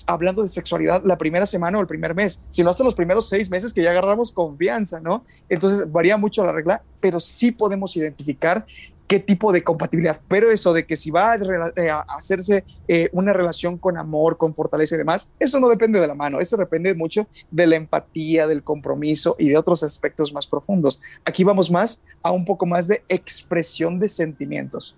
hablando 0.07 0.43
de 0.43 0.49
sexualidad 0.49 1.03
la 1.05 1.19
primera 1.19 1.47
semana 1.47 1.79
o 1.79 1.81
el 1.81 1.87
primer 1.87 2.15
mes, 2.15 2.41
sino 2.51 2.71
hasta 2.71 2.85
los 2.85 2.95
primeros 2.95 3.29
seis 3.29 3.51
meses 3.51 3.73
que 3.73 3.83
ya 3.83 3.91
agarramos 3.91 4.33
confianza, 4.33 5.01
¿no? 5.01 5.25
Entonces 5.49 5.91
varía 5.91 6.17
mucho 6.17 6.45
la 6.45 6.53
regla, 6.53 6.83
pero 7.01 7.21
sí 7.21 7.53
podemos 7.53 7.97
identificar 7.97 8.67
qué 9.09 9.19
tipo 9.19 9.53
de 9.53 9.65
compatibilidad. 9.65 10.21
Pero 10.29 10.51
eso 10.51 10.73
de 10.73 10.87
que 10.87 10.95
si 10.95 11.11
va 11.11 11.33
a, 11.33 11.37
eh, 11.37 11.91
hacerse 12.09 12.65
eh, 12.87 13.09
una 13.13 13.33
relación 13.33 13.79
con 13.79 13.97
amor, 13.97 14.37
con 14.37 14.55
fortaleza 14.55 14.95
y 14.95 14.99
demás, 14.99 15.31
eso 15.41 15.59
no 15.59 15.69
depende 15.69 15.99
de 15.99 16.07
la 16.07 16.15
mano, 16.15 16.39
eso 16.39 16.57
depende 16.57 16.95
mucho 16.95 17.27
de 17.51 17.67
la 17.67 17.77
empatía, 17.77 18.47
del 18.47 18.63
compromiso 18.63 19.35
y 19.39 19.49
de 19.49 19.57
otros 19.57 19.83
aspectos 19.83 20.33
más 20.33 20.47
profundos. 20.47 21.01
Aquí 21.25 21.43
vamos 21.43 21.71
más 21.71 22.05
a 22.23 22.31
un 22.31 22.45
poco 22.45 22.67
más 22.67 22.87
de 22.87 23.03
expresión 23.09 23.99
de 23.99 24.11
sentimientos. 24.11 24.95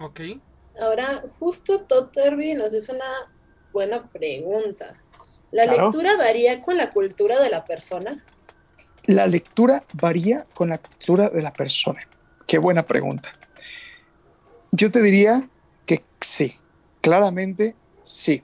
Ok. 0.00 0.20
Ahora, 0.80 1.24
justo 1.38 1.80
Totterby 1.80 2.54
nos 2.54 2.72
dice 2.72 2.92
una 2.92 3.32
buena 3.78 4.02
pregunta. 4.08 4.92
¿La 5.52 5.64
lectura 5.64 6.16
varía 6.16 6.60
con 6.60 6.76
la 6.76 6.90
cultura 6.90 7.40
de 7.40 7.48
la 7.48 7.64
persona? 7.64 8.24
La 9.04 9.28
lectura 9.28 9.84
varía 9.94 10.46
con 10.52 10.70
la 10.70 10.78
cultura 10.78 11.30
de 11.30 11.40
la 11.42 11.52
persona. 11.52 12.00
Qué 12.48 12.58
buena 12.58 12.84
pregunta. 12.84 13.32
Yo 14.72 14.90
te 14.90 15.00
diría 15.00 15.48
que 15.86 16.02
sí, 16.20 16.56
claramente 17.00 17.76
sí, 18.02 18.42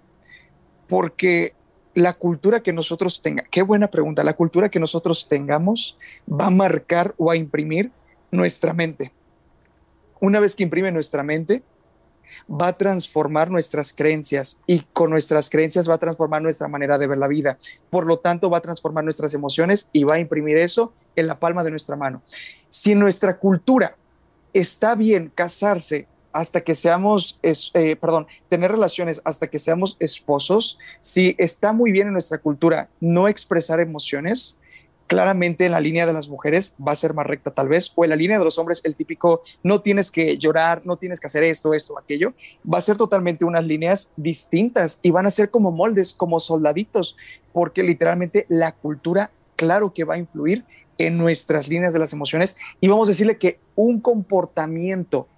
porque 0.86 1.54
la 1.94 2.12
cultura 2.12 2.62
que 2.62 2.72
nosotros 2.72 3.20
tengamos, 3.20 3.50
qué 3.50 3.62
buena 3.62 3.88
pregunta, 3.88 4.22
la 4.22 4.34
cultura 4.34 4.68
que 4.68 4.78
nosotros 4.78 5.26
tengamos 5.26 5.98
va 6.30 6.46
a 6.46 6.50
marcar 6.50 7.12
o 7.18 7.32
a 7.32 7.36
imprimir 7.36 7.90
nuestra 8.30 8.72
mente. 8.72 9.10
Una 10.20 10.38
vez 10.38 10.54
que 10.54 10.62
imprime 10.62 10.92
nuestra 10.92 11.24
mente, 11.24 11.64
va 12.50 12.68
a 12.68 12.78
transformar 12.78 13.50
nuestras 13.50 13.92
creencias 13.92 14.58
y 14.66 14.80
con 14.92 15.10
nuestras 15.10 15.50
creencias 15.50 15.88
va 15.88 15.94
a 15.94 15.98
transformar 15.98 16.42
nuestra 16.42 16.68
manera 16.68 16.98
de 16.98 17.06
ver 17.06 17.18
la 17.18 17.28
vida. 17.28 17.58
Por 17.90 18.06
lo 18.06 18.18
tanto, 18.18 18.50
va 18.50 18.58
a 18.58 18.62
transformar 18.62 19.04
nuestras 19.04 19.34
emociones 19.34 19.88
y 19.92 20.04
va 20.04 20.14
a 20.14 20.20
imprimir 20.20 20.58
eso 20.58 20.92
en 21.16 21.26
la 21.26 21.38
palma 21.38 21.64
de 21.64 21.70
nuestra 21.70 21.96
mano. 21.96 22.22
Si 22.68 22.94
nuestra 22.94 23.38
cultura 23.38 23.96
está 24.52 24.94
bien 24.94 25.30
casarse 25.34 26.06
hasta 26.32 26.62
que 26.62 26.74
seamos, 26.74 27.38
eh, 27.42 27.96
perdón, 27.96 28.26
tener 28.48 28.72
relaciones 28.72 29.22
hasta 29.24 29.46
que 29.46 29.60
seamos 29.60 29.96
esposos, 30.00 30.78
si 31.00 31.36
está 31.38 31.72
muy 31.72 31.92
bien 31.92 32.08
en 32.08 32.12
nuestra 32.12 32.38
cultura 32.38 32.88
no 33.00 33.28
expresar 33.28 33.78
emociones, 33.78 34.56
claramente 35.14 35.66
en 35.66 35.70
la 35.70 35.78
línea 35.78 36.06
de 36.06 36.12
las 36.12 36.28
mujeres 36.28 36.74
va 36.84 36.90
a 36.90 36.96
ser 36.96 37.14
más 37.14 37.24
recta 37.24 37.52
tal 37.52 37.68
vez, 37.68 37.92
o 37.94 38.02
en 38.02 38.10
la 38.10 38.16
línea 38.16 38.36
de 38.36 38.42
los 38.42 38.58
hombres 38.58 38.80
el 38.82 38.96
típico 38.96 39.42
no 39.62 39.80
tienes 39.80 40.10
que 40.10 40.38
llorar, 40.38 40.82
no 40.84 40.96
tienes 40.96 41.20
que 41.20 41.28
hacer 41.28 41.44
esto, 41.44 41.72
esto, 41.72 41.96
aquello, 41.96 42.34
va 42.70 42.78
a 42.78 42.80
ser 42.80 42.96
totalmente 42.96 43.44
unas 43.44 43.64
líneas 43.64 44.10
distintas 44.16 44.98
y 45.02 45.12
van 45.12 45.26
a 45.26 45.30
ser 45.30 45.50
como 45.50 45.70
moldes, 45.70 46.14
como 46.14 46.40
soldaditos, 46.40 47.16
porque 47.52 47.84
literalmente 47.84 48.44
la 48.48 48.72
cultura, 48.72 49.30
claro 49.54 49.94
que 49.94 50.02
va 50.02 50.14
a 50.14 50.18
influir 50.18 50.64
en 50.98 51.16
nuestras 51.16 51.68
líneas 51.68 51.92
de 51.92 52.00
las 52.00 52.12
emociones 52.12 52.56
y 52.80 52.88
vamos 52.88 53.06
a 53.06 53.12
decirle 53.12 53.38
que 53.38 53.60
un 53.76 54.00
comportamiento 54.00 55.28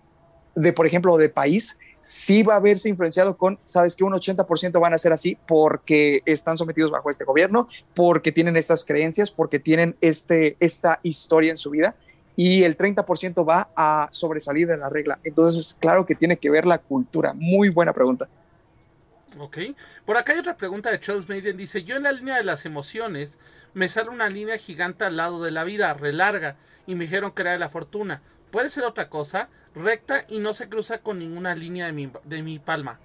de, 0.55 0.73
por 0.73 0.87
ejemplo, 0.87 1.19
de 1.19 1.29
país, 1.29 1.77
sí 2.07 2.45
va 2.45 2.55
a 2.55 2.61
verse 2.61 2.89
influenciado 2.89 3.37
con, 3.37 3.59
sabes 3.65 3.97
que 3.97 4.05
un 4.05 4.13
80% 4.13 4.81
van 4.81 4.95
a 4.95 4.99
ser 4.99 5.13
así 5.13 5.37
porque 5.49 6.23
están 6.25 6.57
sometidos 6.57 6.93
bajo 6.93 7.11
este 7.11 7.25
gobierno, 7.25 7.67
porque 7.97 8.31
tienen 8.31 8.57
estas 8.57 8.85
creencias, 8.85 9.33
porque 9.33 9.59
tienen 9.59 9.97
este, 10.01 10.57
esta 10.61 11.01
historia 11.03 11.51
en 11.51 11.57
su 11.57 11.71
vida 11.71 11.97
y 12.37 12.63
el 12.63 12.77
30% 12.77 13.49
va 13.49 13.71
a 13.75 14.09
sobresalir 14.13 14.69
de 14.69 14.77
la 14.77 14.89
regla. 14.89 15.19
Entonces, 15.25 15.77
claro 15.81 16.07
que 16.07 16.15
tiene 16.15 16.37
que 16.37 16.49
ver 16.49 16.65
la 16.65 16.79
cultura. 16.79 17.33
Muy 17.35 17.71
buena 17.71 17.93
pregunta. 17.93 18.29
Ok. 19.39 19.59
Por 20.05 20.17
acá 20.17 20.33
hay 20.33 20.39
otra 20.39 20.57
pregunta 20.57 20.91
de 20.91 21.01
Charles 21.01 21.29
Maiden. 21.29 21.57
Dice, 21.57 21.83
yo 21.83 21.97
en 21.97 22.05
la 22.05 22.13
línea 22.13 22.37
de 22.37 22.45
las 22.45 22.65
emociones 22.65 23.39
me 23.75 23.89
sale 23.89 24.11
una 24.11 24.29
línea 24.29 24.57
gigante 24.57 25.05
al 25.05 25.17
lado 25.17 25.43
de 25.43 25.51
la 25.51 25.65
vida, 25.65 25.93
relarga, 25.95 26.57
y 26.87 26.95
me 26.95 27.05
dijeron 27.05 27.33
que 27.33 27.43
era 27.43 27.53
de 27.53 27.59
la 27.59 27.69
fortuna. 27.69 28.23
¿Puede 28.51 28.71
ser 28.71 28.85
otra 28.85 29.09
cosa? 29.09 29.49
recta 29.77 30.25
y 30.29 30.39
no 30.39 30.55
se 30.55 30.69
cruza 30.69 30.99
con 30.99 31.19
ninguna 31.19 31.55
línea 31.55 31.87
de 31.87 31.93
mi, 31.93 32.11
de 32.25 32.43
mi 32.43 32.59
palma. 32.59 32.99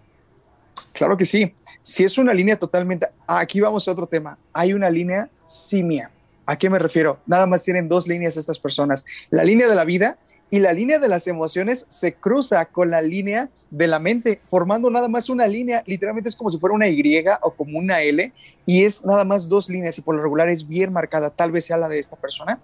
Claro 0.93 1.17
que 1.17 1.25
sí. 1.25 1.53
Si 1.81 2.03
es 2.03 2.17
una 2.17 2.33
línea 2.33 2.57
totalmente... 2.57 3.07
Aquí 3.27 3.59
vamos 3.59 3.87
a 3.87 3.91
otro 3.91 4.07
tema. 4.07 4.37
Hay 4.53 4.73
una 4.73 4.89
línea 4.89 5.29
simia. 5.43 6.09
¿A 6.45 6.57
qué 6.57 6.69
me 6.69 6.79
refiero? 6.79 7.19
Nada 7.25 7.45
más 7.45 7.63
tienen 7.63 7.87
dos 7.87 8.07
líneas 8.07 8.37
estas 8.37 8.59
personas. 8.59 9.05
La 9.29 9.43
línea 9.43 9.67
de 9.67 9.75
la 9.75 9.85
vida 9.85 10.17
y 10.51 10.59
la 10.59 10.73
línea 10.73 10.99
de 10.99 11.09
las 11.09 11.25
emociones 11.25 11.87
se 11.89 12.13
cruza 12.13 12.65
con 12.65 12.91
la 12.91 13.01
línea 13.01 13.49
de 13.71 13.87
la 13.87 13.97
mente, 13.97 14.41
formando 14.45 14.91
nada 14.91 15.07
más 15.07 15.29
una 15.29 15.47
línea. 15.47 15.81
Literalmente 15.87 16.29
es 16.29 16.35
como 16.35 16.51
si 16.51 16.59
fuera 16.59 16.75
una 16.75 16.87
Y 16.87 17.25
o 17.41 17.51
como 17.51 17.79
una 17.79 18.01
L 18.03 18.31
y 18.67 18.83
es 18.83 19.03
nada 19.03 19.23
más 19.23 19.49
dos 19.49 19.69
líneas 19.69 19.97
y 19.97 20.01
por 20.01 20.13
lo 20.13 20.21
regular 20.21 20.49
es 20.49 20.67
bien 20.67 20.93
marcada. 20.93 21.31
Tal 21.31 21.51
vez 21.51 21.65
sea 21.65 21.77
la 21.77 21.89
de 21.89 21.97
esta 21.97 22.17
persona. 22.17 22.59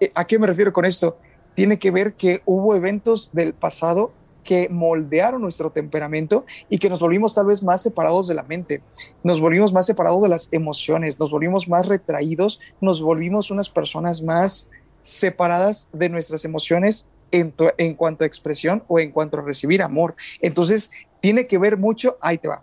Eh, 0.00 0.10
¿A 0.14 0.26
qué 0.26 0.38
me 0.38 0.48
refiero 0.48 0.72
con 0.72 0.84
esto? 0.84 1.18
tiene 1.56 1.78
que 1.78 1.90
ver 1.90 2.12
que 2.12 2.42
hubo 2.44 2.76
eventos 2.76 3.32
del 3.32 3.52
pasado 3.54 4.12
que 4.44 4.68
moldearon 4.68 5.42
nuestro 5.42 5.70
temperamento 5.70 6.44
y 6.68 6.78
que 6.78 6.88
nos 6.88 7.00
volvimos 7.00 7.34
tal 7.34 7.46
vez 7.46 7.64
más 7.64 7.82
separados 7.82 8.28
de 8.28 8.34
la 8.34 8.44
mente, 8.44 8.80
nos 9.24 9.40
volvimos 9.40 9.72
más 9.72 9.86
separados 9.86 10.22
de 10.22 10.28
las 10.28 10.52
emociones, 10.52 11.18
nos 11.18 11.32
volvimos 11.32 11.68
más 11.68 11.88
retraídos, 11.88 12.60
nos 12.80 13.02
volvimos 13.02 13.50
unas 13.50 13.70
personas 13.70 14.22
más 14.22 14.68
separadas 15.02 15.88
de 15.92 16.08
nuestras 16.10 16.44
emociones 16.44 17.08
en, 17.30 17.94
cuanto 17.94 18.24
a 18.24 18.26
expresión 18.26 18.82
o 18.88 18.98
en 18.98 19.10
cuanto 19.10 19.38
a 19.38 19.42
recibir 19.42 19.82
amor. 19.82 20.14
Entonces, 20.40 20.90
tiene 21.20 21.46
que 21.46 21.58
ver 21.58 21.76
mucho, 21.76 22.16
ahí 22.20 22.38
te 22.38 22.48
va, 22.48 22.62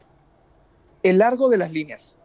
el 1.01 1.17
largo 1.17 1.49
de 1.49 1.57
las 1.57 1.71
líneas, 1.71 2.21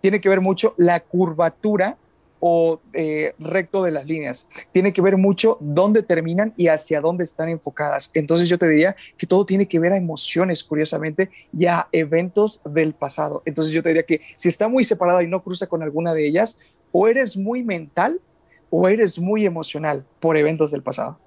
tiene 0.00 0.20
que 0.20 0.28
ver 0.28 0.40
mucho 0.40 0.74
la 0.76 1.00
curvatura 1.00 1.98
o 2.46 2.78
eh, 2.92 3.34
recto 3.38 3.82
de 3.82 3.90
las 3.90 4.04
líneas. 4.04 4.48
Tiene 4.70 4.92
que 4.92 5.00
ver 5.00 5.16
mucho 5.16 5.56
dónde 5.60 6.02
terminan 6.02 6.52
y 6.58 6.68
hacia 6.68 7.00
dónde 7.00 7.24
están 7.24 7.48
enfocadas. 7.48 8.10
Entonces 8.12 8.48
yo 8.48 8.58
te 8.58 8.68
diría 8.68 8.94
que 9.16 9.26
todo 9.26 9.46
tiene 9.46 9.66
que 9.66 9.78
ver 9.78 9.94
a 9.94 9.96
emociones, 9.96 10.62
curiosamente, 10.62 11.30
y 11.56 11.64
a 11.64 11.88
eventos 11.90 12.60
del 12.66 12.92
pasado. 12.92 13.42
Entonces 13.46 13.72
yo 13.72 13.82
te 13.82 13.88
diría 13.88 14.02
que 14.02 14.20
si 14.36 14.50
está 14.50 14.68
muy 14.68 14.84
separada 14.84 15.22
y 15.22 15.26
no 15.26 15.42
cruza 15.42 15.66
con 15.66 15.82
alguna 15.82 16.12
de 16.12 16.26
ellas, 16.26 16.58
o 16.92 17.08
eres 17.08 17.34
muy 17.34 17.62
mental 17.62 18.20
o 18.68 18.88
eres 18.88 19.18
muy 19.18 19.46
emocional 19.46 20.04
por 20.20 20.36
eventos 20.36 20.70
del 20.70 20.82
pasado. 20.82 21.18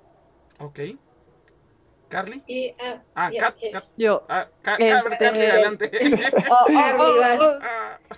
Ok. 0.60 0.80
¿Carly? 2.10 2.42
Y, 2.48 2.74
ah, 2.80 3.02
ah 3.16 3.30
yo. 3.98 4.24
Ah, 4.30 4.46
Carly, 4.62 4.90
adelante. 4.90 5.92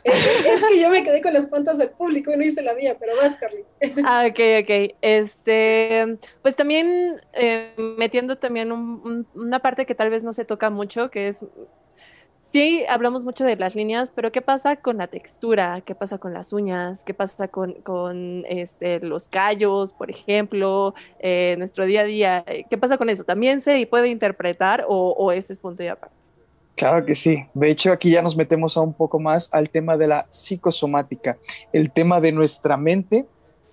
es 0.04 0.64
que 0.68 0.80
yo 0.80 0.90
me 0.90 1.04
quedé 1.04 1.22
con 1.22 1.34
las 1.34 1.48
cuentas 1.48 1.80
del 1.80 1.90
público 1.90 2.32
y 2.32 2.38
no 2.38 2.44
hice 2.44 2.62
la 2.62 2.76
mía, 2.76 2.98
pero 3.00 3.16
vas, 3.18 3.38
Carly. 3.38 3.66
ah, 4.06 4.26
ok, 4.30 4.40
ok. 4.62 4.96
Este, 5.02 6.18
pues 6.42 6.56
también 6.56 7.20
eh, 7.34 7.74
metiendo 7.98 8.38
también 8.38 8.72
una 8.72 9.60
parte 9.60 9.86
que 9.88 9.96
tal 9.96 10.12
vez 10.12 10.24
no 10.24 10.34
se 10.34 10.46
toca 10.46 10.70
mucho, 10.70 11.10
que 11.10 11.28
es 11.28 11.44
sí 12.40 12.84
hablamos 12.90 13.26
mucho 13.26 13.44
de 13.44 13.56
las 13.56 13.76
líneas, 13.76 14.12
pero 14.16 14.32
¿qué 14.32 14.42
pasa 14.42 14.78
con 14.78 14.98
la 14.98 15.08
textura? 15.08 15.82
¿Qué 15.82 15.94
pasa 15.94 16.18
con 16.18 16.34
las 16.34 16.52
uñas? 16.54 17.04
¿Qué 17.04 17.14
pasa 17.14 17.48
con, 17.48 17.74
con 17.84 18.46
este, 18.48 19.00
los 19.02 19.28
callos, 19.28 19.94
por 19.94 20.10
ejemplo? 20.10 20.96
Eh, 21.20 21.56
nuestro 21.58 21.86
día 21.86 22.02
a 22.02 22.06
día. 22.06 22.46
¿Qué 22.70 22.78
pasa 22.78 22.98
con 22.98 23.10
eso? 23.10 23.24
¿También 23.24 23.62
se 23.62 23.86
puede 23.86 24.08
interpretar 24.08 24.86
o, 24.88 25.12
o 25.12 25.32
ese 25.32 25.54
es 25.54 25.60
punto 25.60 25.84
y 25.84 25.88
aparte? 25.88 26.16
Claro 26.76 27.06
que 27.06 27.14
sí. 27.14 27.46
De 27.54 27.70
hecho, 27.70 27.92
aquí 27.92 28.12
ya 28.12 28.22
nos 28.22 28.38
metemos 28.38 28.78
a 28.78 28.82
un 28.82 28.94
poco 28.94 29.20
más 29.20 29.54
al 29.54 29.70
tema 29.70 29.98
de 29.98 30.08
la 30.08 30.26
psicosomática, 30.30 31.38
el 31.74 31.92
tema 31.92 32.22
de 32.22 32.32
nuestra 32.32 32.78
mente 32.78 33.26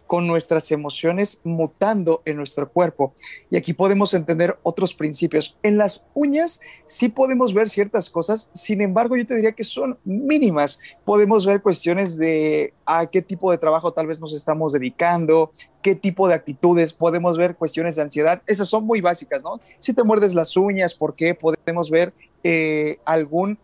con 0.06 0.26
nuestras 0.26 0.70
emociones 0.70 1.40
mutando 1.44 2.22
en 2.24 2.36
nuestro 2.36 2.70
cuerpo. 2.70 3.14
Y 3.50 3.56
aquí 3.56 3.72
podemos 3.72 4.14
entender 4.14 4.58
otros 4.62 4.94
principios. 4.94 5.56
En 5.62 5.78
las 5.78 6.06
uñas 6.14 6.60
sí 6.86 7.08
podemos 7.08 7.52
ver 7.52 7.68
ciertas 7.68 8.10
cosas, 8.10 8.50
sin 8.52 8.80
embargo 8.80 9.16
yo 9.16 9.26
te 9.26 9.34
diría 9.34 9.52
que 9.52 9.64
son 9.64 9.98
mínimas. 10.04 10.78
Podemos 11.04 11.46
ver 11.46 11.62
cuestiones 11.62 12.16
de 12.16 12.72
a 12.84 13.06
qué 13.06 13.22
tipo 13.22 13.50
de 13.50 13.58
trabajo 13.58 13.92
tal 13.92 14.06
vez 14.06 14.20
nos 14.20 14.32
estamos 14.32 14.72
dedicando, 14.72 15.50
qué 15.82 15.94
tipo 15.94 16.28
de 16.28 16.34
actitudes, 16.34 16.92
podemos 16.92 17.36
ver 17.36 17.56
cuestiones 17.56 17.96
de 17.96 18.02
ansiedad. 18.02 18.42
Esas 18.46 18.68
son 18.68 18.84
muy 18.84 19.00
básicas, 19.00 19.42
¿no? 19.42 19.60
Si 19.78 19.92
te 19.92 20.02
muerdes 20.04 20.34
las 20.34 20.56
uñas, 20.56 20.94
¿por 20.94 21.14
qué? 21.14 21.34
Podemos 21.34 21.90
ver 21.90 22.12
eh, 22.42 22.98
algún 23.04 23.58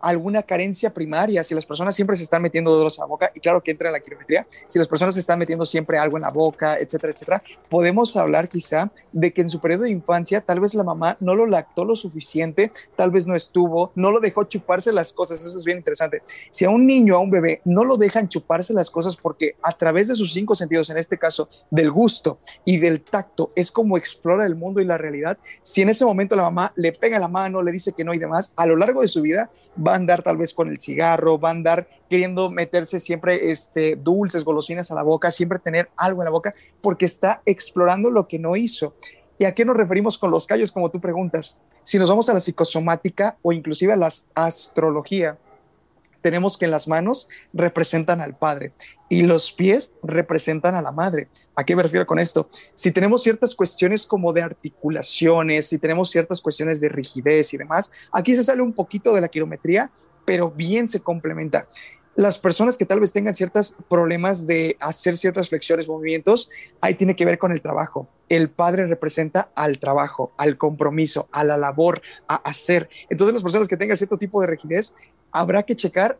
alguna 0.00 0.42
carencia 0.42 0.92
primaria, 0.92 1.42
si 1.42 1.54
las 1.54 1.66
personas 1.66 1.94
siempre 1.94 2.16
se 2.16 2.22
están 2.22 2.42
metiendo 2.42 2.76
dedos 2.76 2.98
a 2.98 3.02
la 3.02 3.06
boca, 3.06 3.32
y 3.34 3.40
claro 3.40 3.62
que 3.62 3.70
entra 3.70 3.88
en 3.88 3.94
la 3.94 4.00
quirometría, 4.00 4.46
si 4.66 4.78
las 4.78 4.88
personas 4.88 5.14
se 5.14 5.20
están 5.20 5.38
metiendo 5.38 5.64
siempre 5.64 5.98
algo 5.98 6.16
en 6.16 6.22
la 6.22 6.30
boca, 6.30 6.78
etcétera, 6.78 7.12
etcétera, 7.12 7.42
podemos 7.68 8.16
hablar 8.16 8.48
quizá 8.48 8.90
de 9.12 9.32
que 9.32 9.40
en 9.40 9.48
su 9.48 9.60
periodo 9.60 9.84
de 9.84 9.90
infancia 9.90 10.40
tal 10.40 10.60
vez 10.60 10.74
la 10.74 10.84
mamá 10.84 11.16
no 11.20 11.34
lo 11.34 11.46
lactó 11.46 11.84
lo 11.84 11.96
suficiente, 11.96 12.72
tal 12.96 13.10
vez 13.10 13.26
no 13.26 13.34
estuvo, 13.34 13.92
no 13.94 14.10
lo 14.10 14.20
dejó 14.20 14.44
chuparse 14.44 14.92
las 14.92 15.12
cosas, 15.12 15.38
eso 15.38 15.58
es 15.58 15.64
bien 15.64 15.78
interesante. 15.78 16.22
Si 16.50 16.64
a 16.64 16.70
un 16.70 16.86
niño, 16.86 17.14
a 17.14 17.18
un 17.18 17.30
bebé, 17.30 17.60
no 17.64 17.84
lo 17.84 17.96
dejan 17.96 18.28
chuparse 18.28 18.72
las 18.72 18.90
cosas 18.90 19.16
porque 19.16 19.56
a 19.62 19.72
través 19.72 20.08
de 20.08 20.16
sus 20.16 20.32
cinco 20.32 20.54
sentidos, 20.54 20.90
en 20.90 20.98
este 20.98 21.18
caso 21.18 21.48
del 21.70 21.90
gusto 21.90 22.38
y 22.64 22.78
del 22.78 23.00
tacto, 23.02 23.50
es 23.54 23.70
como 23.70 23.96
explora 23.96 24.46
el 24.46 24.54
mundo 24.54 24.80
y 24.80 24.84
la 24.84 24.98
realidad, 24.98 25.38
si 25.62 25.82
en 25.82 25.88
ese 25.88 26.04
momento 26.04 26.36
la 26.36 26.44
mamá 26.44 26.72
le 26.76 26.92
pega 26.92 27.18
la 27.18 27.28
mano, 27.28 27.62
le 27.62 27.72
dice 27.72 27.92
que 27.92 28.04
no 28.04 28.14
y 28.14 28.18
demás, 28.18 28.52
a 28.56 28.66
lo 28.66 28.76
largo 28.76 29.00
de 29.00 29.08
su 29.08 29.22
vida, 29.22 29.50
va 29.88 29.94
a 29.94 29.96
andar 29.96 30.22
tal 30.22 30.36
vez 30.36 30.54
con 30.54 30.68
el 30.68 30.78
cigarro, 30.78 31.38
va 31.38 31.48
a 31.48 31.52
andar 31.52 31.88
queriendo 32.08 32.50
meterse 32.50 33.00
siempre 33.00 33.50
este, 33.50 33.96
dulces, 33.96 34.44
golosinas 34.44 34.90
a 34.90 34.94
la 34.94 35.02
boca, 35.02 35.30
siempre 35.30 35.58
tener 35.58 35.90
algo 35.96 36.22
en 36.22 36.26
la 36.26 36.30
boca, 36.30 36.54
porque 36.80 37.06
está 37.06 37.42
explorando 37.44 38.10
lo 38.10 38.28
que 38.28 38.38
no 38.38 38.56
hizo. 38.56 38.94
¿Y 39.38 39.44
a 39.44 39.54
qué 39.54 39.64
nos 39.64 39.76
referimos 39.76 40.18
con 40.18 40.30
los 40.30 40.46
callos, 40.46 40.72
como 40.72 40.90
tú 40.90 41.00
preguntas? 41.00 41.58
Si 41.82 41.98
nos 41.98 42.08
vamos 42.08 42.28
a 42.28 42.34
la 42.34 42.40
psicosomática 42.40 43.36
o 43.42 43.52
inclusive 43.52 43.92
a 43.92 43.96
la 43.96 44.10
astrología, 44.34 45.38
tenemos 46.20 46.56
que 46.56 46.64
en 46.64 46.70
las 46.70 46.88
manos 46.88 47.28
representan 47.52 48.20
al 48.20 48.36
padre 48.36 48.72
y 49.08 49.22
los 49.22 49.52
pies 49.52 49.94
representan 50.02 50.74
a 50.74 50.82
la 50.82 50.92
madre. 50.92 51.28
¿A 51.54 51.64
qué 51.64 51.74
me 51.76 51.82
refiero 51.82 52.06
con 52.06 52.18
esto? 52.18 52.48
Si 52.74 52.92
tenemos 52.92 53.22
ciertas 53.22 53.54
cuestiones 53.54 54.06
como 54.06 54.32
de 54.32 54.42
articulaciones, 54.42 55.68
si 55.68 55.78
tenemos 55.78 56.10
ciertas 56.10 56.40
cuestiones 56.40 56.80
de 56.80 56.88
rigidez 56.88 57.52
y 57.54 57.58
demás, 57.58 57.90
aquí 58.12 58.34
se 58.34 58.42
sale 58.42 58.62
un 58.62 58.72
poquito 58.72 59.14
de 59.14 59.20
la 59.20 59.28
quirometría, 59.28 59.90
pero 60.24 60.50
bien 60.50 60.88
se 60.88 61.00
complementa. 61.00 61.66
Las 62.18 62.36
personas 62.36 62.76
que 62.76 62.84
tal 62.84 62.98
vez 62.98 63.12
tengan 63.12 63.32
ciertos 63.32 63.76
problemas 63.88 64.48
de 64.48 64.76
hacer 64.80 65.16
ciertas 65.16 65.50
flexiones, 65.50 65.86
movimientos, 65.86 66.50
ahí 66.80 66.96
tiene 66.96 67.14
que 67.14 67.24
ver 67.24 67.38
con 67.38 67.52
el 67.52 67.62
trabajo. 67.62 68.08
El 68.28 68.50
padre 68.50 68.88
representa 68.88 69.52
al 69.54 69.78
trabajo, 69.78 70.32
al 70.36 70.58
compromiso, 70.58 71.28
a 71.30 71.44
la 71.44 71.56
labor, 71.56 72.02
a 72.26 72.34
hacer. 72.34 72.90
Entonces 73.08 73.34
las 73.34 73.44
personas 73.44 73.68
que 73.68 73.76
tengan 73.76 73.96
cierto 73.96 74.18
tipo 74.18 74.40
de 74.40 74.48
rigidez, 74.48 74.96
habrá 75.32 75.62
que 75.62 75.76
checar 75.76 76.18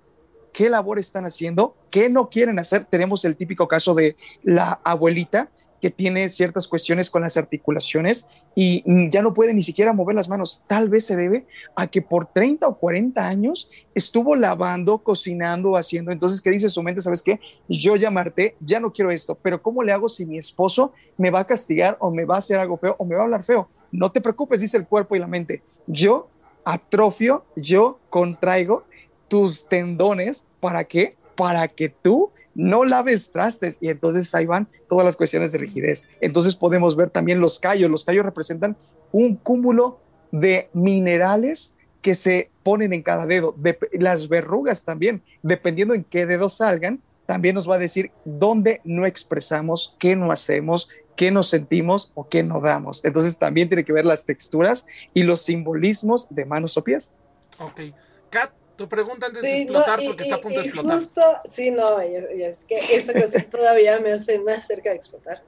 qué 0.52 0.68
labor 0.68 0.98
están 0.98 1.24
haciendo, 1.24 1.76
qué 1.90 2.08
no 2.08 2.28
quieren 2.30 2.58
hacer. 2.58 2.84
Tenemos 2.84 3.24
el 3.24 3.36
típico 3.36 3.68
caso 3.68 3.94
de 3.94 4.16
la 4.42 4.80
abuelita 4.84 5.50
que 5.80 5.90
tiene 5.90 6.28
ciertas 6.28 6.66
cuestiones 6.66 7.08
con 7.08 7.22
las 7.22 7.36
articulaciones 7.36 8.26
y 8.56 8.82
ya 9.10 9.22
no 9.22 9.32
puede 9.32 9.54
ni 9.54 9.62
siquiera 9.62 9.92
mover 9.92 10.16
las 10.16 10.28
manos. 10.28 10.64
Tal 10.66 10.88
vez 10.88 11.06
se 11.06 11.14
debe 11.14 11.46
a 11.76 11.86
que 11.86 12.02
por 12.02 12.26
30 12.26 12.66
o 12.66 12.78
40 12.78 13.24
años 13.24 13.70
estuvo 13.94 14.34
lavando, 14.34 14.98
cocinando, 14.98 15.76
haciendo. 15.76 16.10
Entonces, 16.10 16.40
¿qué 16.40 16.50
dice 16.50 16.68
su 16.68 16.82
mente? 16.82 17.00
¿Sabes 17.00 17.22
qué? 17.22 17.38
Yo 17.68 17.94
ya 17.94 18.12
ya 18.60 18.80
no 18.80 18.92
quiero 18.92 19.12
esto, 19.12 19.38
pero 19.40 19.62
¿cómo 19.62 19.84
le 19.84 19.92
hago 19.92 20.08
si 20.08 20.26
mi 20.26 20.38
esposo 20.38 20.92
me 21.16 21.30
va 21.30 21.40
a 21.40 21.46
castigar 21.46 21.96
o 22.00 22.10
me 22.10 22.24
va 22.24 22.34
a 22.34 22.38
hacer 22.38 22.58
algo 22.58 22.76
feo 22.76 22.96
o 22.98 23.04
me 23.04 23.14
va 23.14 23.20
a 23.20 23.24
hablar 23.24 23.44
feo? 23.44 23.68
no 23.90 24.10
te 24.10 24.20
preocupes, 24.20 24.60
dice 24.60 24.76
el 24.76 24.86
cuerpo 24.86 25.16
y 25.16 25.18
la 25.18 25.26
mente. 25.26 25.62
Yo 25.86 26.28
atrofio, 26.64 27.44
yo 27.56 27.98
contraigo 28.10 28.84
tus 29.28 29.66
tendones. 29.66 30.46
¿Para 30.60 30.84
qué? 30.84 31.16
Para 31.36 31.68
que 31.68 31.88
tú 31.88 32.30
no 32.54 32.84
laves 32.84 33.30
trastes 33.30 33.78
y 33.80 33.88
entonces 33.88 34.34
ahí 34.34 34.46
van 34.46 34.68
todas 34.88 35.04
las 35.04 35.16
cuestiones 35.16 35.52
de 35.52 35.58
rigidez. 35.58 36.08
Entonces 36.20 36.56
podemos 36.56 36.96
ver 36.96 37.10
también 37.10 37.40
los 37.40 37.60
callos. 37.60 37.90
Los 37.90 38.04
callos 38.04 38.24
representan 38.24 38.76
un 39.12 39.36
cúmulo 39.36 40.00
de 40.32 40.68
minerales 40.72 41.76
que 42.02 42.14
se 42.14 42.50
ponen 42.62 42.92
en 42.92 43.02
cada 43.02 43.26
dedo. 43.26 43.54
De, 43.56 43.78
las 43.92 44.28
verrugas 44.28 44.84
también, 44.84 45.22
dependiendo 45.42 45.94
en 45.94 46.04
qué 46.04 46.26
dedo 46.26 46.48
salgan, 46.48 47.00
también 47.26 47.54
nos 47.54 47.68
va 47.68 47.76
a 47.76 47.78
decir 47.78 48.10
dónde 48.24 48.80
no 48.84 49.06
expresamos, 49.06 49.94
qué 49.98 50.16
no 50.16 50.32
hacemos, 50.32 50.88
qué 51.14 51.30
nos 51.30 51.48
sentimos 51.48 52.10
o 52.14 52.28
qué 52.28 52.42
no 52.42 52.60
damos. 52.60 53.04
Entonces 53.04 53.38
también 53.38 53.68
tiene 53.68 53.84
que 53.84 53.92
ver 53.92 54.04
las 54.04 54.24
texturas 54.24 54.86
y 55.14 55.24
los 55.24 55.42
simbolismos 55.42 56.34
de 56.34 56.44
manos 56.44 56.76
o 56.76 56.84
pies. 56.84 57.12
Ok. 57.58 57.92
Kat, 58.30 58.50
tu 58.78 58.88
pregunta 58.88 59.26
antes 59.26 59.42
de 59.42 59.58
explotar, 59.58 60.00
porque 60.06 60.22
está 60.22 60.36
a 60.36 60.40
punto 60.40 60.60
de 60.60 60.66
explotar. 60.66 60.94
Justo, 60.94 61.22
sí, 61.50 61.72
no, 61.72 61.98
es 61.98 62.64
que 62.64 62.76
esta 62.76 63.12
cuestión 63.12 63.44
todavía 63.50 63.98
me 63.98 64.12
hace 64.12 64.38
más 64.38 64.68
cerca 64.68 64.90
de 64.90 64.96
explotar. 64.96 65.42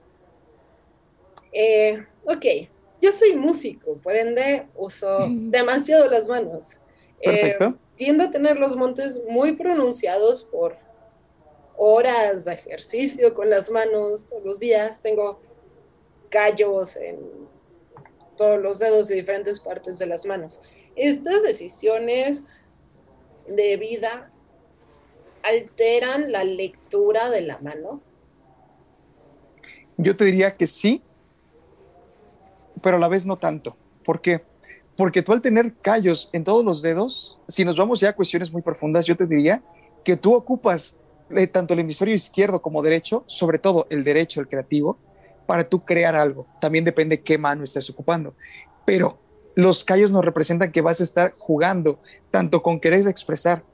Eh, 1.53 2.05
ok, 2.24 2.45
yo 3.01 3.12
soy 3.12 3.35
músico, 3.35 3.97
por 3.99 4.16
ende 4.16 4.66
uso 4.74 5.28
demasiado 5.31 6.11
las 6.11 6.28
manos. 6.28 6.81
Eh, 7.20 7.31
Perfecto. 7.31 7.78
tiendo 7.95 8.24
a 8.24 8.31
tener 8.33 8.59
los 8.59 8.74
montes 8.74 9.22
muy 9.28 9.53
pronunciados 9.53 10.43
por 10.43 10.76
horas 11.76 12.47
de 12.47 12.55
ejercicio 12.55 13.33
con 13.33 13.49
las 13.49 13.70
manos 13.70 14.26
todos 14.26 14.45
los 14.45 14.59
días. 14.59 15.03
Tengo 15.03 15.41
callos 16.31 16.97
en 16.97 17.20
todos 18.37 18.61
los 18.61 18.81
dedos 18.81 19.07
de 19.07 19.14
diferentes 19.14 19.61
partes 19.61 20.01
de 20.01 20.07
las 20.07 20.26
manos. 20.26 20.61
Estas 20.97 21.45
decisiones 21.45 22.45
de 23.51 23.76
vida 23.76 24.30
alteran 25.42 26.32
la 26.32 26.44
lectura 26.44 27.30
de 27.30 27.42
la 27.42 27.59
mano. 27.59 28.01
Yo 29.96 30.16
te 30.16 30.24
diría 30.24 30.57
que 30.57 30.66
sí, 30.66 31.03
pero 32.80 32.96
a 32.96 33.01
la 33.01 33.09
vez 33.09 33.26
no 33.26 33.36
tanto. 33.36 33.76
¿Por 34.05 34.20
qué? 34.20 34.42
Porque 34.96 35.22
tú 35.22 35.32
al 35.32 35.40
tener 35.40 35.74
callos 35.74 36.30
en 36.32 36.44
todos 36.44 36.64
los 36.64 36.82
dedos, 36.82 37.38
si 37.48 37.64
nos 37.64 37.76
vamos 37.76 38.01
ya 38.01 38.11
a 38.11 38.16
cuestiones 38.16 38.53
muy 38.53 38.62
profundas, 38.62 39.07
yo 39.07 39.16
te 39.16 39.26
diría 39.26 39.62
que 40.05 40.16
tú 40.16 40.34
ocupas 40.34 40.96
eh, 41.30 41.46
tanto 41.46 41.74
el 41.74 41.80
hemisferio 41.80 42.14
izquierdo 42.14 42.62
como 42.62 42.82
derecho, 42.82 43.24
sobre 43.26 43.59
todo 43.59 43.86
el 43.90 44.05
derecho, 44.05 44.40
el 44.40 44.48
creativo, 44.48 44.98
para 45.46 45.64
tú 45.64 45.84
crear 45.84 46.14
algo. 46.16 46.46
También 46.61 46.84
depende 46.84 47.20
qué 47.20 47.36
mano 47.38 47.64
estés 47.64 47.88
ocupando. 47.90 48.34
Pero 48.84 49.18
los 49.55 49.84
callos 49.84 50.12
nos 50.12 50.24
representan 50.24 50.72
que 50.72 50.80
vas 50.80 51.01
a 51.01 51.05
estar 51.05 51.34
jugando 51.38 52.01
tanto 52.30 52.62
con 52.62 52.80
querer 52.80 53.07
expresar, 53.09 53.64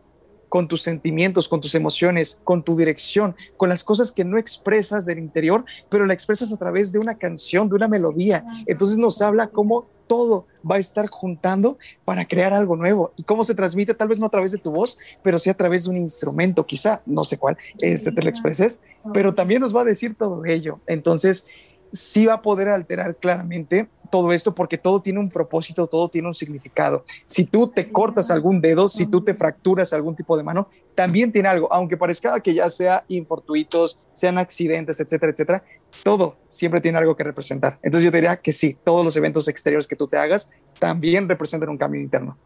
con 0.48 0.68
tus 0.68 0.82
sentimientos, 0.82 1.48
con 1.48 1.60
tus 1.60 1.74
emociones, 1.74 2.40
con 2.44 2.62
tu 2.62 2.76
dirección, 2.76 3.34
con 3.56 3.68
las 3.68 3.84
cosas 3.84 4.12
que 4.12 4.24
no 4.24 4.38
expresas 4.38 5.06
del 5.06 5.18
interior, 5.18 5.64
pero 5.88 6.06
la 6.06 6.14
expresas 6.14 6.52
a 6.52 6.56
través 6.56 6.92
de 6.92 6.98
una 6.98 7.16
canción, 7.16 7.68
de 7.68 7.74
una 7.74 7.88
melodía. 7.88 8.44
Entonces 8.66 8.96
nos 8.96 9.20
habla 9.20 9.48
cómo 9.48 9.86
todo 10.06 10.46
va 10.68 10.76
a 10.76 10.78
estar 10.78 11.08
juntando 11.08 11.78
para 12.04 12.24
crear 12.24 12.52
algo 12.52 12.76
nuevo. 12.76 13.12
Y 13.16 13.24
cómo 13.24 13.44
se 13.44 13.54
transmite, 13.54 13.94
tal 13.94 14.08
vez 14.08 14.20
no 14.20 14.26
a 14.26 14.30
través 14.30 14.52
de 14.52 14.58
tu 14.58 14.70
voz, 14.70 14.98
pero 15.22 15.38
sí 15.38 15.50
a 15.50 15.54
través 15.54 15.84
de 15.84 15.90
un 15.90 15.96
instrumento, 15.96 16.64
quizá, 16.64 17.00
no 17.06 17.24
sé 17.24 17.38
cuál, 17.38 17.56
este 17.80 18.12
te 18.12 18.22
lo 18.22 18.28
expreses, 18.28 18.82
pero 19.12 19.34
también 19.34 19.60
nos 19.60 19.74
va 19.74 19.80
a 19.82 19.84
decir 19.84 20.14
todo 20.14 20.44
ello. 20.44 20.80
Entonces, 20.86 21.46
sí 21.92 22.26
va 22.26 22.34
a 22.34 22.42
poder 22.42 22.68
alterar 22.68 23.16
claramente 23.16 23.88
todo 24.06 24.32
esto 24.32 24.54
porque 24.54 24.78
todo 24.78 25.00
tiene 25.00 25.18
un 25.18 25.30
propósito, 25.30 25.86
todo 25.86 26.08
tiene 26.08 26.28
un 26.28 26.34
significado. 26.34 27.04
Si 27.26 27.44
tú 27.44 27.68
te 27.68 27.90
cortas 27.90 28.30
algún 28.30 28.60
dedo, 28.60 28.88
si 28.88 29.06
tú 29.06 29.22
te 29.22 29.34
fracturas 29.34 29.92
algún 29.92 30.16
tipo 30.16 30.36
de 30.36 30.42
mano, 30.42 30.68
también 30.94 31.30
tiene 31.30 31.48
algo, 31.48 31.72
aunque 31.72 31.96
parezca 31.96 32.40
que 32.40 32.54
ya 32.54 32.70
sea 32.70 33.04
infortuitos, 33.08 34.00
sean 34.12 34.38
accidentes, 34.38 34.98
etcétera, 34.98 35.32
etcétera, 35.32 35.64
todo 36.02 36.36
siempre 36.48 36.80
tiene 36.80 36.98
algo 36.98 37.16
que 37.16 37.24
representar. 37.24 37.78
Entonces 37.82 38.04
yo 38.04 38.10
diría 38.10 38.36
que 38.36 38.52
sí, 38.52 38.76
todos 38.82 39.04
los 39.04 39.16
eventos 39.16 39.48
exteriores 39.48 39.86
que 39.86 39.96
tú 39.96 40.08
te 40.08 40.16
hagas 40.16 40.50
también 40.78 41.28
representan 41.28 41.68
un 41.68 41.78
cambio 41.78 42.00
interno. 42.00 42.36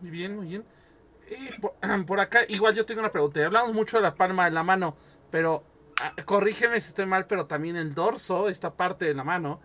Muy 0.00 0.10
bien, 0.10 0.36
muy 0.36 0.46
bien. 0.46 0.64
por, 2.06 2.20
acá, 2.20 2.40
igual 2.48 2.74
yo 2.74 2.86
tengo 2.86 3.00
una 3.00 3.10
pregunta. 3.10 3.44
Hablamos 3.44 3.74
mucho 3.74 3.96
de 3.96 4.02
la 4.02 4.14
palma 4.14 4.44
de 4.44 4.52
la 4.52 4.62
mano, 4.62 4.96
pero 5.30 5.64
ah, 6.00 6.14
corrígeme 6.24 6.80
si 6.80 6.88
estoy 6.88 7.06
mal, 7.06 7.26
pero 7.26 7.46
también 7.46 7.76
el 7.76 7.94
dorso, 7.94 8.48
esta 8.48 8.74
parte 8.74 9.04
de 9.04 9.14
la 9.14 9.24
mano, 9.24 9.60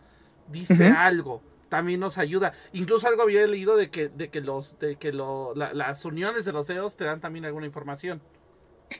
dice 0.51 0.87
algo, 0.89 1.41
también 1.69 1.99
nos 1.99 2.17
ayuda. 2.17 2.53
Incluso 2.73 3.07
algo 3.07 3.23
había 3.23 3.45
leído 3.47 3.77
de 3.77 3.89
que, 3.89 4.09
de 4.09 4.29
que 4.29 4.41
los, 4.41 4.77
de 4.79 4.97
que 4.97 5.13
lo, 5.13 5.53
las 5.55 6.05
uniones 6.05 6.45
de 6.45 6.51
los 6.51 6.67
dedos 6.67 6.95
te 6.95 7.05
dan 7.05 7.21
también 7.21 7.45
alguna 7.45 7.65
información. 7.65 8.21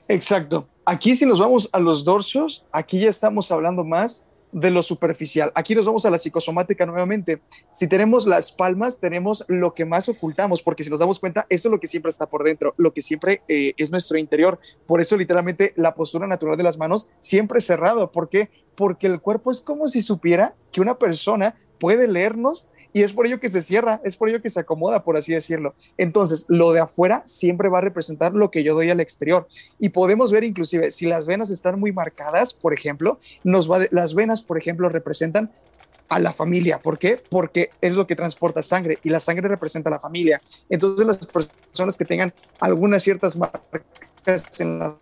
Exacto. 0.07 0.67
Aquí 0.85 1.15
si 1.15 1.25
nos 1.25 1.39
vamos 1.39 1.69
a 1.73 1.79
los 1.79 2.05
dorsos, 2.05 2.65
aquí 2.71 2.99
ya 2.99 3.09
estamos 3.09 3.51
hablando 3.51 3.83
más 3.83 4.25
de 4.51 4.71
lo 4.71 4.83
superficial. 4.83 5.51
Aquí 5.55 5.75
nos 5.75 5.85
vamos 5.85 6.05
a 6.05 6.09
la 6.09 6.17
psicosomática 6.17 6.85
nuevamente. 6.85 7.41
Si 7.71 7.87
tenemos 7.87 8.25
las 8.25 8.51
palmas, 8.51 8.99
tenemos 8.99 9.45
lo 9.47 9.73
que 9.73 9.85
más 9.85 10.09
ocultamos, 10.09 10.61
porque 10.61 10.83
si 10.83 10.89
nos 10.89 10.99
damos 10.99 11.19
cuenta, 11.19 11.45
eso 11.49 11.69
es 11.69 11.71
lo 11.71 11.79
que 11.79 11.87
siempre 11.87 12.09
está 12.09 12.27
por 12.27 12.43
dentro, 12.43 12.73
lo 12.77 12.93
que 12.93 13.01
siempre 13.01 13.41
eh, 13.47 13.73
es 13.77 13.91
nuestro 13.91 14.17
interior. 14.17 14.59
Por 14.85 15.01
eso 15.01 15.17
literalmente 15.17 15.73
la 15.75 15.95
postura 15.95 16.27
natural 16.27 16.57
de 16.57 16.63
las 16.63 16.77
manos 16.77 17.09
siempre 17.19 17.59
es 17.59 17.65
cerrado. 17.65 18.11
¿Por 18.11 18.29
qué? 18.29 18.49
Porque 18.75 19.07
el 19.07 19.21
cuerpo 19.21 19.51
es 19.51 19.61
como 19.61 19.87
si 19.87 20.01
supiera 20.01 20.55
que 20.71 20.81
una 20.81 20.97
persona 20.97 21.55
puede 21.79 22.07
leernos 22.07 22.67
y 22.93 23.03
es 23.03 23.13
por 23.13 23.25
ello 23.25 23.39
que 23.39 23.49
se 23.49 23.61
cierra, 23.61 24.01
es 24.03 24.17
por 24.17 24.29
ello 24.29 24.41
que 24.41 24.49
se 24.49 24.59
acomoda, 24.59 25.03
por 25.03 25.17
así 25.17 25.33
decirlo. 25.33 25.73
Entonces, 25.97 26.45
lo 26.47 26.73
de 26.73 26.81
afuera 26.81 27.23
siempre 27.25 27.69
va 27.69 27.79
a 27.79 27.81
representar 27.81 28.33
lo 28.33 28.51
que 28.51 28.63
yo 28.63 28.73
doy 28.73 28.89
al 28.89 28.99
exterior. 28.99 29.47
Y 29.79 29.89
podemos 29.89 30.31
ver 30.31 30.43
inclusive, 30.43 30.91
si 30.91 31.07
las 31.07 31.25
venas 31.25 31.49
están 31.49 31.79
muy 31.79 31.91
marcadas, 31.91 32.53
por 32.53 32.73
ejemplo, 32.73 33.19
nos 33.43 33.71
va 33.71 33.79
las 33.91 34.13
venas, 34.13 34.41
por 34.41 34.57
ejemplo, 34.57 34.89
representan 34.89 35.51
a 36.09 36.19
la 36.19 36.33
familia. 36.33 36.79
¿Por 36.79 36.99
qué? 36.99 37.21
Porque 37.29 37.69
es 37.79 37.93
lo 37.93 38.05
que 38.05 38.17
transporta 38.17 38.61
sangre 38.61 38.99
y 39.03 39.09
la 39.09 39.21
sangre 39.21 39.47
representa 39.47 39.89
a 39.89 39.91
la 39.91 39.99
familia. 39.99 40.41
Entonces, 40.69 41.07
las 41.07 41.17
personas 41.25 41.95
que 41.95 42.05
tengan 42.05 42.33
algunas 42.59 43.01
ciertas 43.01 43.37
marcas 43.37 44.59
en 44.59 44.79
las 44.79 44.95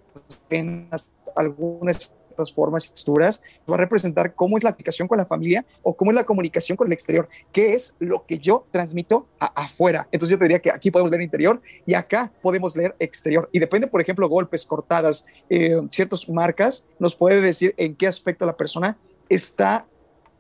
venas, 0.50 1.14
algunas 1.36 2.14
formas 2.48 2.86
y 2.86 2.90
texturas, 2.90 3.44
va 3.70 3.76
a 3.76 3.80
representar 3.80 4.34
cómo 4.34 4.58
es 4.58 4.64
la 4.64 4.70
aplicación 4.70 5.08
con 5.08 5.18
la 5.18 5.26
familia 5.26 5.66
o 5.84 5.96
cómo 5.96 6.12
es 6.12 6.16
la 6.16 6.26
comunicación 6.26 6.78
con 6.78 6.88
el 6.88 6.94
exterior, 6.94 7.28
qué 7.52 7.74
es 7.74 7.96
lo 8.00 8.26
que 8.26 8.40
yo 8.40 8.66
transmito 8.72 9.28
afuera. 9.40 10.08
Entonces 10.12 10.32
yo 10.32 10.38
te 10.38 10.46
diría 10.46 10.60
que 10.60 10.72
aquí 10.72 10.92
podemos 10.92 11.12
leer 11.12 11.24
interior 11.24 11.62
y 11.86 11.94
acá 11.94 12.32
podemos 12.42 12.76
leer 12.76 12.96
exterior. 13.00 13.50
Y 13.52 13.60
depende, 13.60 13.88
por 13.88 14.02
ejemplo, 14.02 14.28
golpes, 14.30 14.66
cortadas, 14.66 15.26
eh, 15.50 15.82
ciertas 15.92 16.28
marcas, 16.30 16.88
nos 16.98 17.16
puede 17.16 17.42
decir 17.42 17.74
en 17.78 17.96
qué 17.96 18.08
aspecto 18.08 18.46
la 18.46 18.56
persona 18.56 18.98
está 19.28 19.86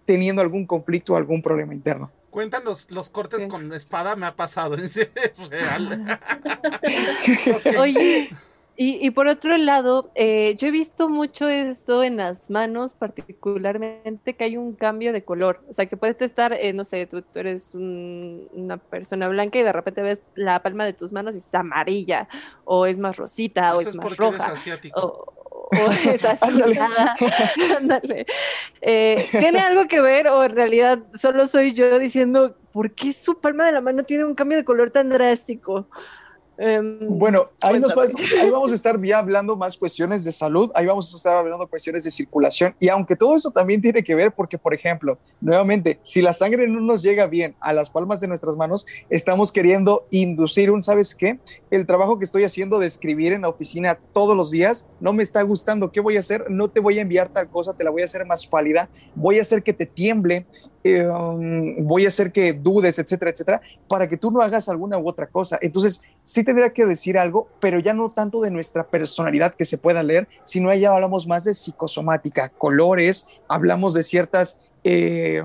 teniendo 0.05 0.41
algún 0.41 0.65
conflicto 0.65 1.13
o 1.13 1.17
algún 1.17 1.41
problema 1.41 1.73
interno. 1.73 2.11
Cuéntanos 2.29 2.91
los 2.91 3.09
cortes 3.09 3.45
con 3.45 3.73
espada, 3.73 4.15
me 4.15 4.25
ha 4.25 4.35
pasado, 4.35 4.75
en 4.77 5.49
real. 5.49 6.19
Oye, 7.79 8.29
y, 8.81 9.11
por 9.11 9.27
otro 9.27 9.57
lado, 9.57 10.09
eh, 10.15 10.55
yo 10.57 10.69
he 10.69 10.71
visto 10.71 11.09
mucho 11.09 11.49
esto 11.49 12.01
en 12.01 12.15
las 12.15 12.49
manos, 12.49 12.93
particularmente 12.93 14.35
que 14.35 14.45
hay 14.45 14.55
un 14.55 14.71
cambio 14.71 15.11
de 15.11 15.25
color. 15.25 15.61
O 15.67 15.73
sea, 15.73 15.87
que 15.87 15.97
puedes 15.97 16.21
estar, 16.21 16.53
eh, 16.53 16.71
no 16.71 16.85
sé, 16.85 17.05
tú, 17.05 17.21
eres 17.35 17.75
una 17.75 18.77
persona 18.77 19.27
blanca 19.27 19.59
y 19.59 19.63
de 19.63 19.73
repente 19.73 20.01
ves 20.01 20.21
la 20.33 20.63
palma 20.63 20.85
de 20.85 20.93
tus 20.93 21.11
manos 21.11 21.35
y 21.35 21.39
es 21.39 21.53
amarilla, 21.53 22.29
o 22.63 22.85
es 22.85 22.97
más 22.97 23.17
rosita, 23.17 23.75
o 23.75 23.81
es, 23.81 23.93
más 23.97 24.15
roja. 24.15 24.53
O, 24.95 25.25
o 25.71 25.91
es 26.13 26.23
azulada. 26.41 27.15
Ándale. 27.77 28.25
Eh, 28.79 29.27
¿Tiene 29.31 29.59
algo 29.59 29.89
que 29.89 29.99
ver 29.99 30.29
o 30.29 30.41
en 30.41 30.55
realidad 30.55 30.99
solo 31.15 31.47
soy 31.47 31.73
yo 31.73 31.99
diciendo, 31.99 32.55
¿por 32.71 32.93
qué 32.93 33.11
su 33.11 33.41
palma 33.41 33.65
de 33.65 33.73
la 33.73 33.81
mano 33.81 34.03
tiene 34.03 34.23
un 34.23 34.35
cambio 34.35 34.57
de 34.57 34.63
color 34.63 34.89
tan 34.89 35.09
drástico? 35.09 35.89
Em, 36.61 37.17
bueno, 37.17 37.51
ahí, 37.61 37.79
nos 37.79 37.95
ahí 37.97 38.49
vamos 38.49 38.73
a 38.73 38.75
estar 38.75 39.01
ya 39.01 39.19
hablando 39.19 39.55
más 39.55 39.77
cuestiones 39.77 40.25
de 40.25 40.33
salud, 40.33 40.69
ahí 40.75 40.85
vamos 40.85 41.13
a 41.13 41.15
estar 41.15 41.37
hablando 41.37 41.65
cuestiones 41.65 42.03
de 42.03 42.11
circulación 42.11 42.75
y 42.81 42.89
aunque 42.89 43.15
todo 43.15 43.33
eso 43.37 43.49
también 43.49 43.81
tiene 43.81 44.03
que 44.03 44.13
ver 44.13 44.33
porque, 44.33 44.57
por 44.57 44.73
ejemplo, 44.73 45.17
nuevamente, 45.39 46.01
si 46.03 46.21
la 46.21 46.33
sangre 46.33 46.67
no 46.67 46.81
nos 46.81 47.01
llega 47.01 47.27
bien 47.27 47.55
a 47.61 47.71
las 47.71 47.89
palmas 47.89 48.19
de 48.19 48.27
nuestras 48.27 48.57
manos, 48.57 48.85
estamos 49.09 49.53
queriendo 49.53 50.05
inducir 50.11 50.69
un, 50.69 50.83
¿sabes 50.83 51.15
qué? 51.15 51.39
El 51.71 51.85
trabajo 51.85 52.17
que 52.19 52.25
estoy 52.25 52.43
haciendo 52.43 52.77
de 52.77 52.87
escribir 52.87 53.31
en 53.31 53.43
la 53.43 53.47
oficina 53.47 53.97
todos 54.11 54.35
los 54.35 54.51
días 54.51 54.89
no 54.99 55.13
me 55.13 55.23
está 55.23 55.41
gustando, 55.43 55.93
¿qué 55.93 56.01
voy 56.01 56.17
a 56.17 56.19
hacer? 56.19 56.51
No 56.51 56.69
te 56.69 56.81
voy 56.81 56.99
a 56.99 57.03
enviar 57.03 57.29
tal 57.29 57.47
cosa, 57.47 57.77
te 57.77 57.85
la 57.85 57.89
voy 57.89 58.01
a 58.01 58.05
hacer 58.05 58.25
más 58.25 58.45
pálida, 58.45 58.89
voy 59.15 59.39
a 59.39 59.43
hacer 59.43 59.63
que 59.63 59.71
te 59.71 59.85
tiemble, 59.85 60.45
Em, 60.97 61.85
voy 61.85 62.05
a 62.05 62.07
hacer 62.09 62.31
que 62.31 62.53
dudes, 62.53 62.99
etcétera, 62.99 63.31
etcétera, 63.31 63.61
para 63.87 64.07
que 64.07 64.17
tú 64.17 64.31
no 64.31 64.41
hagas 64.41 64.69
alguna 64.69 64.97
u 64.97 65.07
otra 65.07 65.27
cosa. 65.27 65.57
Entonces, 65.61 66.01
sí 66.23 66.43
tendría 66.43 66.71
que 66.71 66.85
decir 66.85 67.17
algo, 67.17 67.47
pero 67.59 67.79
ya 67.79 67.93
no 67.93 68.11
tanto 68.11 68.41
de 68.41 68.51
nuestra 68.51 68.87
personalidad 68.87 69.53
que 69.53 69.65
se 69.65 69.77
pueda 69.77 70.03
leer, 70.03 70.27
sino 70.43 70.73
ya 70.73 70.93
hablamos 70.93 71.27
más 71.27 71.43
de 71.43 71.53
psicosomática, 71.53 72.49
colores, 72.49 73.27
hablamos 73.47 73.93
de 73.93 74.03
ciertas... 74.03 74.57
Eh, 74.83 75.43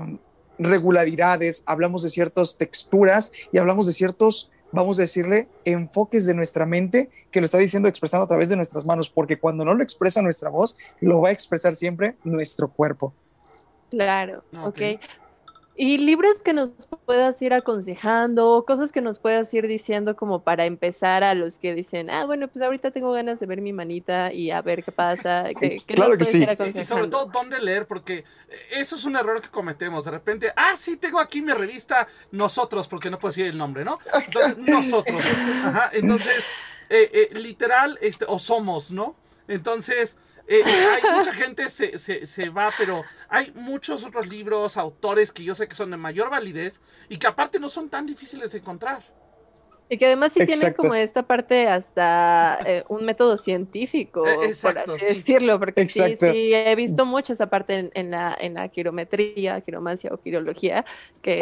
regularidades, 0.57 1.63
hablamos 1.65 2.03
de 2.03 2.09
ciertas 2.09 2.57
texturas 2.57 3.31
y 3.51 3.57
hablamos 3.57 3.87
de 3.87 3.93
ciertos, 3.93 4.51
vamos 4.71 4.99
a 4.99 5.03
decirle, 5.03 5.47
enfoques 5.65 6.25
de 6.25 6.33
nuestra 6.33 6.65
mente 6.65 7.09
que 7.31 7.41
lo 7.41 7.45
está 7.45 7.57
diciendo 7.57 7.89
expresando 7.89 8.23
a 8.23 8.27
través 8.27 8.49
de 8.49 8.55
nuestras 8.55 8.85
manos, 8.85 9.09
porque 9.09 9.39
cuando 9.39 9.65
no 9.65 9.73
lo 9.73 9.83
expresa 9.83 10.21
nuestra 10.21 10.49
voz, 10.49 10.77
lo 11.01 11.21
va 11.21 11.29
a 11.29 11.31
expresar 11.31 11.75
siempre 11.75 12.15
nuestro 12.23 12.69
cuerpo. 12.69 13.13
Claro, 13.89 14.43
ok. 14.53 14.67
okay. 14.67 14.99
Y 15.77 15.97
libros 15.97 16.41
que 16.41 16.53
nos 16.53 16.71
puedas 17.05 17.41
ir 17.41 17.53
aconsejando, 17.53 18.63
cosas 18.65 18.93
que 18.93 19.01
nos 19.01 19.19
puedas 19.19 19.53
ir 19.53 19.67
diciendo 19.67 20.15
como 20.15 20.41
para 20.41 20.65
empezar 20.65 21.23
a 21.25 21.33
los 21.33 21.59
que 21.59 21.75
dicen, 21.75 22.09
ah, 22.09 22.25
bueno, 22.25 22.47
pues 22.47 22.63
ahorita 22.63 22.91
tengo 22.91 23.11
ganas 23.11 23.41
de 23.41 23.45
ver 23.45 23.59
mi 23.59 23.73
manita 23.73 24.31
y 24.31 24.51
a 24.51 24.61
ver 24.61 24.85
qué 24.85 24.93
pasa. 24.93 25.49
claro 25.85 26.17
que 26.17 26.23
sí. 26.23 26.45
Y 26.75 26.85
sobre 26.85 27.09
todo, 27.09 27.25
¿dónde 27.25 27.59
leer? 27.59 27.87
Porque 27.87 28.23
eso 28.71 28.95
es 28.95 29.03
un 29.03 29.17
error 29.17 29.41
que 29.41 29.49
cometemos. 29.49 30.05
De 30.05 30.11
repente, 30.11 30.53
ah, 30.55 30.75
sí, 30.77 30.95
tengo 30.95 31.19
aquí 31.19 31.41
mi 31.41 31.51
revista 31.51 32.07
Nosotros, 32.31 32.87
porque 32.87 33.09
no 33.09 33.19
puedo 33.19 33.31
decir 33.31 33.47
el 33.47 33.57
nombre, 33.57 33.83
¿no? 33.83 33.99
nosotros. 34.57 35.19
Ajá, 35.65 35.89
entonces, 35.91 36.45
eh, 36.89 37.09
eh, 37.11 37.37
literal, 37.37 37.97
este, 38.01 38.23
o 38.29 38.39
somos, 38.39 38.91
¿no? 38.91 39.15
Entonces, 39.49 40.15
eh, 40.47 40.63
hay 40.65 41.17
mucha 41.17 41.33
gente 41.33 41.69
se, 41.69 41.97
se, 41.97 42.25
se, 42.25 42.49
va, 42.49 42.71
pero 42.77 43.03
hay 43.29 43.51
muchos 43.55 44.03
otros 44.03 44.27
libros, 44.27 44.77
autores 44.77 45.31
que 45.31 45.43
yo 45.43 45.55
sé 45.55 45.67
que 45.67 45.75
son 45.75 45.91
de 45.91 45.97
mayor 45.97 46.29
validez 46.29 46.81
y 47.09 47.17
que 47.17 47.27
aparte 47.27 47.59
no 47.59 47.69
son 47.69 47.89
tan 47.89 48.05
difíciles 48.05 48.51
de 48.51 48.59
encontrar. 48.59 49.01
Y 49.87 49.97
que 49.97 50.07
además 50.07 50.33
sí 50.33 50.45
tienen 50.47 50.73
como 50.73 50.95
esta 50.95 51.23
parte 51.23 51.67
hasta 51.67 52.57
eh, 52.65 52.83
un 52.89 53.05
método 53.05 53.37
científico, 53.37 54.25
eh, 54.27 54.55
por 54.59 54.77
así 54.79 55.05
decirlo, 55.05 55.59
porque 55.59 55.87
sí, 55.87 56.15
sí, 56.15 56.53
he 56.53 56.75
visto 56.75 57.05
mucho 57.05 57.33
esa 57.33 57.47
parte 57.51 57.91
en, 57.93 58.09
la, 58.09 58.35
en 58.39 58.55
la 58.55 58.67
quirometría, 58.69 59.61
quiromancia 59.61 60.11
o 60.11 60.17
quirología, 60.17 60.85
que, 61.21 61.39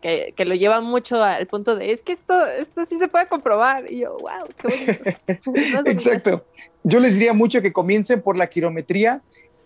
que, 0.00 0.34
que, 0.36 0.44
lo 0.44 0.56
lleva 0.56 0.80
mucho 0.80 1.22
al 1.22 1.46
punto 1.46 1.76
de, 1.76 1.92
es 1.92 2.02
que 2.02 2.12
esto, 2.12 2.46
esto 2.46 2.84
sí 2.84 2.98
se 2.98 3.06
puede 3.06 3.28
comprobar. 3.28 3.90
Y 3.90 4.00
yo, 4.00 4.16
wow, 4.18 4.44
qué 4.56 5.12
bonito. 5.36 5.84
Exacto. 5.88 6.44
Yo 6.82 6.98
les 6.98 7.14
diría 7.14 7.32
mucho 7.32 7.62
que 7.62 7.72
comiencen 7.72 8.22
por 8.22 8.36
la 8.36 8.48
quirometría 8.48 9.22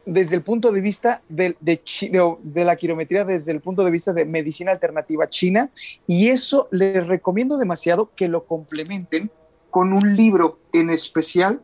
desde 0.07 0.37
el 0.37 0.43
punto 0.43 0.71
de 0.71 0.81
vista 0.81 1.21
de, 1.29 1.57
de, 1.61 2.65
la 2.65 2.77
quirometría, 2.77 3.25
desde 3.25 3.51
el 3.51 3.61
punto 3.61 3.85
de 3.85 3.91
vista 3.91 4.13
de 4.13 4.25
medicina 4.25 4.71
alternativa 4.71 5.27
china, 5.27 5.71
y 6.07 6.29
eso 6.29 6.69
les 6.71 7.07
recomiendo 7.07 7.59
demasiado 7.59 8.13
que 8.15 8.29
lo 8.29 8.47
complementen 8.47 9.31
con 9.69 9.93
un 9.93 10.15
libro 10.15 10.61
en 10.73 10.91
especial 10.91 11.61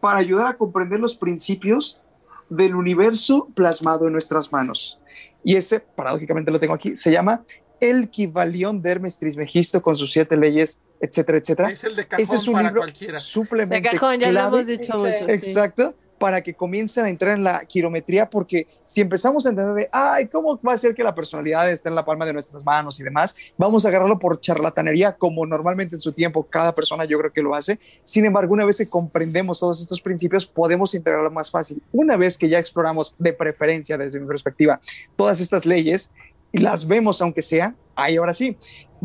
para 0.00 0.18
ayudar 0.18 0.48
a 0.48 0.54
comprender 0.54 0.98
los 0.98 1.16
principios 1.16 2.02
del 2.50 2.74
universo 2.74 3.48
plasmado 3.54 4.06
en 4.06 4.12
nuestras 4.12 4.52
manos. 4.52 5.00
Y 5.44 5.54
ese, 5.54 5.78
paradójicamente 5.78 6.50
lo 6.50 6.58
tengo 6.58 6.74
aquí, 6.74 6.96
se 6.96 7.12
llama 7.12 7.44
El 7.80 8.10
Kivalión 8.10 8.82
de 8.82 8.90
Hermes 8.90 9.18
Trismegisto 9.18 9.80
con 9.80 9.94
sus 9.94 10.10
siete 10.10 10.36
leyes, 10.36 10.82
etcétera, 11.00 11.38
etcétera. 11.38 11.70
Es 11.70 11.84
el 11.84 11.94
de 11.94 12.08
cajón 12.08 12.22
ese 12.24 12.36
es 12.36 12.48
un 12.48 12.54
para 12.54 12.68
libro 12.68 12.80
cualquiera. 12.80 13.18
De 13.66 13.82
cajón, 13.82 14.18
ya 14.18 14.32
lo 14.32 14.40
hemos 14.40 14.66
dicho 14.66 14.92
mucho. 14.94 15.28
Exacto 15.28 15.94
para 16.18 16.42
que 16.42 16.54
comiencen 16.54 17.04
a 17.04 17.08
entrar 17.08 17.36
en 17.36 17.44
la 17.44 17.64
quirometría, 17.64 18.28
porque 18.28 18.66
si 18.84 19.00
empezamos 19.00 19.46
a 19.46 19.50
entender 19.50 19.74
de, 19.74 19.88
ay, 19.92 20.26
¿cómo 20.26 20.60
va 20.60 20.72
a 20.72 20.76
ser 20.76 20.94
que 20.94 21.02
la 21.02 21.14
personalidad 21.14 21.70
está 21.70 21.88
en 21.88 21.94
la 21.94 22.04
palma 22.04 22.26
de 22.26 22.32
nuestras 22.32 22.64
manos 22.64 22.98
y 23.00 23.04
demás? 23.04 23.36
Vamos 23.56 23.84
a 23.84 23.88
agarrarlo 23.88 24.18
por 24.18 24.40
charlatanería, 24.40 25.16
como 25.16 25.46
normalmente 25.46 25.94
en 25.94 26.00
su 26.00 26.12
tiempo 26.12 26.44
cada 26.44 26.74
persona 26.74 27.04
yo 27.04 27.18
creo 27.18 27.32
que 27.32 27.42
lo 27.42 27.54
hace. 27.54 27.78
Sin 28.02 28.24
embargo, 28.24 28.52
una 28.52 28.64
vez 28.64 28.78
que 28.78 28.88
comprendemos 28.88 29.60
todos 29.60 29.80
estos 29.80 30.00
principios, 30.00 30.46
podemos 30.46 30.94
integrarlo 30.94 31.30
más 31.30 31.50
fácil. 31.50 31.82
Una 31.92 32.16
vez 32.16 32.36
que 32.36 32.48
ya 32.48 32.58
exploramos 32.58 33.14
de 33.18 33.32
preferencia, 33.32 33.96
desde 33.96 34.18
mi 34.18 34.26
perspectiva, 34.26 34.80
todas 35.16 35.40
estas 35.40 35.64
leyes 35.66 36.12
y 36.50 36.58
las 36.58 36.86
vemos, 36.86 37.22
aunque 37.22 37.42
sea, 37.42 37.74
ahí 37.94 38.16
ahora 38.16 38.34
sí, 38.34 38.56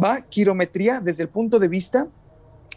va 0.02 0.22
quirometría 0.22 1.00
desde 1.00 1.24
el 1.24 1.30
punto 1.30 1.60
de 1.60 1.68
vista 1.68 2.08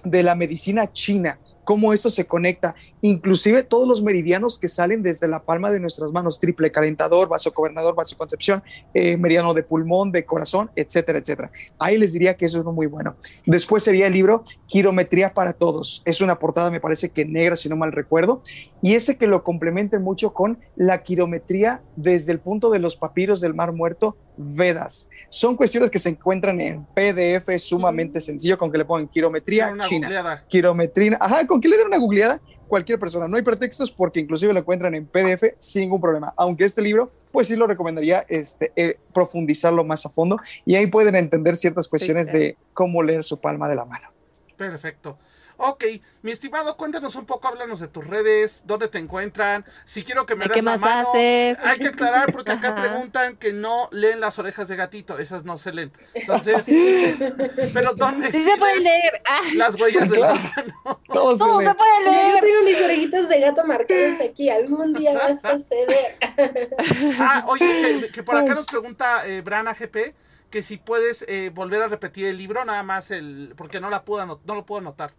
de 0.05 0.23
la 0.23 0.35
medicina 0.35 0.93
china 0.93 1.39
cómo 1.67 1.93
eso 1.93 2.11
se 2.11 2.27
conecta, 2.27 2.77
inclusive 3.01 3.63
todos 3.63 3.87
los 3.87 4.03
meridianos 4.03 4.59
que 4.59 4.69
salen 4.69 5.03
desde 5.03 5.29
la 5.29 5.43
palma 5.43 5.71
de 5.71 5.81
nuestras 5.81 6.11
manos, 6.13 6.41
triple 6.41 6.71
calentador, 6.71 7.29
vaso 7.29 7.53
gobernador, 7.53 7.95
vaso 7.95 8.17
concepción, 8.17 8.63
eh, 8.95 9.17
meridiano 9.17 9.55
de 9.55 9.63
pulmón, 9.63 10.13
de 10.13 10.25
corazón, 10.25 10.71
etcétera, 10.77 11.19
etcétera. 11.19 11.51
Ahí 11.79 11.99
les 11.99 12.13
diría 12.13 12.35
que 12.35 12.47
eso 12.47 12.59
es 12.59 12.65
muy 12.65 12.87
bueno. 12.87 13.17
Después 13.45 13.85
sería 13.85 14.07
el 14.07 14.13
libro 14.13 14.45
Quirometría 14.67 15.35
para 15.35 15.53
Todos. 15.53 16.03
Es 16.05 16.21
una 16.21 16.39
portada, 16.39 16.71
me 16.71 16.81
parece 16.81 17.11
que 17.11 17.25
negra, 17.25 17.57
si 17.57 17.69
no 17.69 17.77
mal 17.77 17.93
recuerdo, 17.93 18.43
y 18.83 18.95
ese 18.95 19.17
que 19.17 19.27
lo 19.27 19.43
complementen 19.43 20.03
mucho 20.03 20.33
con 20.33 20.59
la 20.77 21.03
quirometría 21.03 21.83
desde 21.97 22.33
el 22.33 22.41
punto 22.41 22.71
de 22.71 22.79
los 22.79 22.97
papiros 22.97 23.41
del 23.41 23.55
Mar 23.55 23.73
Muerto, 23.73 24.17
Vedas. 24.37 25.09
Son 25.29 25.57
cuestiones 25.57 25.91
que 25.91 25.99
se 25.99 26.11
encuentran 26.11 26.61
en 26.61 26.85
PDF, 26.95 27.59
sumamente 27.59 28.21
sencillo, 28.21 28.57
con 28.59 28.71
que 28.71 28.79
le 28.79 28.85
pongan 28.85 29.09
quirometría 29.09 29.75
china. 29.89 30.45
Quirometría, 30.49 31.19
ajá, 31.21 31.47
con 31.47 31.61
que 31.61 31.69
le 31.69 31.77
den 31.77 31.87
una 31.87 31.99
googleada 31.99 32.41
cualquier 32.67 32.99
persona. 32.99 33.29
No 33.29 33.37
hay 33.37 33.43
pretextos 33.43 33.91
porque 33.91 34.21
inclusive 34.21 34.53
lo 34.53 34.61
encuentran 34.61 34.95
en 34.95 35.07
PDF 35.07 35.55
sin 35.59 35.83
ningún 35.83 36.01
problema. 36.01 36.33
Aunque 36.37 36.65
este 36.65 36.83
libro, 36.83 37.11
pues 37.33 37.49
sí 37.49 37.57
lo 37.57 37.67
recomendaría 37.67 38.25
este, 38.29 38.73
eh, 38.77 38.99
profundizarlo 39.13 39.85
más 39.85 40.07
a 40.07 40.09
fondo 40.09 40.39
y 40.65 40.75
ahí 40.75 40.87
pueden 40.87 41.17
entender 41.17 41.57
ciertas 41.57 41.89
cuestiones 41.89 42.33
de 42.33 42.57
cómo 42.73 43.03
leer 43.03 43.23
su 43.23 43.41
palma 43.41 43.69
de 43.69 43.77
la 43.77 43.85
mano. 43.85 44.09
Perfecto. 44.57 45.19
Ok, 45.59 45.85
mi 46.21 46.33
estimado, 46.33 46.77
cuéntanos 46.77 47.15
un 47.15 47.25
poco, 47.25 47.49
háblanos 47.49 47.81
de 47.81 47.89
tus 47.89 48.07
redes, 48.07 48.63
dónde 48.67 48.89
te 48.89 48.99
encuentran. 48.99 49.65
Si 49.87 50.05
quiero 50.05 50.27
que 50.27 50.37
me 50.37 50.47
des 50.47 50.63
la 50.63 50.77
mano, 50.77 51.09
haces? 51.09 51.59
hay 51.65 51.79
que 51.79 51.89
aclarar 51.89 52.31
porque 52.31 52.53
acá 52.53 52.75
preguntan 52.75 53.37
que 53.37 53.55
no 53.55 53.89
leen 53.91 54.21
las 54.21 54.39
orejas 54.39 54.69
de 54.69 54.77
gatito, 54.77 55.19
esas 55.19 55.45
no 55.45 55.57
se 55.57 55.73
leen. 55.73 55.93
Entonces, 56.13 56.63
pero 57.73 57.95
¿dónde 57.95 58.31
sí, 58.31 58.45
se 58.45 58.57
pueden 58.59 58.83
leer? 58.83 59.23
Ah. 59.25 59.41
Las 59.55 59.81
huellas 59.81 60.11
de 60.11 60.19
la 60.19 60.35
mano. 60.35 61.01
Todo, 61.07 61.37
se, 61.37 61.75
puede 61.75 62.05
leer. 62.05 62.35
Yo 62.35 62.41
tengo 62.41 62.63
mis 62.65 62.81
orejitas 62.83 63.29
de 63.29 63.41
gato 63.41 63.65
marcadas 63.65 64.21
aquí, 64.21 64.51
algún 64.51 64.93
día 64.93 65.15
vas 65.15 65.43
a 65.43 65.59
ceder. 65.59 66.19
ah, 67.19 67.45
oye, 67.49 68.11
que, 68.13 68.23
por 68.23 68.37
acá 68.37 68.55
nos 68.55 68.67
pregunta 68.67 69.27
eh, 69.27 69.41
Brana 69.41 69.73
GP 69.73 70.15
que 70.51 70.63
si 70.63 70.77
puedes 70.77 71.25
eh, 71.29 71.51
volver 71.53 71.83
a 71.83 71.89
repetir 71.89 72.27
el 72.27 72.39
libro, 72.39 72.65
nada 72.65 72.83
más 72.83 73.11
el, 73.11 73.55
porque 73.57 73.81
no 73.81 73.91
la 73.91 74.05
puedo, 74.05 74.25
no 74.27 74.55
lo 74.55 74.65
puedo 74.65 74.81
anotar. 74.81 75.13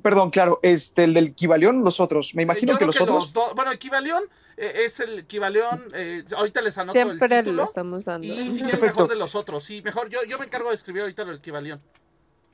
Perdón, 0.00 0.30
claro, 0.30 0.58
este, 0.62 1.04
el 1.04 1.12
del 1.12 1.28
Equivalión, 1.28 1.84
los 1.84 2.00
otros. 2.00 2.34
Me 2.34 2.42
imagino 2.42 2.78
que 2.78 2.86
los 2.86 3.00
otros. 3.00 3.32
bueno, 3.54 3.72
Equivalión 3.72 4.22
eh, 4.56 4.84
es 4.86 5.00
el 5.00 5.20
Equivalión. 5.20 5.84
Eh, 5.94 6.24
ahorita 6.34 6.62
les 6.62 6.78
anoto 6.78 6.98
el 6.98 7.18
título. 7.18 7.52
lo 7.52 7.64
estamos 7.64 8.04
dando. 8.06 8.26
Y 8.26 8.52
si 8.52 8.62
quieres 8.62 8.80
mejor 8.80 9.08
de 9.08 9.16
los 9.16 9.34
otros. 9.34 9.64
Sí, 9.64 9.82
mejor. 9.82 10.08
Yo, 10.08 10.20
yo 10.26 10.38
me 10.38 10.46
encargo 10.46 10.70
de 10.70 10.76
escribir 10.76 11.02
ahorita 11.02 11.22
el 11.22 11.36
Equivalión. 11.36 11.80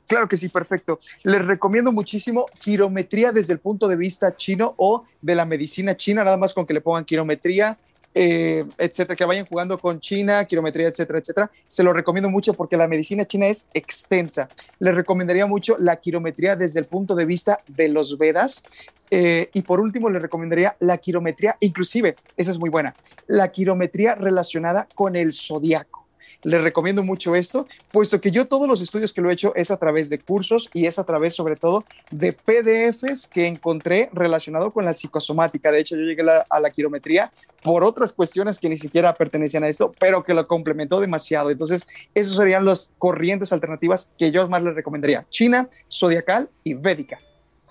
Claro 0.08 0.26
que 0.26 0.38
sí, 0.38 0.48
perfecto. 0.48 0.98
Les 1.22 1.44
recomiendo 1.44 1.92
muchísimo 1.92 2.46
quirometría 2.60 3.30
desde 3.30 3.52
el 3.52 3.58
punto 3.60 3.86
de 3.86 3.96
vista 3.96 4.34
chino 4.34 4.74
o 4.78 5.04
de 5.20 5.34
la 5.34 5.44
medicina 5.44 5.96
china, 5.96 6.24
nada 6.24 6.38
más 6.38 6.54
con 6.54 6.66
que 6.66 6.72
le 6.72 6.80
pongan 6.80 7.04
quirometría 7.04 7.78
eh, 8.14 8.64
etcétera, 8.78 9.16
que 9.16 9.24
vayan 9.24 9.46
jugando 9.46 9.78
con 9.78 10.00
China, 10.00 10.44
quirometría, 10.44 10.88
etcétera, 10.88 11.18
etcétera. 11.18 11.50
Se 11.66 11.82
lo 11.82 11.92
recomiendo 11.92 12.30
mucho 12.30 12.54
porque 12.54 12.76
la 12.76 12.88
medicina 12.88 13.24
china 13.24 13.46
es 13.46 13.68
extensa. 13.74 14.48
Les 14.78 14.94
recomendaría 14.94 15.46
mucho 15.46 15.76
la 15.78 15.96
quirometría 15.96 16.56
desde 16.56 16.80
el 16.80 16.86
punto 16.86 17.14
de 17.14 17.24
vista 17.24 17.60
de 17.68 17.88
los 17.88 18.18
Vedas. 18.18 18.62
Eh, 19.10 19.48
y 19.52 19.62
por 19.62 19.80
último, 19.80 20.10
les 20.10 20.20
recomendaría 20.20 20.76
la 20.80 20.98
quirometría, 20.98 21.56
inclusive, 21.60 22.16
esa 22.36 22.50
es 22.50 22.58
muy 22.58 22.70
buena, 22.70 22.94
la 23.26 23.48
quirometría 23.50 24.14
relacionada 24.14 24.86
con 24.94 25.16
el 25.16 25.32
zodiaco. 25.32 26.07
Les 26.44 26.62
recomiendo 26.62 27.02
mucho 27.02 27.34
esto, 27.34 27.66
puesto 27.90 28.20
que 28.20 28.30
yo 28.30 28.46
todos 28.46 28.68
los 28.68 28.80
estudios 28.80 29.12
que 29.12 29.20
lo 29.20 29.28
he 29.28 29.32
hecho 29.32 29.52
es 29.56 29.72
a 29.72 29.76
través 29.76 30.08
de 30.08 30.20
cursos 30.20 30.70
y 30.72 30.86
es 30.86 30.98
a 30.98 31.04
través 31.04 31.34
sobre 31.34 31.56
todo 31.56 31.84
de 32.10 32.32
PDFs 32.32 33.26
que 33.26 33.48
encontré 33.48 34.08
relacionado 34.12 34.70
con 34.70 34.84
la 34.84 34.94
psicosomática. 34.94 35.72
De 35.72 35.80
hecho, 35.80 35.96
yo 35.96 36.02
llegué 36.02 36.22
a 36.48 36.60
la 36.60 36.70
quirometría 36.70 37.32
por 37.62 37.82
otras 37.82 38.12
cuestiones 38.12 38.60
que 38.60 38.68
ni 38.68 38.76
siquiera 38.76 39.14
pertenecían 39.14 39.64
a 39.64 39.68
esto, 39.68 39.92
pero 39.98 40.22
que 40.22 40.32
lo 40.32 40.46
complementó 40.46 41.00
demasiado. 41.00 41.50
Entonces, 41.50 41.88
esos 42.14 42.36
serían 42.36 42.64
las 42.64 42.92
corrientes 42.98 43.52
alternativas 43.52 44.12
que 44.16 44.30
yo 44.30 44.46
más 44.48 44.62
les 44.62 44.74
recomendaría. 44.74 45.26
China, 45.30 45.68
zodiacal 45.90 46.48
y 46.62 46.74
védica. 46.74 47.18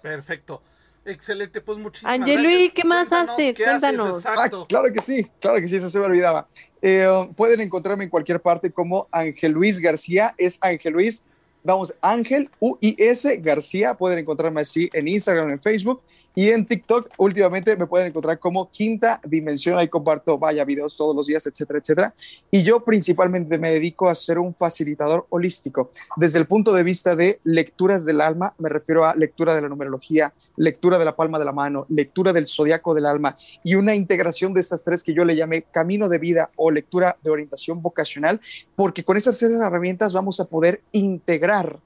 Perfecto. 0.01 0.61
Excelente, 1.07 1.61
pues 1.61 1.77
muchísimas 1.77 2.19
Angelui, 2.19 2.69
¿qué 2.69 2.83
más 2.83 3.13
haces? 3.13 3.55
Cuéntanos. 3.57 4.25
Ah, 4.25 4.49
claro 4.67 4.91
que 4.91 5.01
sí, 5.01 5.25
claro 5.39 5.59
que 5.61 5.67
sí, 5.67 5.77
eso 5.77 5.89
se 5.89 5.99
me 5.99 6.05
olvidaba. 6.05 6.47
Eh, 6.81 7.07
pueden 7.35 7.61
encontrarme 7.61 8.03
en 8.03 8.09
cualquier 8.09 8.41
parte 8.41 8.71
como 8.71 9.07
Ángel 9.09 9.53
Luis 9.53 9.79
García, 9.79 10.35
es 10.37 10.59
Ángel 10.61 10.93
Luis, 10.93 11.23
vamos, 11.63 11.93
Ángel 12.01 12.49
UIS 12.59 13.25
García, 13.39 13.93
pueden 13.93 14.19
encontrarme 14.19 14.61
así 14.61 14.89
en 14.91 15.07
Instagram, 15.07 15.49
en 15.49 15.61
Facebook, 15.61 16.01
Y 16.37 16.51
en 16.51 16.67
TikTok, 16.67 17.09
últimamente 17.17 17.75
me 17.75 17.87
pueden 17.87 18.09
encontrar 18.09 18.37
como 18.37 18.69
Quinta 18.69 19.19
Dimensión. 19.27 19.79
Ahí 19.79 19.87
comparto, 19.87 20.37
vaya, 20.37 20.63
videos 20.65 20.95
todos 20.95 21.15
los 21.15 21.25
días, 21.25 21.47
etcétera, 21.47 21.79
etcétera. 21.79 22.13
Y 22.51 22.61
yo 22.61 22.85
principalmente 22.85 23.57
me 23.57 23.71
dedico 23.71 24.07
a 24.07 24.13
ser 24.13 24.37
un 24.37 24.53
facilitador 24.53 25.25
holístico. 25.29 25.89
Desde 26.15 26.37
el 26.37 26.45
punto 26.45 26.73
de 26.73 26.83
vista 26.83 27.15
de 27.15 27.39
lecturas 27.43 28.05
del 28.05 28.21
alma, 28.21 28.53
me 28.59 28.69
refiero 28.69 29.07
a 29.07 29.15
lectura 29.15 29.55
de 29.55 29.63
la 29.63 29.69
numerología, 29.69 30.31
lectura 30.57 30.99
de 30.99 31.05
la 31.05 31.15
palma 31.15 31.39
de 31.39 31.45
la 31.45 31.53
mano, 31.53 31.87
lectura 31.89 32.31
del 32.31 32.45
zodiaco 32.45 32.93
del 32.93 33.07
alma 33.07 33.35
y 33.63 33.73
una 33.73 33.95
integración 33.95 34.53
de 34.53 34.59
estas 34.59 34.83
tres 34.83 35.01
que 35.01 35.15
yo 35.15 35.25
le 35.25 35.35
llamé 35.35 35.63
camino 35.63 36.07
de 36.07 36.19
vida 36.19 36.51
o 36.55 36.69
lectura 36.69 37.17
de 37.23 37.31
orientación 37.31 37.81
vocacional, 37.81 38.39
porque 38.75 39.03
con 39.03 39.17
estas 39.17 39.39
tres 39.39 39.53
herramientas 39.53 40.13
vamos 40.13 40.39
a 40.39 40.45
poder 40.45 40.83
integrar 40.91 41.79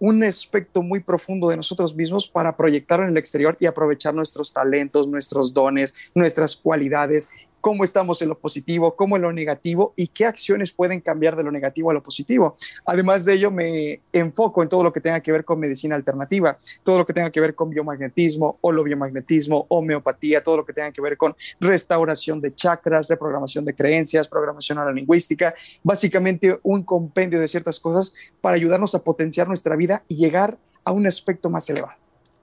un 0.00 0.24
aspecto 0.24 0.82
muy 0.82 1.00
profundo 1.00 1.48
de 1.48 1.56
nosotros 1.56 1.94
mismos 1.94 2.26
para 2.26 2.56
proyectarlo 2.56 3.04
en 3.04 3.12
el 3.12 3.18
exterior 3.18 3.56
y 3.60 3.66
aprovechar 3.66 4.14
nuestros 4.14 4.52
talentos, 4.52 5.06
nuestros 5.06 5.52
dones, 5.52 5.94
nuestras 6.14 6.56
cualidades 6.56 7.28
cómo 7.60 7.84
estamos 7.84 8.20
en 8.22 8.28
lo 8.28 8.38
positivo, 8.38 8.96
cómo 8.96 9.16
en 9.16 9.22
lo 9.22 9.32
negativo 9.32 9.92
y 9.96 10.08
qué 10.08 10.26
acciones 10.26 10.72
pueden 10.72 11.00
cambiar 11.00 11.36
de 11.36 11.42
lo 11.42 11.50
negativo 11.50 11.90
a 11.90 11.94
lo 11.94 12.02
positivo. 12.02 12.56
Además 12.86 13.24
de 13.24 13.34
ello, 13.34 13.50
me 13.50 14.00
enfoco 14.12 14.62
en 14.62 14.68
todo 14.68 14.82
lo 14.82 14.92
que 14.92 15.00
tenga 15.00 15.20
que 15.20 15.32
ver 15.32 15.44
con 15.44 15.60
medicina 15.60 15.94
alternativa, 15.94 16.58
todo 16.82 16.98
lo 16.98 17.06
que 17.06 17.12
tenga 17.12 17.30
que 17.30 17.40
ver 17.40 17.54
con 17.54 17.70
biomagnetismo, 17.70 18.58
holobiomagnetismo, 18.60 19.66
homeopatía, 19.68 20.42
todo 20.42 20.58
lo 20.58 20.64
que 20.64 20.72
tenga 20.72 20.92
que 20.92 21.00
ver 21.00 21.16
con 21.16 21.36
restauración 21.60 22.40
de 22.40 22.54
chakras, 22.54 23.08
reprogramación 23.08 23.64
de 23.64 23.74
creencias, 23.74 24.28
programación 24.28 24.78
lingüística, 24.94 25.54
básicamente 25.82 26.58
un 26.62 26.82
compendio 26.82 27.40
de 27.40 27.48
ciertas 27.48 27.80
cosas 27.80 28.14
para 28.40 28.56
ayudarnos 28.56 28.94
a 28.94 29.02
potenciar 29.02 29.48
nuestra 29.48 29.76
vida 29.76 30.02
y 30.08 30.16
llegar 30.16 30.58
a 30.84 30.92
un 30.92 31.06
aspecto 31.06 31.50
más 31.50 31.68
elevado. 31.68 31.94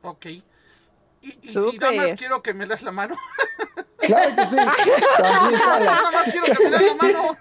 Ok. 0.01 0.25
Y, 1.21 1.47
si 1.47 1.77
nada 1.77 1.91
más 1.93 2.13
quiero 2.13 2.41
que 2.41 2.53
me 2.53 2.65
das 2.65 2.83
la 2.83 2.91
mano. 2.91 3.15
Claro 4.07 4.35
que 4.35 4.45
sí. 4.45 4.55
También 5.17 5.61
Nada 5.85 6.11
más 6.11 6.31
quiero 6.31 6.45
que 6.45 6.63
me 6.63 6.69
das 6.69 6.81
la 6.81 6.95
mano. 6.95 7.37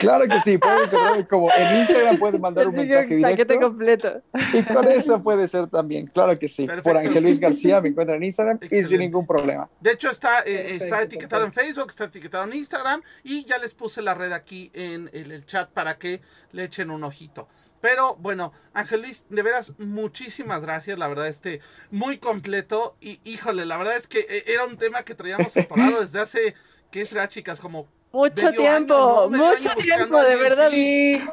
Claro 0.00 0.24
que 0.26 0.40
sí, 0.40 0.56
pueden 0.56 1.24
como 1.24 1.52
en 1.52 1.76
Instagram 1.80 2.18
pueden 2.18 2.40
mandar 2.40 2.66
un 2.66 2.74
mensaje 2.74 3.16
directo. 3.16 3.60
completo. 3.60 4.22
Y 4.54 4.62
con 4.62 4.88
eso 4.88 5.22
puede 5.22 5.46
ser 5.46 5.68
también, 5.68 6.06
claro 6.06 6.38
que 6.38 6.48
sí. 6.48 6.66
Por 6.82 6.96
Ángel 6.96 7.22
Luis 7.22 7.38
García 7.38 7.82
me 7.82 7.90
encuentran 7.90 8.16
en 8.16 8.24
Instagram 8.24 8.58
y 8.70 8.82
sin 8.82 9.00
ningún 9.00 9.26
problema. 9.26 9.68
De 9.78 9.92
hecho 9.92 10.08
está, 10.08 10.40
eh, 10.40 10.74
está 10.76 11.02
etiquetado 11.02 11.44
en 11.44 11.52
Facebook, 11.52 11.90
está 11.90 12.04
etiquetado 12.04 12.44
en 12.44 12.54
Instagram 12.54 13.02
y 13.24 13.44
ya 13.44 13.58
les 13.58 13.74
puse 13.74 14.00
la 14.00 14.14
red 14.14 14.32
aquí 14.32 14.70
en 14.72 15.10
el 15.12 15.44
chat 15.44 15.68
para 15.68 15.98
que 15.98 16.22
le 16.52 16.64
echen 16.64 16.90
un 16.90 17.04
ojito. 17.04 17.46
Pero 17.80 18.16
bueno, 18.16 18.52
Ángel 18.74 19.02
Luis, 19.02 19.24
de 19.28 19.42
veras, 19.42 19.74
muchísimas 19.78 20.62
gracias. 20.62 20.98
La 20.98 21.08
verdad, 21.08 21.28
este, 21.28 21.60
muy 21.90 22.18
completo. 22.18 22.96
Y 23.00 23.20
híjole, 23.24 23.64
la 23.66 23.76
verdad 23.76 23.96
es 23.96 24.06
que 24.06 24.20
eh, 24.28 24.44
era 24.46 24.66
un 24.66 24.76
tema 24.76 25.02
que 25.02 25.14
traíamos 25.14 25.52
separado 25.52 26.00
desde 26.00 26.20
hace, 26.20 26.54
¿qué 26.90 27.04
será, 27.04 27.28
chicas? 27.28 27.60
Como. 27.60 27.88
Mucho 28.12 28.50
tiempo, 28.50 29.30
mucho 29.30 29.70
tiempo, 29.76 30.20
de 30.20 30.34
verdad. 30.36 30.72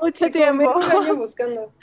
mucho 0.01 0.31
tiempo. 0.31 0.79
buscando. 1.15 1.73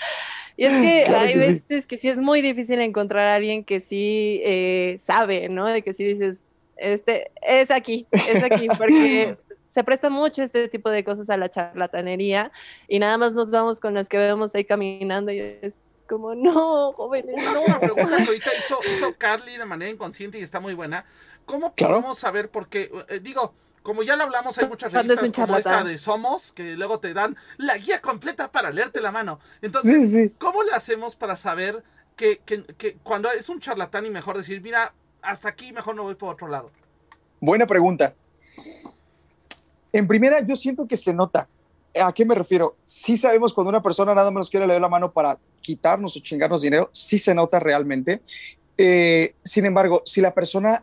Y 0.56 0.66
es 0.66 0.80
que 0.80 1.12
hay 1.12 1.34
veces 1.34 1.86
que 1.86 1.98
sí 1.98 2.08
es 2.08 2.16
muy 2.16 2.40
difícil 2.40 2.80
encontrar 2.80 3.26
a 3.26 3.34
alguien 3.34 3.64
que 3.64 3.80
sí 3.80 4.40
eh, 4.44 5.00
sabe, 5.02 5.48
¿no? 5.48 5.66
De 5.66 5.82
que 5.82 5.92
sí 5.92 6.04
dices, 6.04 6.38
este, 6.76 7.30
es 7.42 7.70
aquí, 7.70 8.06
es 8.12 8.42
aquí, 8.42 8.68
porque 8.78 9.36
se 9.75 9.83
presta 9.83 10.09
mucho 10.09 10.45
este 10.45 10.68
tipo 10.68 10.89
de 10.89 11.03
cosas 11.03 11.29
a 11.31 11.37
la 11.37 11.51
charlatanería 11.51 12.53
y 12.87 13.01
nada 13.01 13.18
más 13.18 13.33
nos 13.33 13.51
vamos 13.51 13.81
con 13.81 13.93
las 13.93 14.09
que 14.09 14.16
vemos 14.18 14.55
ahí 14.55 14.64
caminando 14.64 15.33
y 15.33 15.41
es 15.41 15.79
como, 16.09 16.37
no, 16.37 16.93
jóvenes, 16.93 17.37
no. 17.53 17.62
Una 17.62 17.81
pregunta 17.81 18.18
que 18.18 18.22
ahorita 18.22 18.51
hizo, 18.93 19.14
Carly 19.18 19.57
de 19.57 19.64
manera 19.64 19.91
inconsciente 19.91 20.39
y 20.39 20.45
está 20.45 20.61
muy 20.61 20.75
buena. 20.75 21.05
¿Cómo 21.45 21.75
podemos 21.75 22.20
saber? 22.20 22.51
Porque, 22.51 22.89
eh, 23.09 23.18
digo, 23.20 23.53
como 23.83 24.05
ya 24.05 24.14
lo 24.14 24.22
hablamos, 24.22 24.57
hay 24.59 24.68
muchas 24.68 24.93
revistas 24.93 25.33
como 25.33 25.57
esta 25.57 25.83
de 25.83 25.99
Somos, 25.99 26.53
que 26.53 26.77
luego 26.77 27.01
te 27.01 27.12
dan 27.12 27.37
la 27.57 27.77
guía 27.77 28.01
completa 28.01 28.53
para 28.53 28.70
leerte 28.70 29.01
la 29.01 29.11
mano. 29.11 29.41
Entonces, 29.61 30.31
¿cómo 30.39 30.62
le 30.62 30.70
hacemos 30.70 31.16
para 31.16 31.37
saber 31.37 31.83
que, 32.14 32.39
que, 32.45 32.62
que, 32.62 32.95
cuando 33.03 33.29
es 33.33 33.49
un 33.49 33.59
charlatán 33.59 34.07
y 34.07 34.11
mejor 34.11 34.39
decir, 34.39 34.62
mira, 34.62 34.95
hasta 35.20 35.49
aquí 35.49 35.72
mejor 35.72 35.97
no 35.97 36.05
voy 36.05 36.14
por 36.14 36.33
otro 36.33 36.47
lado? 36.47 36.70
Buena 37.41 37.66
pregunta. 37.66 38.14
En 39.95 40.09
primera, 40.09 40.40
yo 40.45 40.57
siento 40.57 40.88
que 40.88 40.97
se 40.97 41.14
nota. 41.14 41.47
¿A 42.03 42.12
qué 42.12 42.24
me 42.24 42.34
refiero? 42.34 42.74
Sí 42.82 43.16
sabemos 43.16 43.55
cuando 43.55 43.68
una 43.68 43.80
persona 43.80 44.12
nada 44.12 44.32
más 44.32 44.51
quiere 44.51 44.66
leer 44.66 44.80
la 44.80 44.88
mano 44.88 45.12
para 45.12 45.38
quitarnos 45.61 46.16
o 46.16 46.20
chingarnos 46.20 46.62
dinero, 46.62 46.90
sí 46.90 47.16
se 47.16 47.32
nota 47.32 47.61
realmente. 47.61 48.20
Eh, 48.76 49.36
sin 49.45 49.66
embargo, 49.66 50.03
si 50.05 50.20
la 50.20 50.34
persona 50.34 50.82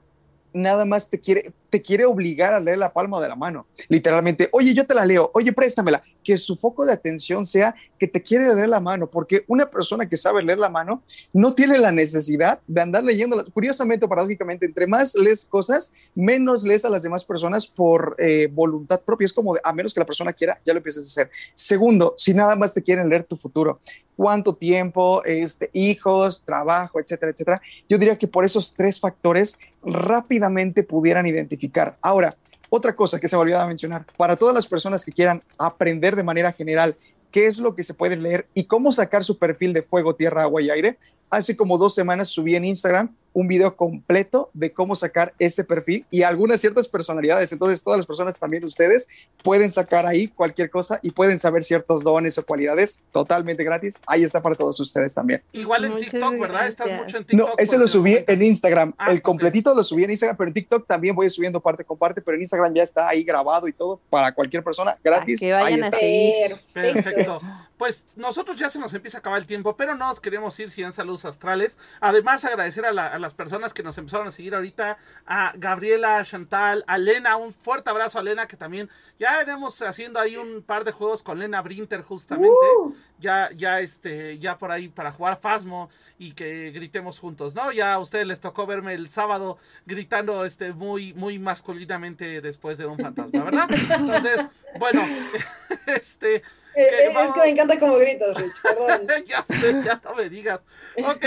nada 0.54 0.86
más 0.86 1.10
te 1.10 1.20
quiere, 1.20 1.52
te 1.72 1.82
quiere 1.82 2.06
obligar 2.06 2.54
a 2.54 2.60
leer 2.60 2.78
la 2.78 2.94
palma 2.94 3.20
de 3.22 3.30
la 3.30 3.36
mano. 3.36 3.66
Literalmente, 3.88 4.50
oye, 4.52 4.74
yo 4.74 4.86
te 4.86 4.94
la 4.94 5.06
leo, 5.06 5.32
oye, 5.34 5.52
préstamela. 5.54 6.04
Que 6.24 6.38
su 6.38 6.56
foco 6.56 6.86
de 6.86 6.94
atención 6.94 7.48
sea 7.48 7.74
que 7.98 8.08
te 8.08 8.22
quiere 8.22 8.54
leer 8.54 8.70
la 8.70 8.80
mano, 8.80 9.10
porque 9.10 9.44
una 9.48 9.72
persona 9.72 10.08
que 10.08 10.18
sabe 10.18 10.44
leer 10.44 10.60
la 10.60 10.70
mano 10.70 11.02
no 11.34 11.56
tiene 11.56 11.80
la 11.80 11.92
necesidad 11.92 12.60
de 12.68 12.82
andar 12.82 13.04
leyendo. 13.04 13.44
Curiosamente, 13.52 14.08
paradójicamente, 14.08 14.68
entre 14.68 14.86
más 14.86 15.16
lees 15.16 15.46
cosas, 15.46 15.92
menos 16.14 16.64
lees 16.64 16.86
a 16.86 16.90
las 16.90 17.02
demás 17.02 17.26
personas 17.26 17.66
por 17.66 18.16
eh, 18.20 18.48
voluntad 18.52 19.02
propia. 19.02 19.26
Es 19.26 19.34
como, 19.34 19.56
a 19.64 19.74
menos 19.74 19.96
que 19.96 20.00
la 20.00 20.06
persona 20.06 20.32
quiera, 20.32 20.60
ya 20.64 20.74
lo 20.74 20.78
empieces 20.78 21.06
a 21.06 21.08
hacer. 21.08 21.32
Segundo, 21.56 22.14
si 22.18 22.36
nada 22.36 22.56
más 22.56 22.76
te 22.76 22.84
quieren 22.84 23.10
leer 23.10 23.24
tu 23.24 23.36
futuro, 23.36 23.80
cuánto 24.16 24.54
tiempo, 24.54 25.24
este, 25.24 25.72
hijos, 25.74 26.44
trabajo, 26.46 27.00
etcétera, 27.00 27.32
etcétera. 27.32 27.62
Yo 27.90 27.98
diría 27.98 28.18
que 28.18 28.28
por 28.28 28.46
esos 28.46 28.76
tres 28.76 29.00
factores 29.00 29.58
rápidamente 29.84 30.84
pudieran 30.84 31.26
identificar 31.26 31.61
Ahora, 32.02 32.38
otra 32.70 32.96
cosa 32.96 33.20
que 33.20 33.28
se 33.28 33.36
me 33.36 33.42
olvidaba 33.42 33.68
mencionar, 33.68 34.06
para 34.18 34.36
todas 34.36 34.56
las 34.56 34.68
personas 34.68 35.04
que 35.04 35.12
quieran 35.12 35.44
aprender 35.58 36.16
de 36.16 36.24
manera 36.24 36.54
general 36.54 36.96
qué 37.32 37.46
es 37.46 37.60
lo 37.60 37.76
que 37.76 37.84
se 37.84 37.94
puede 37.94 38.18
leer 38.18 38.48
y 38.54 38.66
cómo 38.66 38.92
sacar 38.92 39.24
su 39.24 39.38
perfil 39.38 39.74
de 39.74 39.84
fuego, 39.84 40.16
tierra, 40.16 40.44
agua 40.44 40.62
y 40.62 40.70
aire, 40.70 40.98
hace 41.30 41.56
como 41.56 41.78
dos 41.78 41.96
semanas 41.96 42.30
subí 42.30 42.56
en 42.56 42.66
Instagram 42.66 43.16
un 43.34 43.48
video 43.48 43.76
completo 43.76 44.50
de 44.54 44.72
cómo 44.72 44.96
sacar 44.96 45.34
este 45.40 45.64
perfil 45.64 46.06
y 46.12 46.24
algunas 46.24 46.60
ciertas 46.62 46.88
personalidades. 46.88 47.52
Entonces, 47.52 47.84
todas 47.84 47.98
las 47.98 48.06
personas, 48.06 48.38
también 48.38 48.64
ustedes, 48.66 49.08
pueden 49.44 49.72
sacar 49.72 50.06
ahí 50.06 50.28
cualquier 50.28 50.70
cosa 50.70 51.00
y 51.02 51.12
pueden 51.12 51.40
saber 51.40 51.64
ciertos 51.64 52.04
dones 52.04 52.38
o 52.38 52.46
cualidades 52.46 53.00
totalmente 53.12 53.64
gratis. 53.64 54.00
Ahí 54.08 54.24
está 54.24 54.42
para 54.42 54.56
todos 54.56 54.80
ustedes 54.80 55.14
también. 55.14 55.42
Igual 55.54 55.86
en 55.86 55.98
TikTok, 55.98 56.40
¿verdad? 56.40 56.68
Estás 56.68 56.92
mucho 56.92 57.18
en 57.18 57.26
TikTok. 57.26 57.50
No, 57.50 57.56
ese 57.58 57.78
lo 57.78 57.88
subí 57.88 58.18
en 58.26 58.42
Instagram. 58.42 58.94
Ah, 58.98 59.12
el 59.12 59.22
completito 59.22 59.74
lo 59.74 59.84
subí 59.84 60.04
en 60.04 60.12
Instagram, 60.12 60.38
pero 60.38 60.48
en 60.50 60.54
TikTok 60.54 60.88
también 60.88 61.16
voy 61.16 61.30
subiendo 61.30 61.60
parte 61.60 61.84
con 61.84 61.98
parte, 61.98 62.22
pero 62.22 62.36
en 62.36 62.42
Instagram 62.42 62.74
ya 62.74 62.84
está 62.84 63.08
ahí 63.08 63.24
grabado 63.24 63.68
y 63.68 63.74
todo 63.74 64.00
para 64.10 64.34
cualquier 64.34 64.64
persona 64.64 64.98
gratis. 65.04 65.40
que 65.40 65.54
vayan 65.54 65.84
ahí 65.94 66.44
a 66.44 66.58
Perfecto. 66.74 67.42
Pues 67.82 68.06
nosotros 68.16 68.58
ya 68.58 68.70
se 68.70 68.78
nos 68.78 68.94
empieza 68.94 69.18
a 69.18 69.22
acabar 69.22 69.40
el 69.40 69.48
tiempo, 69.48 69.76
pero 69.76 69.96
no 69.96 70.06
nos 70.06 70.20
queremos 70.20 70.60
ir 70.60 70.70
sin 70.70 70.94
saludos 70.94 71.26
astrales. 71.26 71.80
Además, 72.00 72.46
agradecer 72.46 72.86
a, 72.86 72.92
las 72.94 73.34
personas 73.34 73.74
que 73.74 73.82
nos 73.82 73.98
empezaron 73.98 74.28
a 74.28 74.32
seguir 74.32 74.54
ahorita, 74.54 75.00
a 75.26 75.54
Gabriela, 75.56 76.20
a 76.20 76.24
Chantal, 76.24 76.84
a 76.86 77.00
Lena, 77.00 77.38
un 77.38 77.52
fuerte 77.52 77.90
abrazo 77.90 78.20
a 78.20 78.22
Lena, 78.22 78.48
que 78.48 78.56
también 78.56 78.88
ya 79.18 79.42
iremos 79.42 79.82
haciendo 79.82 80.20
ahí 80.20 80.38
un 80.38 80.62
par 80.62 80.84
de 80.84 80.92
juegos 80.92 81.24
con 81.24 81.40
Lena 81.40 81.60
Brinter 81.64 82.04
justamente. 82.04 82.54
Uh. 82.84 82.94
Ya, 83.18 83.50
ya, 83.56 83.80
este, 83.80 84.38
ya 84.38 84.60
por 84.60 84.72
ahí 84.72 84.88
para 84.88 85.12
jugar 85.12 85.40
Fasmo 85.40 85.90
y 86.20 86.34
que 86.34 86.70
gritemos 86.70 87.18
juntos, 87.18 87.56
¿no? 87.56 87.72
Ya 87.72 87.94
a 87.94 88.00
ustedes 88.00 88.28
les 88.28 88.40
tocó 88.40 88.68
verme 88.68 88.94
el 88.94 89.10
sábado 89.10 89.58
gritando 89.88 90.46
este 90.46 90.72
muy, 90.72 91.16
muy 91.16 91.40
masculinamente 91.40 92.42
después 92.42 92.78
de 92.78 92.86
un 92.86 93.00
fantasma, 93.00 93.44
¿verdad? 93.44 93.68
Entonces, 93.90 94.46
bueno, 94.78 95.02
este 95.88 96.44
eh, 96.76 97.14
es 97.24 97.32
que 97.32 97.40
me 97.40 97.50
encanta 97.50 97.78
como 97.80 97.98
gritos, 97.98 98.36
Rich, 98.38 98.62
perdón. 98.64 99.08
ya 99.26 99.46
sé, 99.48 99.84
ya 99.84 100.02
no 100.04 100.16
me 100.16 100.30
digas. 100.30 100.62
Ok, 100.98 101.26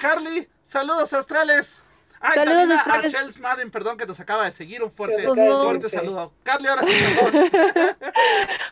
Carly, 0.00 0.48
saludos 0.64 1.12
astrales. 1.12 1.82
Ay, 2.22 2.34
saludos 2.34 2.68
también 2.68 2.80
a, 2.80 2.98
a 2.98 3.10
Chels 3.10 3.40
Madden, 3.40 3.70
perdón, 3.70 3.96
que 3.96 4.04
nos 4.04 4.20
acaba 4.20 4.44
de 4.44 4.50
seguir. 4.50 4.82
Un 4.82 4.90
fuerte, 4.90 5.22
fuerte 5.22 5.88
saludo. 5.88 6.32
Carly, 6.42 6.68
ahora 6.68 6.82
sí, 6.82 6.92
perdón. 7.18 7.50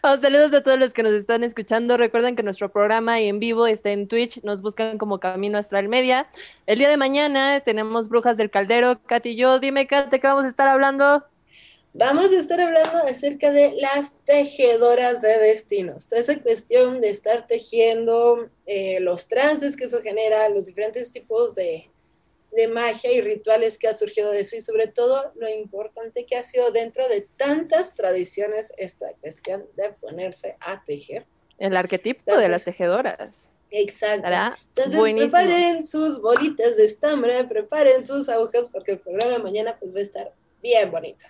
oh, 0.03 0.17
saludos 0.19 0.53
a 0.53 0.63
todos 0.63 0.79
los 0.79 0.93
que 0.93 1.03
nos 1.03 1.13
están 1.13 1.43
escuchando. 1.43 1.97
Recuerden 1.97 2.37
que 2.37 2.43
nuestro 2.43 2.71
programa 2.71 3.21
en 3.21 3.41
vivo 3.41 3.67
está 3.67 3.89
en 3.91 4.07
Twitch. 4.07 4.43
Nos 4.43 4.61
buscan 4.61 4.99
como 4.99 5.19
Camino 5.19 5.57
Astral 5.57 5.89
Media. 5.89 6.27
El 6.67 6.79
día 6.79 6.91
de 6.91 6.99
mañana 6.99 7.61
tenemos 7.61 8.11
Brujas 8.11 8.37
del 8.37 8.51
Caldero. 8.51 9.01
Katy 9.07 9.31
y 9.31 9.37
yo. 9.37 9.59
Dime, 9.59 9.87
Kat, 9.87 10.11
¿de 10.11 10.21
qué 10.21 10.27
vamos 10.27 10.45
a 10.45 10.49
estar 10.49 10.69
hablando? 10.69 11.25
Vamos 11.99 12.31
a 12.31 12.39
estar 12.39 12.61
hablando 12.61 12.99
acerca 12.99 13.51
de 13.51 13.73
las 13.73 14.15
tejedoras 14.25 15.21
de 15.21 15.37
destinos. 15.37 16.07
Toda 16.07 16.21
esa 16.21 16.41
cuestión 16.41 17.01
de 17.01 17.11
estar 17.11 17.49
tejiendo 17.49 18.51
eh, 18.67 19.01
los 19.01 19.27
trances 19.27 19.77
que 19.77 19.87
eso 19.87 20.01
genera, 20.01 20.49
los 20.49 20.67
diferentes 20.67 21.11
tipos 21.11 21.57
de, 21.57 21.91
de 22.53 22.69
magia 22.69 23.11
y 23.11 23.21
rituales 23.21 23.79
que 23.79 23.89
ha 23.89 23.95
surgido 23.95 24.31
de 24.31 24.39
eso 24.41 24.55
y 24.55 24.61
sobre 24.61 24.87
todo 24.87 25.33
lo 25.35 25.49
importante 25.49 26.25
que 26.25 26.37
ha 26.37 26.45
sido 26.45 26.71
dentro 26.71 27.09
de 27.09 27.27
tantas 27.37 27.97
tradiciones 27.97 28.73
esta 28.77 29.13
cuestión 29.21 29.67
de 29.77 29.91
ponerse 30.01 30.57
a 30.61 30.85
tejer. 30.85 31.27
El 31.59 31.77
arquetipo 31.77 32.37
de 32.37 32.49
las 32.49 32.63
tejedoras. 32.63 33.49
Exacto. 33.73 34.19
Estará 34.19 34.57
Entonces 34.69 34.97
buenísimo. 34.97 35.33
preparen 35.33 35.85
sus 35.85 36.23
bolitas 36.23 36.77
de 36.77 36.85
estambre, 36.85 37.43
preparen 37.43 38.07
sus 38.07 38.29
agujas 38.29 38.69
porque 38.69 38.93
el 38.93 39.01
programa 39.01 39.33
de 39.33 39.39
mañana 39.41 39.77
pues 39.81 39.93
va 39.93 39.99
a 39.99 40.03
estar 40.03 40.33
bien 40.63 40.93
bonito. 40.93 41.27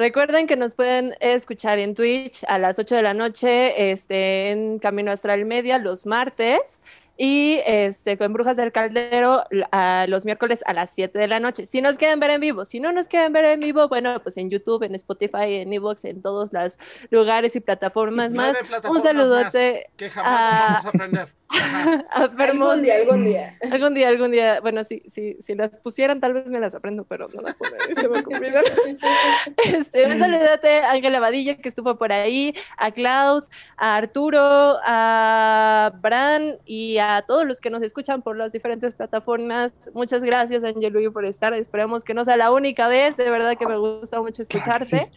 Recuerden 0.00 0.46
que 0.46 0.56
nos 0.56 0.74
pueden 0.74 1.14
escuchar 1.20 1.78
en 1.78 1.94
Twitch 1.94 2.42
a 2.48 2.58
las 2.58 2.78
8 2.78 2.94
de 2.94 3.02
la 3.02 3.12
noche, 3.12 3.92
este, 3.92 4.48
en 4.48 4.78
Camino 4.78 5.12
Astral 5.12 5.44
Media 5.44 5.76
los 5.76 6.06
martes 6.06 6.80
y 7.22 7.60
este, 7.66 8.16
con 8.16 8.32
Brujas 8.32 8.56
del 8.56 8.72
Caldero 8.72 9.44
a 9.72 10.06
los 10.08 10.24
miércoles 10.24 10.64
a 10.64 10.72
las 10.72 10.88
7 10.88 11.18
de 11.18 11.28
la 11.28 11.38
noche. 11.38 11.66
Si 11.66 11.82
nos 11.82 11.98
quieren 11.98 12.18
ver 12.18 12.30
en 12.30 12.40
vivo, 12.40 12.64
si 12.64 12.80
no 12.80 12.92
nos 12.92 13.08
quieren 13.08 13.30
ver 13.34 13.44
en 13.44 13.60
vivo, 13.60 13.88
bueno, 13.88 14.22
pues 14.22 14.38
en 14.38 14.48
YouTube, 14.48 14.84
en 14.84 14.94
Spotify, 14.94 15.56
en 15.56 15.70
Evox, 15.70 16.06
en 16.06 16.22
todos 16.22 16.50
los 16.50 16.78
lugares 17.10 17.54
y 17.56 17.60
plataformas 17.60 18.30
más. 18.30 18.52
Nueve 18.52 18.58
Un 18.62 18.68
plataformas 18.68 19.02
saludote 19.02 19.86
más 19.86 19.96
que 19.98 20.08
jamás 20.08 20.32
Ah. 20.32 20.66
vamos 20.68 20.84
a 20.86 20.88
aprender. 20.88 21.40
A. 21.50 22.22
Algún 22.38 22.82
día, 22.82 22.96
algún 22.96 23.24
día. 23.24 23.58
Algún 23.70 23.94
día, 23.94 24.08
algún 24.08 24.30
día, 24.30 24.60
bueno, 24.60 24.84
si, 24.84 25.02
si, 25.08 25.34
si 25.42 25.54
las 25.56 25.76
pusieran, 25.78 26.20
tal 26.20 26.32
vez 26.32 26.46
me 26.46 26.60
las 26.60 26.76
aprendo, 26.76 27.04
pero 27.04 27.28
no 27.34 27.42
las 27.42 27.56
pondré, 27.56 27.94
se 27.96 28.08
me. 28.08 28.20
Este, 29.64 30.06
un 30.06 30.18
saludote 30.18 30.80
a 30.82 30.92
Ángela 30.92 31.18
Badilla, 31.18 31.56
que 31.56 31.68
estuvo 31.68 31.96
por 31.96 32.12
ahí, 32.12 32.54
a 32.76 32.92
Cloud, 32.92 33.44
a 33.76 33.96
Arturo, 33.96 34.78
a 34.84 35.92
Bran 36.00 36.58
y 36.64 36.98
a 36.98 37.09
todos 37.26 37.46
los 37.46 37.60
que 37.60 37.70
nos 37.70 37.82
escuchan 37.82 38.22
por 38.22 38.36
las 38.36 38.52
diferentes 38.52 38.94
plataformas. 38.94 39.72
Muchas 39.92 40.22
gracias, 40.22 40.62
Angelui, 40.64 41.10
por 41.10 41.24
estar. 41.24 41.54
Esperamos 41.54 42.04
que 42.04 42.14
no 42.14 42.24
sea 42.24 42.36
la 42.36 42.50
única 42.50 42.88
vez. 42.88 43.16
De 43.16 43.30
verdad 43.30 43.56
que 43.58 43.66
me 43.66 43.76
gusta 43.78 44.20
mucho 44.20 44.42
Claro 44.44 44.84
escucharte. 44.84 45.10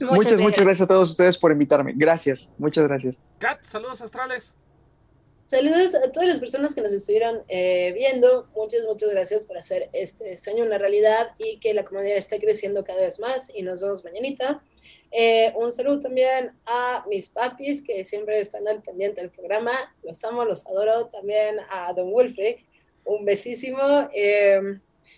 Muchas, 0.00 0.40
muchas 0.40 0.64
gracias 0.64 0.86
a 0.86 0.88
todos 0.88 1.10
ustedes 1.10 1.36
por 1.36 1.52
invitarme. 1.52 1.92
Gracias, 1.94 2.52
muchas 2.58 2.86
gracias. 2.86 3.22
Kat, 3.38 3.62
saludos 3.62 4.00
astrales. 4.00 4.54
Saludos 5.46 5.96
a 5.96 6.12
todas 6.12 6.28
las 6.28 6.38
personas 6.38 6.74
que 6.74 6.80
nos 6.80 6.92
estuvieron 6.92 7.42
eh, 7.48 7.92
viendo. 7.92 8.48
Muchas, 8.54 8.84
muchas 8.86 9.10
gracias 9.10 9.44
por 9.44 9.58
hacer 9.58 9.90
este 9.92 10.36
sueño 10.36 10.64
una 10.64 10.78
realidad 10.78 11.32
y 11.38 11.58
que 11.58 11.74
la 11.74 11.84
comunidad 11.84 12.16
esté 12.16 12.38
creciendo 12.38 12.84
cada 12.84 13.00
vez 13.00 13.18
más. 13.18 13.50
Y 13.52 13.62
nos 13.62 13.82
vemos 13.82 14.04
mañanita. 14.04 14.62
Eh, 15.10 15.52
un 15.56 15.72
saludo 15.72 16.00
también 16.00 16.52
a 16.66 17.04
mis 17.08 17.28
papis 17.28 17.82
que 17.82 18.04
siempre 18.04 18.38
están 18.38 18.68
al 18.68 18.82
pendiente 18.82 19.20
del 19.20 19.30
programa. 19.30 19.72
Los 20.02 20.22
amo, 20.24 20.44
los 20.44 20.66
adoro. 20.66 21.06
También 21.06 21.58
a 21.68 21.92
Don 21.92 22.12
Wolfric. 22.12 22.64
Un 23.04 23.24
besísimo. 23.24 23.80
Eh, 24.14 24.60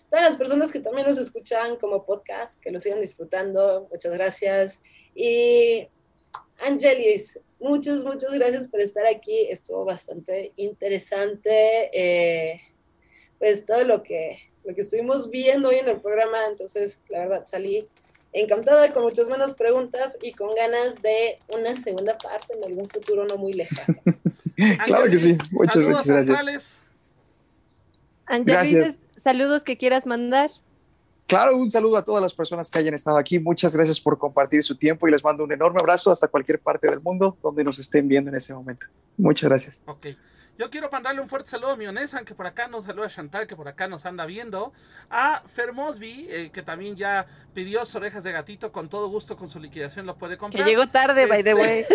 todas 0.08 0.24
las 0.24 0.36
personas 0.36 0.72
que 0.72 0.80
también 0.80 1.06
nos 1.06 1.18
escuchan 1.18 1.76
como 1.76 2.04
podcast, 2.04 2.60
que 2.60 2.70
lo 2.70 2.80
sigan 2.80 3.00
disfrutando. 3.00 3.88
Muchas 3.90 4.12
gracias. 4.12 4.82
Y 5.14 5.88
Angelis, 6.60 7.40
muchas, 7.58 8.02
muchas 8.04 8.32
gracias 8.32 8.68
por 8.68 8.80
estar 8.80 9.06
aquí. 9.06 9.46
Estuvo 9.50 9.84
bastante 9.84 10.52
interesante. 10.56 11.90
eh, 11.92 12.60
pues 13.42 13.66
todo 13.66 13.82
lo 13.82 14.04
que, 14.04 14.38
lo 14.62 14.72
que 14.72 14.82
estuvimos 14.82 15.28
viendo 15.28 15.70
hoy 15.70 15.74
en 15.74 15.88
el 15.88 16.00
programa. 16.00 16.46
Entonces, 16.46 17.02
la 17.08 17.18
verdad, 17.18 17.42
salí 17.44 17.88
encantada 18.32 18.90
con 18.90 19.02
muchas 19.02 19.28
menos 19.28 19.54
preguntas 19.54 20.18
y 20.22 20.32
con 20.32 20.54
ganas 20.54 21.02
de 21.02 21.38
una 21.54 21.74
segunda 21.74 22.16
parte 22.16 22.54
en 22.54 22.64
algún 22.64 22.86
futuro 22.86 23.26
no 23.26 23.36
muy 23.36 23.52
lejano. 23.52 23.98
Claro 24.86 25.10
que 25.10 25.18
sí. 25.18 25.36
Muchas, 25.50 25.82
muchas 25.82 26.26
gracias. 26.28 26.82
Angelis, 28.26 29.02
saludos 29.16 29.64
que 29.64 29.76
quieras 29.76 30.06
mandar. 30.06 30.50
Claro, 31.26 31.56
un 31.56 31.70
saludo 31.70 31.96
a 31.96 32.04
todas 32.04 32.22
las 32.22 32.34
personas 32.34 32.70
que 32.70 32.78
hayan 32.78 32.94
estado 32.94 33.16
aquí. 33.16 33.38
Muchas 33.38 33.74
gracias 33.74 33.98
por 33.98 34.18
compartir 34.18 34.62
su 34.62 34.76
tiempo 34.76 35.08
y 35.08 35.10
les 35.10 35.24
mando 35.24 35.42
un 35.42 35.52
enorme 35.52 35.78
abrazo 35.80 36.10
hasta 36.10 36.28
cualquier 36.28 36.60
parte 36.60 36.88
del 36.88 37.00
mundo 37.00 37.36
donde 37.42 37.64
nos 37.64 37.78
estén 37.78 38.06
viendo 38.06 38.30
en 38.30 38.36
este 38.36 38.54
momento. 38.54 38.86
Muchas 39.16 39.48
gracias. 39.48 39.82
Ok. 39.86 40.08
Yo 40.59 40.68
quiero 40.68 40.90
mandarle 40.90 41.20
un 41.22 41.28
fuerte 41.28 41.48
saludo 41.50 41.72
a 41.72 41.76
mi 41.76 41.86
Onesan, 41.86 42.24
que 42.26 42.34
por 42.34 42.46
acá 42.46 42.68
nos 42.68 42.84
saluda 42.84 43.09
Chantal, 43.09 43.46
que 43.46 43.57
por 43.57 43.68
acá 43.68 43.88
nos 43.88 44.05
anda 44.05 44.26
viendo. 44.26 44.72
A 45.11 45.42
Fer 45.46 45.72
Mosby, 45.72 46.26
eh, 46.28 46.50
que 46.53 46.62
también 46.62 46.94
ya 46.94 47.26
pidió 47.55 47.84
sus 47.86 47.94
orejas 47.96 48.22
de 48.22 48.32
gatito. 48.32 48.70
Con 48.70 48.88
todo 48.88 49.09
gusto, 49.09 49.36
con 49.36 49.48
su 49.48 49.59
liquidación 49.59 50.05
lo 50.07 50.16
puede 50.16 50.34
Que 50.34 50.38
comprar. 50.38 50.66
llegó 50.66 50.86
tarde, 50.88 51.26
by 51.26 51.42
the 51.42 51.55
way. 51.55 51.86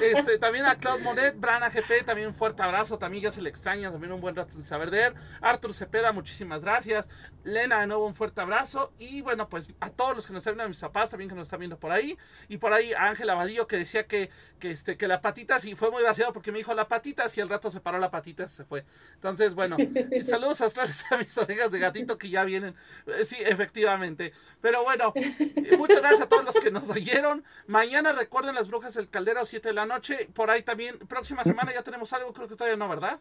Este, 0.00 0.38
también 0.40 0.64
a 0.64 0.76
Claude 0.76 1.02
Monet, 1.02 1.38
Bran 1.38 1.62
AGP, 1.64 2.04
también 2.04 2.28
un 2.28 2.34
fuerte 2.34 2.62
abrazo, 2.62 2.98
también 2.98 3.24
ya 3.24 3.32
se 3.32 3.42
le 3.42 3.48
extraña, 3.50 3.90
también 3.90 4.12
un 4.12 4.20
buen 4.20 4.36
rato 4.36 4.52
sin 4.52 4.64
saber 4.64 4.90
de 4.90 5.06
él. 5.06 5.14
Arthur 5.40 5.74
Cepeda, 5.74 6.12
muchísimas 6.12 6.60
gracias. 6.60 7.08
Lena, 7.42 7.80
de 7.80 7.88
nuevo 7.88 8.06
un 8.06 8.14
fuerte 8.14 8.40
abrazo. 8.40 8.92
Y 8.98 9.22
bueno, 9.22 9.48
pues 9.48 9.68
a 9.80 9.90
todos 9.90 10.16
los 10.16 10.26
que 10.26 10.32
nos 10.32 10.40
están 10.42 10.52
viendo, 10.54 10.64
a 10.64 10.68
mis 10.68 10.78
papás 10.78 11.10
también 11.10 11.28
que 11.28 11.34
nos 11.34 11.48
están 11.48 11.58
viendo 11.58 11.78
por 11.78 11.90
ahí. 11.90 12.16
Y 12.48 12.58
por 12.58 12.72
ahí 12.72 12.92
a 12.92 13.06
Ángel 13.08 13.28
Abadillo 13.28 13.66
que 13.66 13.76
decía 13.76 14.06
que, 14.06 14.30
que, 14.60 14.70
este, 14.70 14.96
que 14.96 15.08
la 15.08 15.20
patita, 15.20 15.58
y 15.64 15.74
fue 15.74 15.90
muy 15.90 16.02
vaciado 16.04 16.32
porque 16.32 16.52
me 16.52 16.58
dijo 16.58 16.72
la 16.74 16.88
patita, 16.92 17.24
y 17.34 17.40
al 17.40 17.48
rato 17.48 17.70
se 17.70 17.80
paró 17.80 17.98
la 17.98 18.10
patita, 18.10 18.46
se 18.48 18.64
fue. 18.64 18.84
Entonces, 19.14 19.54
bueno, 19.54 19.76
y 20.12 20.22
saludos 20.24 20.60
astrales 20.60 21.04
a 21.10 21.16
mis 21.16 21.36
orejas 21.38 21.70
de 21.70 21.78
gatito 21.78 22.18
que 22.18 22.28
ya 22.28 22.44
vienen. 22.44 22.74
Eh, 23.06 23.24
Sí, 23.24 23.36
efectivamente. 23.40 24.32
Pero 24.60 24.82
bueno, 24.82 25.12
eh, 25.14 25.76
muchas 25.78 26.00
gracias 26.00 26.22
a 26.22 26.28
todos 26.28 26.44
los 26.44 26.54
que 26.56 26.70
nos 26.70 26.88
oyeron. 26.90 27.44
Mañana 27.66 28.12
recuerden 28.12 28.54
las 28.54 28.68
brujas 28.68 28.92
del 28.94 29.08
caldero, 29.08 29.46
7 29.46 29.68
de 29.68 29.74
la 29.74 29.86
noche. 29.86 30.28
Por 30.34 30.50
ahí 30.50 30.62
también, 30.62 30.98
próxima 30.98 31.44
semana 31.44 31.72
ya 31.72 31.82
tenemos 31.82 32.12
algo, 32.12 32.32
creo 32.32 32.48
que 32.48 32.56
todavía 32.56 32.76
no, 32.76 32.88
¿verdad? 32.88 33.20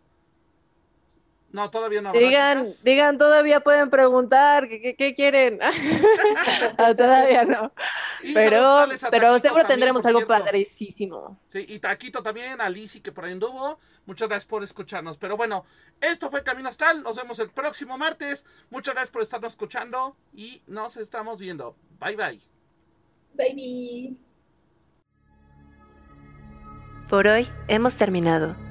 No, 1.52 1.70
todavía 1.70 2.02
no. 2.02 2.14
¿verdad, 2.14 2.28
Digan, 2.28 2.64
chicas? 2.64 2.84
digan, 2.84 3.18
todavía 3.18 3.60
pueden 3.60 3.90
preguntar, 3.90 4.70
¿qué, 4.70 5.14
quieren? 5.16 5.60
Ah, 6.78 6.96
todavía 6.96 7.44
no. 7.46 7.74
Y 8.24 8.34
Pero, 8.34 8.86
pero 9.10 9.40
seguro 9.40 9.64
también, 9.64 9.68
tendremos 9.68 10.06
algo 10.06 10.26
padrísimo. 10.26 11.38
Sí, 11.48 11.66
y 11.68 11.80
Taquito 11.80 12.24
también, 12.24 12.62
a 12.62 12.70
Lizzy 12.70 13.02
que 13.02 13.12
por 13.12 13.26
ahí 13.26 13.34
anduvo. 13.34 13.80
Muchas 14.06 14.30
gracias 14.30 14.48
por 14.48 14.64
escucharnos. 14.64 15.18
Pero 15.18 15.38
bueno, 15.38 15.66
esto 16.00 16.30
fue 16.30 16.44
Camino 16.44 16.70
Astral. 16.70 17.04
Nos 17.04 17.16
vemos 17.18 17.40
el 17.40 17.50
próximo 17.50 17.98
martes. 17.98 18.46
Muchas 18.70 18.94
gracias 18.96 19.12
por 19.12 19.22
estarnos 19.22 19.54
escuchando 19.54 20.16
y 20.34 20.64
nos 20.68 20.98
estamos 20.98 21.40
viendo. 21.40 21.76
Bye 22.00 22.16
bye. 22.16 22.40
Baby. 23.34 24.18
Por 27.10 27.28
hoy 27.28 27.50
hemos 27.68 27.96
terminado. 27.96 28.71